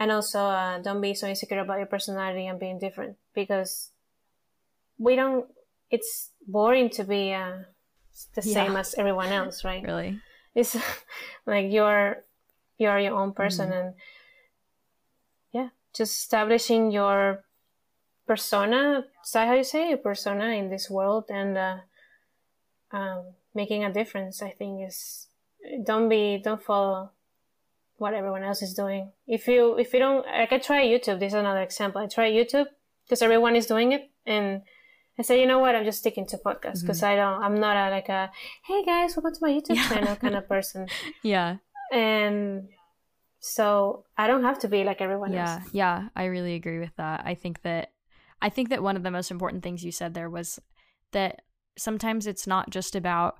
And 0.00 0.12
also, 0.12 0.40
uh, 0.40 0.78
don't 0.78 1.00
be 1.00 1.14
so 1.14 1.26
insecure 1.26 1.58
about 1.58 1.78
your 1.78 1.86
personality 1.86 2.46
and 2.46 2.60
being 2.60 2.78
different 2.78 3.16
because 3.34 3.90
we 4.98 5.16
don't, 5.16 5.46
it's 5.90 6.30
boring 6.46 6.90
to 6.90 7.04
be 7.04 7.32
uh, 7.32 7.58
the 8.34 8.42
yeah. 8.42 8.54
same 8.54 8.76
as 8.76 8.94
everyone 8.94 9.28
else, 9.40 9.64
right? 9.64 9.82
really? 9.82 10.20
It's 10.54 10.76
like 11.46 11.70
you're, 11.70 12.24
you're 12.78 12.98
your 12.98 13.14
own 13.14 13.32
person 13.32 13.70
mm-hmm. 13.70 13.78
and 13.78 13.94
yeah, 15.52 15.68
just 15.92 16.16
establishing 16.16 16.92
your 16.92 17.44
persona 18.28 19.04
is 19.24 19.32
that 19.32 19.48
how 19.48 19.54
you 19.54 19.64
say 19.64 19.90
it? 19.90 20.02
persona 20.02 20.50
in 20.50 20.68
this 20.68 20.88
world 20.88 21.24
and 21.30 21.56
uh, 21.56 21.78
um, 22.92 23.24
making 23.54 23.82
a 23.82 23.92
difference 23.92 24.42
i 24.42 24.50
think 24.50 24.86
is 24.86 25.26
don't 25.84 26.08
be 26.08 26.38
don't 26.38 26.62
follow 26.62 27.10
what 27.98 28.14
everyone 28.14 28.42
else 28.42 28.62
is 28.62 28.74
doing 28.74 29.10
if 29.26 29.46
you 29.46 29.76
if 29.78 29.92
you 29.92 29.98
don't 29.98 30.24
like 30.26 30.52
i 30.52 30.58
try 30.58 30.84
youtube 30.84 31.20
this 31.20 31.32
is 31.32 31.34
another 31.34 31.62
example 31.62 32.00
i 32.00 32.06
try 32.06 32.30
youtube 32.30 32.66
because 33.04 33.22
everyone 33.22 33.56
is 33.56 33.66
doing 33.66 33.92
it 33.92 34.10
and 34.26 34.62
I 35.18 35.22
say, 35.22 35.40
you 35.40 35.48
know 35.48 35.58
what? 35.58 35.74
I'm 35.74 35.84
just 35.84 35.98
sticking 35.98 36.26
to 36.26 36.36
podcasts 36.36 36.80
because 36.80 36.98
mm-hmm. 36.98 37.06
I 37.06 37.16
don't. 37.16 37.42
I'm 37.42 37.58
not 37.58 37.76
a, 37.76 37.90
like 37.90 38.08
a, 38.08 38.30
hey 38.64 38.84
guys, 38.84 39.16
welcome 39.16 39.34
to 39.34 39.38
my 39.42 39.50
YouTube 39.50 39.74
yeah. 39.74 39.88
channel 39.88 40.14
kind 40.14 40.36
of 40.36 40.48
person. 40.54 40.86
yeah. 41.24 41.56
And 41.92 42.68
so 43.40 44.04
I 44.16 44.28
don't 44.28 44.44
have 44.44 44.60
to 44.60 44.68
be 44.68 44.84
like 44.84 45.00
everyone 45.00 45.32
yeah, 45.32 45.54
else. 45.54 45.64
Yeah, 45.72 46.02
yeah, 46.02 46.08
I 46.14 46.26
really 46.26 46.54
agree 46.54 46.78
with 46.78 46.94
that. 46.96 47.22
I 47.24 47.34
think 47.34 47.62
that 47.62 47.90
I 48.40 48.48
think 48.48 48.68
that 48.68 48.82
one 48.82 48.96
of 48.96 49.02
the 49.02 49.10
most 49.10 49.32
important 49.32 49.64
things 49.64 49.84
you 49.84 49.90
said 49.90 50.14
there 50.14 50.30
was 50.30 50.60
that 51.10 51.42
sometimes 51.76 52.28
it's 52.28 52.46
not 52.46 52.70
just 52.70 52.94
about 52.94 53.38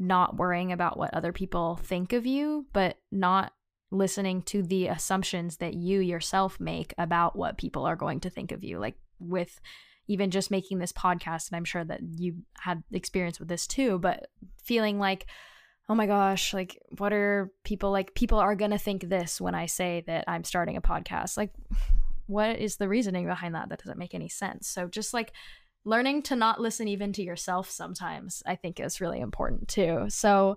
not 0.00 0.36
worrying 0.36 0.72
about 0.72 0.98
what 0.98 1.14
other 1.14 1.32
people 1.32 1.78
think 1.82 2.12
of 2.12 2.26
you, 2.26 2.66
but 2.72 2.96
not 3.12 3.52
listening 3.90 4.42
to 4.42 4.62
the 4.62 4.86
assumptions 4.86 5.56
that 5.58 5.74
you 5.74 6.00
yourself 6.00 6.60
make 6.60 6.94
about 6.98 7.36
what 7.36 7.58
people 7.58 7.86
are 7.86 7.96
going 7.96 8.20
to 8.20 8.30
think 8.30 8.52
of 8.52 8.62
you. 8.62 8.78
Like 8.78 8.96
with 9.18 9.60
even 10.06 10.30
just 10.30 10.50
making 10.50 10.78
this 10.78 10.92
podcast, 10.92 11.50
and 11.50 11.56
I'm 11.56 11.64
sure 11.64 11.84
that 11.84 12.00
you 12.02 12.36
had 12.58 12.82
experience 12.92 13.38
with 13.38 13.48
this 13.48 13.66
too, 13.66 13.98
but 13.98 14.28
feeling 14.62 14.98
like, 14.98 15.26
oh 15.88 15.94
my 15.94 16.06
gosh, 16.06 16.54
like 16.54 16.80
what 16.98 17.12
are 17.12 17.52
people 17.64 17.90
like? 17.90 18.14
People 18.14 18.38
are 18.38 18.54
going 18.54 18.70
to 18.70 18.78
think 18.78 19.08
this 19.08 19.40
when 19.40 19.54
I 19.54 19.66
say 19.66 20.04
that 20.06 20.24
I'm 20.28 20.44
starting 20.44 20.76
a 20.76 20.82
podcast. 20.82 21.36
Like, 21.36 21.52
what 22.30 22.60
is 22.60 22.76
the 22.76 22.88
reasoning 22.88 23.26
behind 23.26 23.56
that 23.56 23.68
that 23.68 23.80
doesn't 23.80 23.98
make 23.98 24.14
any 24.14 24.28
sense 24.28 24.68
so 24.68 24.86
just 24.86 25.12
like 25.12 25.32
learning 25.84 26.22
to 26.22 26.36
not 26.36 26.60
listen 26.60 26.86
even 26.86 27.12
to 27.12 27.24
yourself 27.24 27.68
sometimes 27.68 28.40
i 28.46 28.54
think 28.54 28.78
is 28.78 29.00
really 29.00 29.18
important 29.18 29.66
too 29.66 30.04
so 30.08 30.56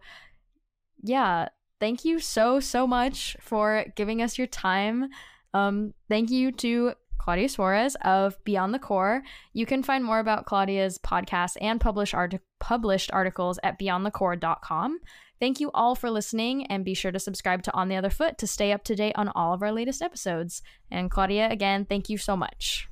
yeah 1.01 1.49
thank 1.84 2.05
you 2.05 2.17
so 2.17 2.61
so 2.61 2.88
much 2.88 3.36
for 3.41 3.84
giving 3.97 4.21
us 4.21 4.38
your 4.38 4.47
time 4.47 5.09
um 5.53 5.93
thank 6.07 6.31
you 6.31 6.49
to 6.49 6.93
Claudia 7.17 7.49
Suarez 7.49 7.95
of 8.03 8.38
Beyond 8.43 8.73
the 8.73 8.79
Corps. 8.79 9.23
You 9.53 9.65
can 9.65 9.81
find 9.81 10.03
more 10.03 10.19
about 10.19 10.45
Claudia's 10.45 10.97
podcast 10.97 11.55
and 11.61 11.81
art- 12.13 12.41
published 12.59 13.11
articles 13.13 13.59
at 13.63 13.79
beyondthecorps.com. 13.79 14.99
Thank 15.39 15.61
you 15.61 15.71
all 15.73 15.95
for 15.95 16.09
listening, 16.11 16.65
and 16.67 16.84
be 16.84 16.93
sure 16.93 17.13
to 17.13 17.19
subscribe 17.19 17.63
to 17.63 17.73
On 17.73 17.88
the 17.88 17.95
Other 17.95 18.09
Foot 18.09 18.38
to 18.39 18.47
stay 18.47 18.73
up 18.73 18.84
to 18.84 18.95
date 18.95 19.13
on 19.15 19.29
all 19.29 19.53
of 19.53 19.63
our 19.63 19.71
latest 19.71 20.01
episodes. 20.01 20.61
And 20.91 21.09
Claudia, 21.09 21.49
again, 21.49 21.86
thank 21.86 22.09
you 22.09 22.17
so 22.17 22.36
much. 22.36 22.89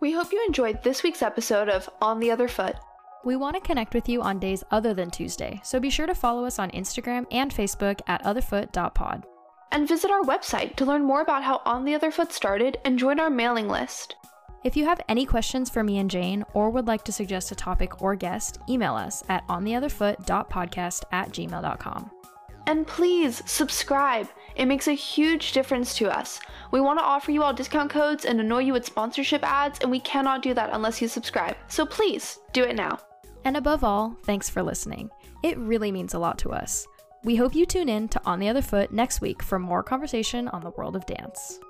We 0.00 0.12
hope 0.12 0.30
you 0.30 0.44
enjoyed 0.46 0.82
this 0.82 1.02
week's 1.02 1.22
episode 1.22 1.70
of 1.70 1.88
On 2.02 2.20
the 2.20 2.30
Other 2.30 2.48
Foot. 2.48 2.76
We 3.24 3.36
want 3.36 3.54
to 3.54 3.60
connect 3.60 3.94
with 3.94 4.08
you 4.08 4.20
on 4.20 4.40
days 4.40 4.64
other 4.70 4.94
than 4.94 5.10
Tuesday, 5.10 5.60
so 5.62 5.78
be 5.78 5.90
sure 5.90 6.06
to 6.06 6.14
follow 6.14 6.44
us 6.44 6.58
on 6.58 6.70
Instagram 6.72 7.26
and 7.30 7.54
Facebook 7.54 8.00
at 8.08 8.22
otherfoot.pod. 8.24 9.24
And 9.70 9.88
visit 9.88 10.10
our 10.10 10.22
website 10.22 10.76
to 10.76 10.84
learn 10.84 11.04
more 11.04 11.22
about 11.22 11.44
how 11.44 11.62
On 11.64 11.84
the 11.84 11.94
Other 11.94 12.10
Foot 12.10 12.32
started 12.32 12.78
and 12.84 12.98
join 12.98 13.20
our 13.20 13.30
mailing 13.30 13.68
list. 13.68 14.16
If 14.64 14.76
you 14.76 14.84
have 14.84 15.00
any 15.08 15.24
questions 15.24 15.70
for 15.70 15.82
me 15.82 15.98
and 15.98 16.10
Jayne 16.10 16.44
or 16.52 16.70
would 16.70 16.86
like 16.86 17.04
to 17.04 17.12
suggest 17.12 17.52
a 17.52 17.56
topic 17.56 18.02
or 18.02 18.14
guest, 18.14 18.58
email 18.68 18.94
us 18.94 19.22
at 19.28 19.46
ontheotherfoot.podcast 19.48 21.04
at 21.12 21.30
gmail.com. 21.30 22.10
And 22.66 22.86
please 22.86 23.42
subscribe. 23.44 24.28
It 24.54 24.66
makes 24.66 24.86
a 24.86 24.92
huge 24.92 25.52
difference 25.52 25.94
to 25.96 26.16
us. 26.16 26.40
We 26.70 26.80
want 26.80 26.98
to 26.98 27.04
offer 27.04 27.32
you 27.32 27.42
all 27.42 27.52
discount 27.52 27.90
codes 27.90 28.24
and 28.24 28.40
annoy 28.40 28.60
you 28.60 28.72
with 28.72 28.86
sponsorship 28.86 29.42
ads, 29.42 29.80
and 29.80 29.90
we 29.90 30.00
cannot 30.00 30.42
do 30.42 30.54
that 30.54 30.70
unless 30.72 31.02
you 31.02 31.08
subscribe. 31.08 31.56
So 31.66 31.84
please 31.84 32.38
do 32.52 32.62
it 32.62 32.76
now. 32.76 32.98
And 33.44 33.56
above 33.56 33.82
all, 33.82 34.16
thanks 34.22 34.48
for 34.48 34.62
listening. 34.62 35.10
It 35.42 35.58
really 35.58 35.90
means 35.90 36.14
a 36.14 36.18
lot 36.18 36.38
to 36.38 36.50
us. 36.50 36.86
We 37.24 37.36
hope 37.36 37.54
you 37.54 37.66
tune 37.66 37.88
in 37.88 38.08
to 38.08 38.20
On 38.24 38.38
the 38.38 38.48
Other 38.48 38.62
Foot 38.62 38.92
next 38.92 39.20
week 39.20 39.42
for 39.42 39.58
more 39.58 39.82
conversation 39.82 40.48
on 40.48 40.62
the 40.62 40.70
world 40.70 40.96
of 40.96 41.06
dance. 41.06 41.60